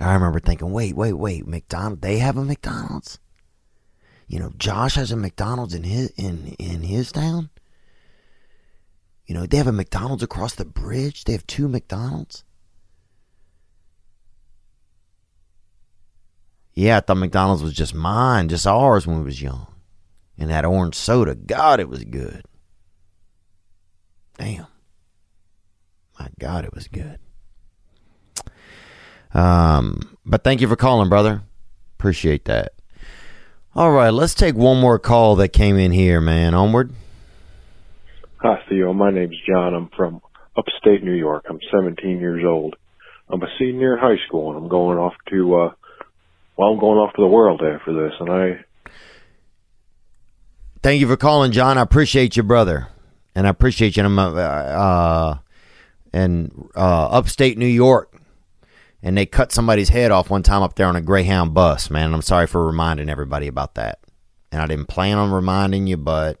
I 0.00 0.14
remember 0.14 0.40
thinking, 0.40 0.72
wait, 0.72 0.96
wait, 0.96 1.12
wait, 1.12 1.46
McDonald. 1.46 2.02
They 2.02 2.18
have 2.18 2.36
a 2.36 2.44
McDonald's. 2.44 3.18
You 4.26 4.40
know, 4.40 4.52
Josh 4.56 4.94
has 4.94 5.12
a 5.12 5.16
McDonald's 5.16 5.74
in 5.74 5.84
his 5.84 6.10
in 6.16 6.56
in 6.58 6.82
his 6.82 7.12
town. 7.12 7.50
You 9.26 9.34
know, 9.34 9.46
they 9.46 9.58
have 9.58 9.66
a 9.66 9.72
McDonald's 9.72 10.22
across 10.22 10.54
the 10.54 10.64
bridge. 10.64 11.24
They 11.24 11.32
have 11.32 11.46
two 11.46 11.68
McDonald's. 11.68 12.44
Yeah, 16.74 16.96
I 16.96 17.00
thought 17.00 17.18
McDonald's 17.18 17.62
was 17.62 17.74
just 17.74 17.94
mine, 17.94 18.48
just 18.48 18.66
ours 18.66 19.06
when 19.06 19.18
we 19.18 19.24
was 19.24 19.42
young. 19.42 19.66
And 20.38 20.50
that 20.50 20.64
orange 20.64 20.94
soda, 20.94 21.34
God, 21.34 21.78
it 21.78 21.88
was 21.88 22.02
good. 22.04 22.44
Damn. 24.38 24.66
My 26.18 26.28
God, 26.38 26.64
it 26.64 26.74
was 26.74 26.88
good. 26.88 27.18
Um, 29.34 30.16
but 30.24 30.44
thank 30.44 30.60
you 30.60 30.68
for 30.68 30.76
calling, 30.76 31.08
brother. 31.08 31.42
Appreciate 31.98 32.44
that. 32.46 32.72
All 33.74 33.90
right, 33.90 34.10
let's 34.10 34.34
take 34.34 34.54
one 34.54 34.80
more 34.80 34.98
call 34.98 35.36
that 35.36 35.48
came 35.48 35.78
in 35.78 35.92
here, 35.92 36.20
man. 36.20 36.54
Onward. 36.54 36.92
Hi, 38.36 38.62
Theo. 38.68 38.92
My 38.92 39.10
name's 39.10 39.38
John. 39.48 39.74
I'm 39.74 39.88
from 39.96 40.20
upstate 40.56 41.02
New 41.02 41.14
York. 41.14 41.46
I'm 41.48 41.60
17 41.70 42.18
years 42.18 42.44
old. 42.44 42.76
I'm 43.30 43.42
a 43.42 43.46
senior 43.58 43.94
in 43.94 44.00
high 44.00 44.22
school, 44.26 44.50
and 44.50 44.58
I'm 44.58 44.68
going 44.68 44.98
off 44.98 45.14
to 45.30 45.54
uh, 45.54 45.70
well, 46.56 46.70
I'm 46.70 46.78
going 46.78 46.98
off 46.98 47.14
to 47.14 47.22
the 47.22 47.28
world 47.28 47.62
after 47.62 47.92
this, 47.92 48.12
and 48.20 48.30
I. 48.30 48.64
Thank 50.82 51.00
you 51.00 51.06
for 51.06 51.16
calling, 51.16 51.52
John. 51.52 51.78
I 51.78 51.82
appreciate 51.82 52.36
you, 52.36 52.42
brother, 52.42 52.88
and 53.34 53.46
I 53.46 53.50
appreciate 53.50 53.96
you. 53.96 54.04
I'm 54.04 54.18
uh, 54.18 54.32
uh, 54.32 55.38
in 56.12 56.68
uh, 56.76 57.06
upstate 57.06 57.58
New 57.58 57.66
York, 57.66 58.20
and 59.02 59.16
they 59.16 59.26
cut 59.26 59.52
somebody's 59.52 59.88
head 59.88 60.10
off 60.10 60.30
one 60.30 60.42
time 60.42 60.62
up 60.62 60.74
there 60.74 60.86
on 60.86 60.96
a 60.96 61.00
Greyhound 61.00 61.54
bus. 61.54 61.90
Man, 61.90 62.12
I'm 62.12 62.22
sorry 62.22 62.46
for 62.46 62.66
reminding 62.66 63.08
everybody 63.08 63.48
about 63.48 63.74
that, 63.76 64.00
and 64.50 64.60
I 64.60 64.66
didn't 64.66 64.86
plan 64.86 65.18
on 65.18 65.30
reminding 65.30 65.86
you, 65.86 65.96
but 65.96 66.40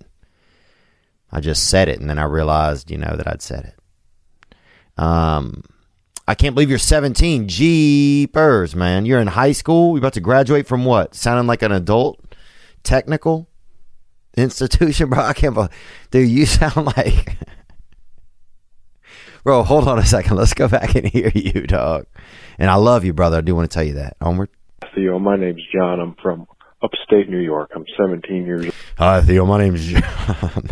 I 1.30 1.40
just 1.40 1.68
said 1.68 1.88
it, 1.88 2.00
and 2.00 2.10
then 2.10 2.18
I 2.18 2.24
realized, 2.24 2.90
you 2.90 2.98
know, 2.98 3.16
that 3.16 3.26
I'd 3.26 3.42
said 3.42 3.74
it. 3.74 5.02
Um, 5.02 5.64
I 6.28 6.34
can't 6.34 6.54
believe 6.54 6.68
you're 6.68 6.78
17. 6.78 7.48
Jeepers, 7.48 8.76
man. 8.76 9.06
You're 9.06 9.20
in 9.20 9.28
high 9.28 9.52
school. 9.52 9.92
You're 9.92 9.98
about 9.98 10.12
to 10.14 10.20
graduate 10.20 10.66
from 10.66 10.84
what? 10.84 11.14
Sounding 11.14 11.46
like 11.46 11.62
an 11.62 11.72
adult 11.72 12.36
technical 12.84 13.48
institution, 14.36 15.10
bro. 15.10 15.20
I 15.22 15.32
can't 15.32 15.54
believe. 15.54 15.70
Dude, 16.10 16.28
you 16.28 16.46
sound 16.46 16.86
like. 16.96 17.36
bro, 19.44 19.62
hold 19.62 19.88
on 19.88 19.98
a 19.98 20.06
second. 20.06 20.36
Let's 20.36 20.54
go 20.54 20.68
back 20.68 20.94
and 20.94 21.06
hear 21.06 21.30
you, 21.34 21.66
dog. 21.66 22.06
And 22.58 22.70
I 22.70 22.76
love 22.76 23.04
you, 23.04 23.12
brother. 23.12 23.38
I 23.38 23.40
do 23.40 23.54
want 23.54 23.70
to 23.70 23.74
tell 23.74 23.84
you 23.84 23.94
that. 23.94 24.16
Onward. 24.20 24.50
Theo, 24.94 25.18
my 25.18 25.36
name's 25.36 25.62
John. 25.72 26.00
I'm 26.00 26.14
from 26.22 26.46
upstate 26.82 27.28
New 27.28 27.38
York. 27.38 27.70
I'm 27.74 27.84
17 27.96 28.44
years 28.44 28.64
old. 28.66 28.74
Hi, 28.98 29.20
Theo. 29.22 29.46
My 29.46 29.58
name's 29.58 29.86
John. 29.86 30.02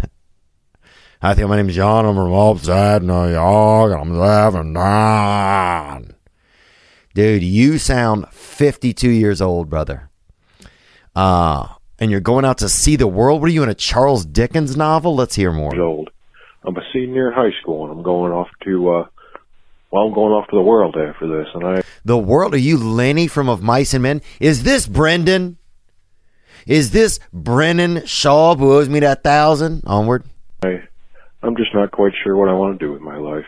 Hi, 1.23 1.35
Theo. 1.35 1.49
My 1.49 1.57
name's 1.57 1.75
John. 1.75 2.07
I'm 2.07 2.15
from 2.15 2.33
upstate 2.33 3.03
New 3.03 3.31
York. 3.31 3.93
I'm 3.99 4.15
17. 4.17 6.15
Dude, 7.15 7.43
you 7.43 7.79
sound 7.79 8.29
52 8.29 9.09
years 9.09 9.41
old, 9.41 9.69
brother. 9.69 10.11
Uh, 11.15 11.67
and 12.01 12.11
you're 12.11 12.21
going 12.21 12.45
out 12.45 12.59
to 12.59 12.69
see 12.69 12.97
the 12.97 13.07
world. 13.07 13.41
What 13.41 13.49
are 13.49 13.53
you 13.53 13.63
in 13.63 13.69
a 13.69 13.75
Charles 13.75 14.25
Dickens 14.25 14.77
novel? 14.77 15.15
Let's 15.15 15.37
hear 15.37 15.53
more. 15.53 15.79
Old. 15.79 16.11
I'm 16.65 16.77
a 16.77 16.83
senior 16.93 17.29
in 17.29 17.35
high 17.35 17.59
school, 17.61 17.85
and 17.85 17.93
I'm 17.93 18.03
going 18.03 18.33
off 18.33 18.49
to. 18.65 18.91
Uh, 18.91 19.07
well, 19.91 20.07
I'm 20.07 20.15
going 20.15 20.33
off 20.33 20.49
to 20.49 20.57
the 20.57 20.63
world 20.63 20.97
after 20.97 21.27
this, 21.29 21.49
and 21.55 21.65
I. 21.65 21.83
The 22.05 22.19
world? 22.19 22.55
Are 22.55 22.59
you 22.59 22.79
Lenny 22.79 23.29
from 23.29 23.49
Of 23.49 23.63
Mice 23.63 23.95
and 23.95 24.03
Men? 24.03 24.23
Is 24.41 24.63
this 24.63 24.87
Brendan? 24.87 25.59
Is 26.67 26.91
this 26.91 27.21
Brendan 27.33 27.97
Schaub 27.99 28.59
who 28.59 28.73
owes 28.73 28.89
me 28.89 29.01
that 29.01 29.23
thousand? 29.23 29.83
Onward. 29.87 30.25
I 30.63 30.83
I'm 31.43 31.57
just 31.57 31.75
not 31.75 31.91
quite 31.91 32.13
sure 32.23 32.37
what 32.37 32.49
I 32.49 32.53
want 32.53 32.79
to 32.79 32.85
do 32.85 32.93
with 32.93 33.03
my 33.03 33.17
life. 33.17 33.47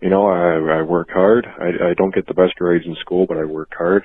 You 0.00 0.10
know, 0.10 0.26
I 0.26 0.78
I 0.78 0.82
work 0.82 1.10
hard. 1.10 1.46
I 1.46 1.90
I 1.90 1.94
don't 1.94 2.14
get 2.14 2.26
the 2.26 2.34
best 2.34 2.56
grades 2.56 2.86
in 2.86 2.96
school, 2.96 3.26
but 3.26 3.38
I 3.38 3.44
work 3.44 3.72
hard. 3.76 4.04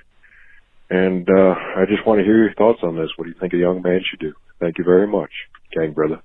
And 0.89 1.27
uh 1.29 1.55
I 1.75 1.85
just 1.87 2.05
want 2.05 2.19
to 2.19 2.23
hear 2.23 2.37
your 2.37 2.53
thoughts 2.53 2.79
on 2.83 2.95
this. 2.95 3.09
What 3.15 3.25
do 3.25 3.29
you 3.31 3.39
think 3.39 3.53
a 3.53 3.57
young 3.57 3.81
man 3.81 4.01
should 4.09 4.19
do? 4.19 4.33
Thank 4.59 4.77
you 4.77 4.83
very 4.83 5.07
much, 5.07 5.31
gang 5.73 5.93
brother. 5.93 6.21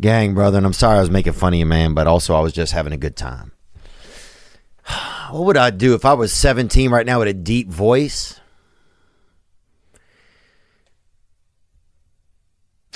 Gang 0.00 0.34
brother, 0.34 0.58
and 0.58 0.66
I'm 0.66 0.72
sorry 0.72 0.98
I 0.98 1.00
was 1.00 1.10
making 1.10 1.34
fun 1.34 1.54
of 1.54 1.58
you, 1.58 1.66
man, 1.66 1.94
but 1.94 2.06
also 2.06 2.34
I 2.34 2.40
was 2.40 2.52
just 2.52 2.72
having 2.72 2.92
a 2.92 2.96
good 2.96 3.16
time. 3.16 3.52
what 5.30 5.44
would 5.44 5.56
I 5.56 5.70
do 5.70 5.94
if 5.94 6.04
I 6.04 6.14
was 6.14 6.32
17 6.32 6.90
right 6.90 7.06
now 7.06 7.20
with 7.20 7.28
a 7.28 7.34
deep 7.34 7.68
voice? 7.68 8.40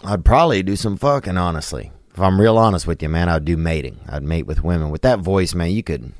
I'd 0.05 0.25
probably 0.25 0.63
do 0.63 0.77
some 0.77 0.97
fucking, 0.97 1.37
honestly. 1.37 1.93
If 2.13 2.21
I'm 2.21 2.41
real 2.41 2.59
honest 2.59 2.87
with 2.87 3.03
you, 3.03 3.09
man, 3.09 3.29
I'd 3.29 3.45
do 3.45 3.57
mating. 3.57 4.01
I'd 4.09 4.23
mate 4.23 4.47
with 4.47 4.65
women. 4.65 4.91
With 4.91 5.03
that 5.03 5.21
voice, 5.21 5.55
man, 5.55 5.71
you 5.71 5.83
could 5.83 6.13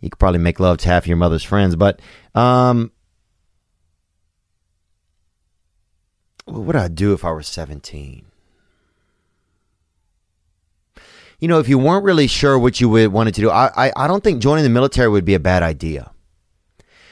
you 0.00 0.10
could 0.10 0.18
probably 0.18 0.40
make 0.40 0.60
love 0.60 0.78
to 0.78 0.88
half 0.88 1.06
your 1.06 1.16
mother's 1.16 1.44
friends. 1.44 1.76
But 1.76 2.00
um 2.34 2.90
what 6.44 6.62
would 6.62 6.76
I 6.76 6.88
do 6.88 7.12
if 7.12 7.24
I 7.24 7.32
were 7.32 7.42
17? 7.42 8.26
You 11.40 11.48
know, 11.48 11.58
if 11.58 11.68
you 11.68 11.78
weren't 11.78 12.04
really 12.04 12.26
sure 12.26 12.58
what 12.58 12.80
you 12.80 12.88
would 12.88 13.12
wanted 13.12 13.34
to 13.34 13.40
do, 13.42 13.50
I, 13.50 13.88
I, 13.88 13.92
I 13.96 14.06
don't 14.06 14.22
think 14.22 14.40
joining 14.40 14.64
the 14.64 14.70
military 14.70 15.08
would 15.08 15.24
be 15.24 15.34
a 15.34 15.40
bad 15.40 15.62
idea. 15.62 16.10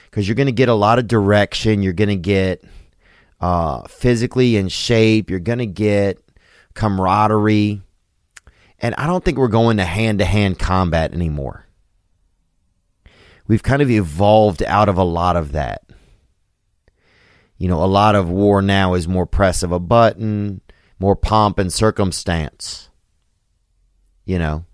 Because 0.05 0.29
you're 0.29 0.37
going 0.37 0.47
to 0.47 0.53
get 0.53 0.69
a 0.69 0.75
lot 0.75 0.99
of 0.99 1.07
direction. 1.07 1.83
You're 1.83 1.93
going 1.93 2.09
to 2.09 2.17
get 2.17 2.65
uh, 3.41 3.83
physically 3.89 4.57
in 4.57 4.69
shape. 4.69 5.31
You're 5.31 5.41
going 5.41 5.59
to 5.59 5.67
get 5.67 6.19
camaraderie. 6.75 7.83
And 8.79 8.95
I 8.97 9.07
don't 9.07 9.25
think 9.25 9.39
we're 9.39 9.49
going 9.49 9.79
to 9.79 9.85
hand 9.85 10.19
to 10.19 10.25
hand 10.25 10.59
combat 10.59 11.13
anymore. 11.15 11.67
We've 13.47 13.63
kind 13.63 13.83
of 13.83 13.91
evolved 13.91 14.63
out 14.63 14.89
of 14.89 14.97
a 14.97 15.05
lot 15.05 15.37
of 15.37 15.53
that. 15.53 15.83
You 17.63 17.69
know, 17.69 17.85
a 17.85 17.87
lot 17.87 18.17
of 18.17 18.29
war 18.29 18.61
now 18.61 18.95
is 18.95 19.07
more 19.07 19.25
press 19.25 19.63
of 19.63 19.71
a 19.71 19.79
button, 19.79 20.63
more 20.99 21.15
pomp 21.15 21.61
and 21.61 21.73
circumstance. 21.73 22.91
You 24.25 24.41
know, 24.41 24.65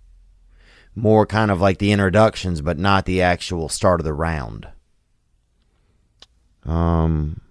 more 0.94 1.26
kind 1.26 1.50
of 1.50 1.60
like 1.60 1.76
the 1.76 1.92
introductions, 1.92 2.62
but 2.62 2.78
not 2.78 3.04
the 3.04 3.20
actual 3.20 3.68
start 3.68 4.00
of 4.00 4.06
the 4.06 4.14
round. 4.14 4.68
Um, 6.64 7.42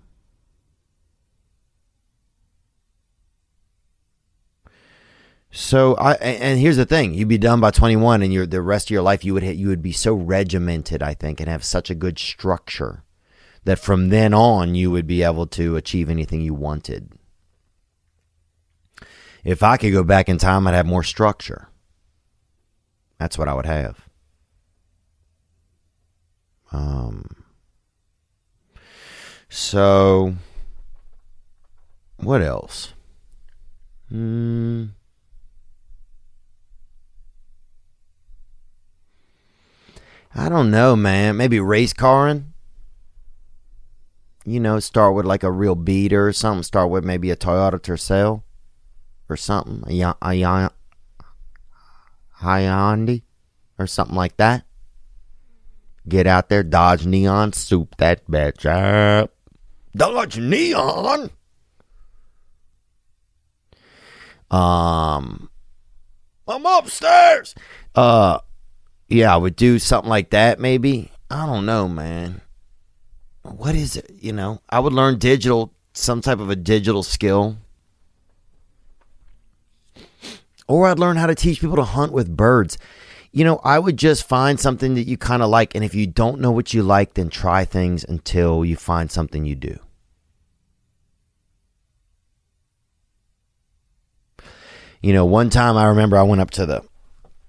So 5.51 5.93
I 5.95 6.14
and 6.15 6.59
here's 6.59 6.77
the 6.77 6.85
thing: 6.85 7.14
you'd 7.14 7.27
be 7.27 7.38
done 7.38 7.59
by 7.59 7.69
21, 7.69 8.23
and 8.23 8.34
you're 8.34 8.47
the 8.47 8.64
rest 8.64 8.88
of 8.88 8.91
your 8.91 9.03
life 9.03 9.23
you 9.23 9.35
would 9.35 9.43
hit, 9.43 9.55
you 9.55 9.68
would 9.68 9.84
be 9.84 9.91
so 9.91 10.15
regimented, 10.15 11.03
I 11.03 11.14
think, 11.14 11.39
and 11.39 11.47
have 11.47 11.64
such 11.64 11.91
a 11.91 11.95
good 11.95 12.18
structure 12.18 13.03
that 13.68 13.77
from 13.77 14.07
then 14.07 14.34
on 14.34 14.76
you 14.76 14.89
would 14.89 15.06
be 15.06 15.23
able 15.23 15.45
to 15.45 15.76
achieve 15.76 16.10
anything 16.10 16.39
you 16.39 16.53
wanted. 16.53 17.11
If 19.44 19.61
I 19.61 19.76
could 19.76 19.91
go 19.91 20.06
back 20.06 20.30
in 20.30 20.38
time, 20.38 20.65
I'd 20.65 20.73
have 20.73 20.85
more 20.85 21.03
structure. 21.03 21.68
That's 23.19 23.38
what 23.38 23.49
I 23.49 23.53
would 23.53 23.65
have. 23.65 24.07
Um. 26.72 27.44
So, 29.49 30.35
what 32.15 32.41
else? 32.41 32.94
Hmm. 34.07 34.85
I 40.34 40.48
don't 40.48 40.72
know, 40.72 40.95
man. 40.95 41.35
Maybe 41.35 41.60
race 41.60 41.91
carring. 41.91 42.53
You 44.48 44.61
know, 44.61 44.80
start 44.80 45.14
with 45.14 45.26
like 45.26 45.44
a 45.44 45.52
real 45.52 45.76
beater 45.76 46.26
or 46.26 46.32
something. 46.32 46.64
Start 46.64 46.90
with 46.90 47.03
maybe 47.03 47.32
a 47.32 47.36
Toyota 47.36 47.82
Tercel 47.82 48.44
or 49.28 49.36
something. 49.36 49.84
A, 49.91 50.15
a, 50.22 50.69
Hyundai 52.41 53.24
or 53.78 53.88
something 53.88 54.15
like 54.15 54.38
that. 54.38 54.64
Get 56.07 56.28
out 56.28 56.48
there, 56.48 56.64
Dodge 56.64 57.06
Neon, 57.06 57.52
soup 57.52 57.98
that 57.98 58.26
bitch 58.26 58.65
up. 58.65 59.34
Dodge 59.94 60.38
Neon. 60.40 61.30
Um, 64.49 65.49
I'm 66.48 66.65
upstairs. 66.65 67.53
Uh, 67.94 68.40
yeah, 69.10 69.34
I 69.34 69.36
would 69.36 69.57
do 69.57 69.78
something 69.78 70.10
like 70.10 70.30
that 70.30 70.57
maybe. 70.57 71.11
I 71.30 71.45
don't 71.45 71.65
know, 71.65 71.90
man. 71.90 72.40
What 73.56 73.76
is 73.76 73.95
it? 73.95 74.11
You 74.19 74.34
know, 74.34 74.61
I 74.69 74.80
would 74.80 74.94
learn 74.94 75.19
digital, 75.19 75.74
some 75.94 76.22
type 76.22 76.40
of 76.40 76.49
a 76.49 76.56
digital 76.56 77.03
skill. 77.03 77.57
Or 80.68 80.88
I'd 80.88 80.99
learn 80.99 81.15
how 81.15 81.28
to 81.28 81.36
teach 81.36 81.61
people 81.61 81.78
to 81.78 81.84
hunt 81.84 82.11
with 82.11 82.36
birds. 82.36 82.78
You 83.32 83.45
know, 83.45 83.61
I 83.64 83.80
would 83.80 83.98
just 83.98 84.28
find 84.28 84.60
something 84.60 84.95
that 84.95 85.07
you 85.07 85.18
kind 85.18 85.41
of 85.41 85.49
like. 85.49 85.76
And 85.76 85.84
if 85.84 85.95
you 85.95 86.07
don't 86.07 86.41
know 86.41 86.52
what 86.52 86.74
you 86.74 86.84
like, 86.84 87.14
then 87.14 87.30
try 87.30 87.64
things 87.64 88.03
until 88.03 88.65
you 88.65 88.76
find 88.76 89.10
something 89.10 89.45
you 89.45 89.56
do. 89.56 89.80
You 95.02 95.14
know, 95.14 95.26
one 95.26 95.49
time 95.49 95.78
I 95.78 95.86
remember 95.86 96.18
I 96.18 96.24
went 96.24 96.41
up 96.41 96.52
to 96.52 96.65
the 96.65 96.84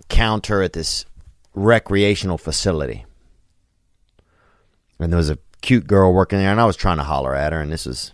counter 0.09 0.62
at 0.62 0.75
this 0.75 1.07
recreational 1.55 2.39
facility. 2.39 3.05
And 5.01 5.12
there 5.12 5.16
was 5.16 5.31
a 5.31 5.39
cute 5.62 5.86
girl 5.86 6.12
working 6.12 6.39
there, 6.39 6.51
and 6.51 6.60
I 6.60 6.66
was 6.66 6.76
trying 6.76 6.98
to 6.98 7.05
holler 7.05 7.35
at 7.35 7.52
her, 7.52 7.60
and 7.60 7.72
this 7.72 7.86
was 7.86 8.12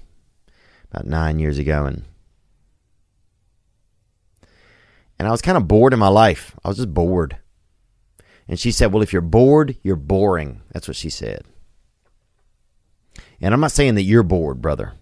about 0.91 1.07
nine 1.07 1.39
years 1.39 1.59
ago, 1.59 1.87
and 1.87 2.05
and 5.19 5.29
I 5.29 5.31
was 5.31 5.43
kind 5.43 5.57
of 5.57 5.69
bored 5.69 5.93
in 5.93 5.99
my 5.99 6.09
life. 6.09 6.57
I 6.65 6.69
was 6.69 6.79
just 6.79 6.93
bored. 6.93 7.39
And 8.47 8.59
she 8.59 8.73
said, 8.73 8.93
Well, 8.93 9.03
if 9.03 9.13
you're 9.13 9.23
bored, 9.23 9.77
you're 9.83 9.97
boring. 9.97 10.61
That's 10.73 10.89
what 10.89 10.97
she 10.97 11.09
said. 11.09 11.45
And 13.41 13.55
I'm 13.55 13.61
not 13.61 13.73
saying 13.73 13.95
that 13.95 14.03
you're 14.03 14.23
bored, 14.23 14.61
brother. 14.61 14.93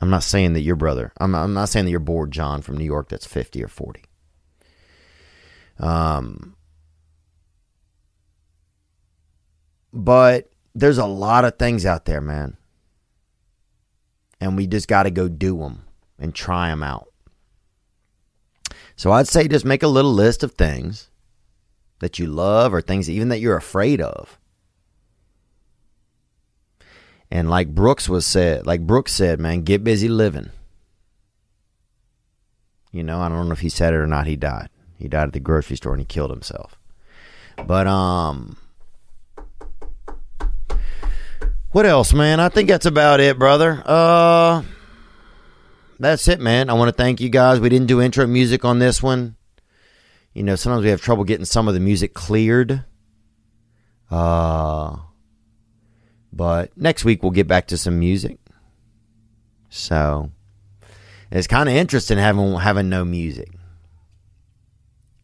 I'm 0.00 0.10
not 0.10 0.22
saying 0.22 0.52
that 0.52 0.60
you're 0.60 0.76
brother. 0.76 1.12
I'm, 1.18 1.34
I'm 1.34 1.54
not 1.54 1.68
saying 1.68 1.86
that 1.86 1.90
you're 1.90 2.00
bored, 2.00 2.30
John, 2.30 2.62
from 2.62 2.78
New 2.78 2.84
York 2.84 3.08
that's 3.08 3.26
50 3.26 3.62
or 3.64 3.68
40. 3.68 4.04
Um, 5.78 6.56
But 9.96 10.50
there's 10.76 10.98
a 10.98 11.06
lot 11.06 11.46
of 11.46 11.58
things 11.58 11.86
out 11.86 12.04
there, 12.04 12.20
man. 12.20 12.56
And 14.40 14.56
we 14.56 14.66
just 14.66 14.88
got 14.88 15.04
to 15.04 15.10
go 15.10 15.26
do 15.26 15.58
them 15.58 15.84
and 16.18 16.34
try 16.34 16.68
them 16.68 16.82
out. 16.82 17.08
So 18.94 19.10
I'd 19.10 19.26
say 19.26 19.48
just 19.48 19.64
make 19.64 19.82
a 19.82 19.88
little 19.88 20.12
list 20.12 20.42
of 20.42 20.52
things 20.52 21.08
that 22.00 22.18
you 22.18 22.26
love 22.26 22.74
or 22.74 22.82
things 22.82 23.08
even 23.08 23.30
that 23.30 23.40
you're 23.40 23.56
afraid 23.56 24.02
of. 24.02 24.38
And 27.30 27.48
like 27.48 27.74
Brooks 27.74 28.08
was 28.08 28.26
said, 28.26 28.66
like 28.66 28.86
Brooks 28.86 29.12
said, 29.12 29.40
man, 29.40 29.62
get 29.62 29.82
busy 29.82 30.08
living. 30.08 30.50
You 32.92 33.02
know, 33.02 33.20
I 33.20 33.28
don't 33.28 33.48
know 33.48 33.52
if 33.52 33.60
he 33.60 33.68
said 33.70 33.94
it 33.94 33.96
or 33.96 34.06
not. 34.06 34.26
He 34.26 34.36
died. 34.36 34.68
He 34.96 35.08
died 35.08 35.28
at 35.28 35.32
the 35.32 35.40
grocery 35.40 35.76
store 35.76 35.92
and 35.92 36.00
he 36.00 36.06
killed 36.06 36.30
himself. 36.30 36.78
But 37.66 37.86
um 37.86 38.58
what 41.76 41.84
else, 41.84 42.14
man? 42.14 42.40
I 42.40 42.48
think 42.48 42.70
that's 42.70 42.86
about 42.86 43.20
it, 43.20 43.38
brother. 43.38 43.82
Uh 43.84 44.62
that's 45.98 46.26
it, 46.26 46.40
man. 46.40 46.70
I 46.70 46.72
want 46.72 46.88
to 46.88 46.94
thank 46.94 47.20
you 47.20 47.28
guys. 47.28 47.60
We 47.60 47.68
didn't 47.68 47.88
do 47.88 48.00
intro 48.00 48.26
music 48.26 48.64
on 48.64 48.78
this 48.78 49.02
one. 49.02 49.36
You 50.32 50.42
know, 50.42 50.56
sometimes 50.56 50.84
we 50.84 50.88
have 50.88 51.02
trouble 51.02 51.24
getting 51.24 51.44
some 51.44 51.68
of 51.68 51.74
the 51.74 51.80
music 51.80 52.14
cleared. 52.14 52.82
Uh 54.10 54.96
but 56.32 56.74
next 56.78 57.04
week 57.04 57.22
we'll 57.22 57.32
get 57.32 57.46
back 57.46 57.66
to 57.66 57.76
some 57.76 57.98
music. 57.98 58.38
So 59.68 60.30
it's 61.30 61.46
kind 61.46 61.68
of 61.68 61.74
interesting 61.74 62.16
having 62.16 62.54
having 62.54 62.88
no 62.88 63.04
music. 63.04 63.50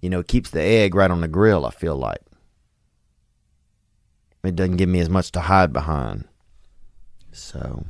You 0.02 0.10
know, 0.10 0.20
it 0.20 0.28
keeps 0.28 0.50
the 0.50 0.60
egg 0.60 0.94
right 0.94 1.10
on 1.10 1.22
the 1.22 1.28
grill, 1.28 1.64
I 1.64 1.70
feel 1.70 1.96
like. 1.96 2.20
It 4.44 4.54
doesn't 4.54 4.76
give 4.76 4.90
me 4.90 5.00
as 5.00 5.08
much 5.08 5.32
to 5.32 5.40
hide 5.40 5.72
behind. 5.72 6.28
So. 7.32 7.86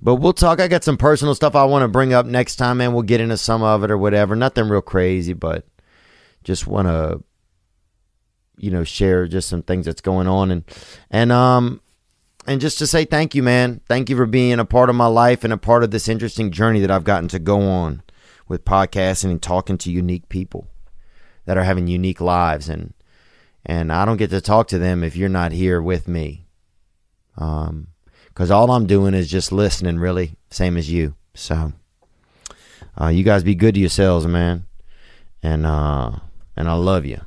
But 0.00 0.16
we'll 0.16 0.32
talk. 0.32 0.60
I 0.60 0.66
got 0.66 0.82
some 0.82 0.96
personal 0.96 1.34
stuff 1.34 1.54
I 1.54 1.64
want 1.64 1.82
to 1.82 1.88
bring 1.88 2.12
up 2.12 2.26
next 2.26 2.56
time, 2.56 2.80
and 2.80 2.92
we'll 2.92 3.04
get 3.04 3.20
into 3.20 3.36
some 3.36 3.62
of 3.62 3.84
it 3.84 3.90
or 3.90 3.96
whatever. 3.96 4.34
Nothing 4.34 4.68
real 4.68 4.82
crazy, 4.82 5.32
but 5.32 5.64
just 6.42 6.66
want 6.66 6.88
to, 6.88 7.22
you 8.56 8.72
know, 8.72 8.82
share 8.82 9.28
just 9.28 9.48
some 9.48 9.62
things 9.62 9.86
that's 9.86 10.00
going 10.00 10.26
on, 10.26 10.50
and 10.50 10.64
and 11.08 11.30
um, 11.30 11.80
and 12.48 12.60
just 12.60 12.78
to 12.78 12.86
say 12.88 13.04
thank 13.04 13.36
you, 13.36 13.44
man. 13.44 13.80
Thank 13.86 14.10
you 14.10 14.16
for 14.16 14.26
being 14.26 14.58
a 14.58 14.64
part 14.64 14.90
of 14.90 14.96
my 14.96 15.06
life 15.06 15.44
and 15.44 15.52
a 15.52 15.58
part 15.58 15.84
of 15.84 15.92
this 15.92 16.08
interesting 16.08 16.50
journey 16.50 16.80
that 16.80 16.90
I've 16.90 17.04
gotten 17.04 17.28
to 17.28 17.38
go 17.38 17.60
on 17.60 18.02
with 18.48 18.64
podcasting 18.64 19.30
and 19.30 19.40
talking 19.40 19.78
to 19.78 19.92
unique 19.92 20.28
people 20.28 20.66
that 21.44 21.56
are 21.56 21.64
having 21.64 21.86
unique 21.86 22.20
lives, 22.20 22.68
and 22.68 22.92
and 23.64 23.92
I 23.92 24.04
don't 24.04 24.16
get 24.16 24.30
to 24.30 24.40
talk 24.40 24.68
to 24.68 24.78
them 24.78 25.02
if 25.04 25.16
you're 25.16 25.28
not 25.28 25.52
here 25.52 25.80
with 25.80 26.08
me. 26.08 26.46
Um, 27.36 27.88
because 28.28 28.50
all 28.50 28.70
I'm 28.70 28.86
doing 28.86 29.12
is 29.12 29.30
just 29.30 29.52
listening, 29.52 29.98
really, 29.98 30.36
same 30.50 30.78
as 30.78 30.90
you. 30.90 31.14
So, 31.34 31.72
uh, 32.98 33.08
you 33.08 33.24
guys 33.24 33.44
be 33.44 33.54
good 33.54 33.74
to 33.74 33.80
yourselves, 33.80 34.26
man, 34.26 34.64
and 35.42 35.66
uh, 35.66 36.12
and 36.56 36.68
I 36.68 36.74
love 36.74 37.04
you. 37.04 37.20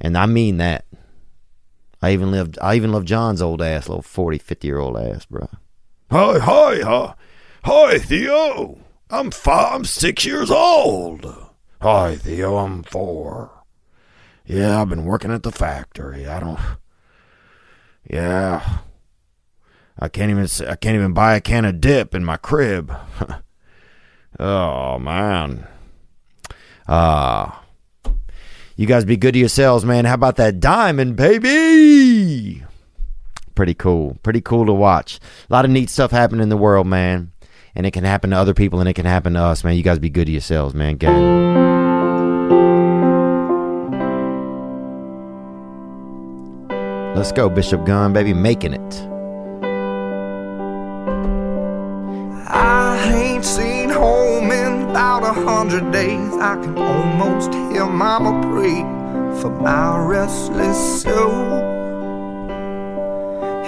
And 0.00 0.16
I 0.16 0.26
mean 0.26 0.58
that. 0.58 0.84
I 2.02 2.12
even 2.12 2.32
lived 2.32 2.58
I 2.60 2.74
even 2.74 2.92
love 2.92 3.04
John's 3.04 3.40
old 3.40 3.62
ass, 3.62 3.88
little 3.88 4.02
40, 4.02 4.38
50 4.38 4.66
year 4.66 4.78
old 4.78 4.98
ass, 4.98 5.24
bro. 5.24 5.48
Hi, 6.10 6.38
hi, 6.38 6.80
hi. 6.80 7.14
Hi, 7.64 7.98
Theo. 7.98 8.78
I'm 9.08 9.30
five, 9.30 9.74
I'm 9.74 9.84
six 9.84 10.26
years 10.26 10.50
old. 10.50 11.24
Hi, 11.80 12.16
Theo. 12.16 12.56
I'm 12.56 12.82
four. 12.82 13.61
Yeah, 14.44 14.80
I've 14.80 14.88
been 14.88 15.04
working 15.04 15.32
at 15.32 15.42
the 15.42 15.52
factory. 15.52 16.26
I 16.26 16.40
don't. 16.40 16.58
Yeah. 18.08 18.78
I 19.98 20.08
can't 20.08 20.30
even. 20.30 20.48
I 20.68 20.76
can't 20.76 20.96
even 20.96 21.12
buy 21.12 21.36
a 21.36 21.40
can 21.40 21.64
of 21.64 21.80
dip 21.80 22.14
in 22.14 22.24
my 22.24 22.36
crib. 22.36 22.92
oh 24.40 24.98
man. 24.98 25.66
Ah. 26.88 27.62
you 28.76 28.86
guys 28.86 29.04
be 29.04 29.16
good 29.16 29.32
to 29.34 29.38
yourselves, 29.38 29.84
man. 29.84 30.04
How 30.04 30.14
about 30.14 30.36
that 30.36 30.58
diamond, 30.58 31.16
baby? 31.16 32.64
Pretty 33.54 33.74
cool. 33.74 34.18
Pretty 34.22 34.40
cool 34.40 34.66
to 34.66 34.72
watch. 34.72 35.20
A 35.48 35.52
lot 35.52 35.64
of 35.64 35.70
neat 35.70 35.90
stuff 35.90 36.10
happening 36.10 36.42
in 36.42 36.48
the 36.48 36.56
world, 36.56 36.86
man. 36.86 37.32
And 37.74 37.86
it 37.86 37.92
can 37.92 38.04
happen 38.04 38.30
to 38.30 38.36
other 38.36 38.54
people 38.54 38.80
and 38.80 38.88
it 38.88 38.94
can 38.94 39.06
happen 39.06 39.34
to 39.34 39.40
us, 39.40 39.62
man. 39.62 39.76
You 39.76 39.82
guys 39.82 39.98
be 39.98 40.10
good 40.10 40.26
to 40.26 40.32
yourselves, 40.32 40.74
man. 40.74 40.96
Gang. 40.96 41.71
Let's 47.14 47.30
go, 47.30 47.50
Bishop 47.50 47.84
Gunn, 47.84 48.14
baby, 48.14 48.32
making 48.32 48.72
it. 48.72 49.08
I 52.48 53.12
ain't 53.14 53.44
seen 53.44 53.90
home 53.90 54.50
in 54.50 54.88
about 54.88 55.22
a 55.22 55.34
hundred 55.34 55.92
days. 55.92 56.32
I 56.40 56.54
can 56.62 56.78
almost 56.78 57.52
hear 57.52 57.84
Mama 57.84 58.40
pray 58.48 58.80
for 59.42 59.50
my 59.50 59.98
restless 59.98 61.02
soul. 61.02 61.60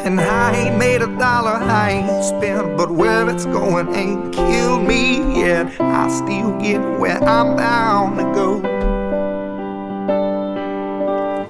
And 0.07 0.19
I 0.19 0.57
ain't 0.57 0.79
made 0.79 1.03
a 1.03 1.19
dollar, 1.19 1.53
I 1.53 1.91
ain't 1.91 2.25
spent, 2.25 2.79
but 2.79 2.91
where 2.93 3.29
it's 3.29 3.45
going 3.45 3.95
ain't 3.95 4.35
killed 4.35 4.85
me 4.85 5.41
yet. 5.41 5.67
I 5.81 6.09
still 6.09 6.59
get 6.59 6.81
where 6.99 7.23
I'm 7.23 7.57
bound 7.57 8.17
to 8.17 8.25
go. 8.33 8.63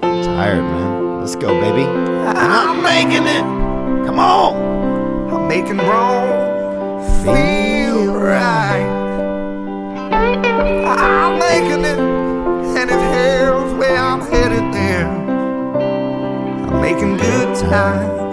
Tired, 0.01 0.61
man. 0.61 0.94
Let's 1.25 1.37
go, 1.37 1.59
baby. 1.59 1.85
I'm 1.85 2.83
making 2.83 3.25
it. 3.25 3.41
Come 4.05 4.19
on. 4.19 5.33
I'm 5.33 5.47
making 5.47 5.77
wrong 5.77 7.01
feel 7.23 8.13
right. 8.13 8.85
I'm 10.11 11.39
making 11.39 11.83
it, 11.83 11.97
and 12.77 12.91
if 12.91 12.99
hell's 12.99 13.73
where 13.73 13.97
I'm 13.97 14.21
headed, 14.21 14.71
there 14.71 15.07
I'm 16.67 16.79
making 16.79 17.17
good 17.17 17.55
time. 17.71 18.24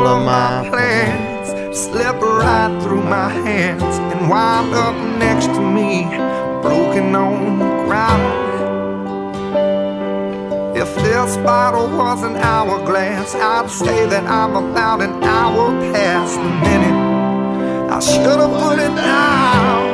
All 0.00 0.06
of 0.06 0.24
my 0.24 0.66
plans 0.70 1.78
slip 1.78 2.18
right 2.22 2.80
through 2.82 3.02
my 3.02 3.28
hands 3.28 3.82
and 3.82 4.30
wind 4.30 4.72
up 4.72 4.96
next 5.18 5.48
to 5.48 5.60
me, 5.60 6.04
broken 6.62 7.14
on 7.14 7.58
the 7.58 7.66
ground. 7.84 8.48
If 10.74 10.94
this 10.94 11.36
bottle 11.38 11.88
was 11.98 12.22
an 12.22 12.36
hourglass, 12.36 13.34
I'd 13.34 13.68
say 13.70 14.06
that 14.06 14.24
I'm 14.24 14.56
about 14.56 15.02
an 15.02 15.22
hour 15.22 15.68
past 15.92 16.36
the 16.36 16.52
minute. 16.66 17.92
I 17.92 18.00
should 18.00 18.40
have 18.40 18.58
put 18.58 18.78
it 18.78 18.94
down. 18.96 19.89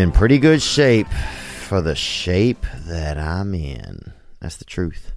In 0.00 0.12
pretty 0.12 0.38
good 0.38 0.62
shape 0.62 1.08
for 1.08 1.80
the 1.80 1.94
shape 1.94 2.64
that 2.86 3.18
I'm 3.18 3.54
in. 3.54 4.12
That's 4.40 4.56
the 4.56 4.64
truth. 4.64 5.12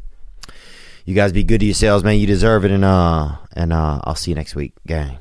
You 1.05 1.15
guys 1.15 1.31
be 1.31 1.43
good 1.43 1.59
to 1.59 1.65
yourselves, 1.65 2.03
man. 2.03 2.19
You 2.19 2.27
deserve 2.27 2.65
it, 2.65 2.71
and 2.71 2.85
uh, 2.85 3.37
and 3.53 3.73
uh, 3.73 4.01
I'll 4.03 4.15
see 4.15 4.31
you 4.31 4.35
next 4.35 4.55
week, 4.55 4.73
gang. 4.85 5.19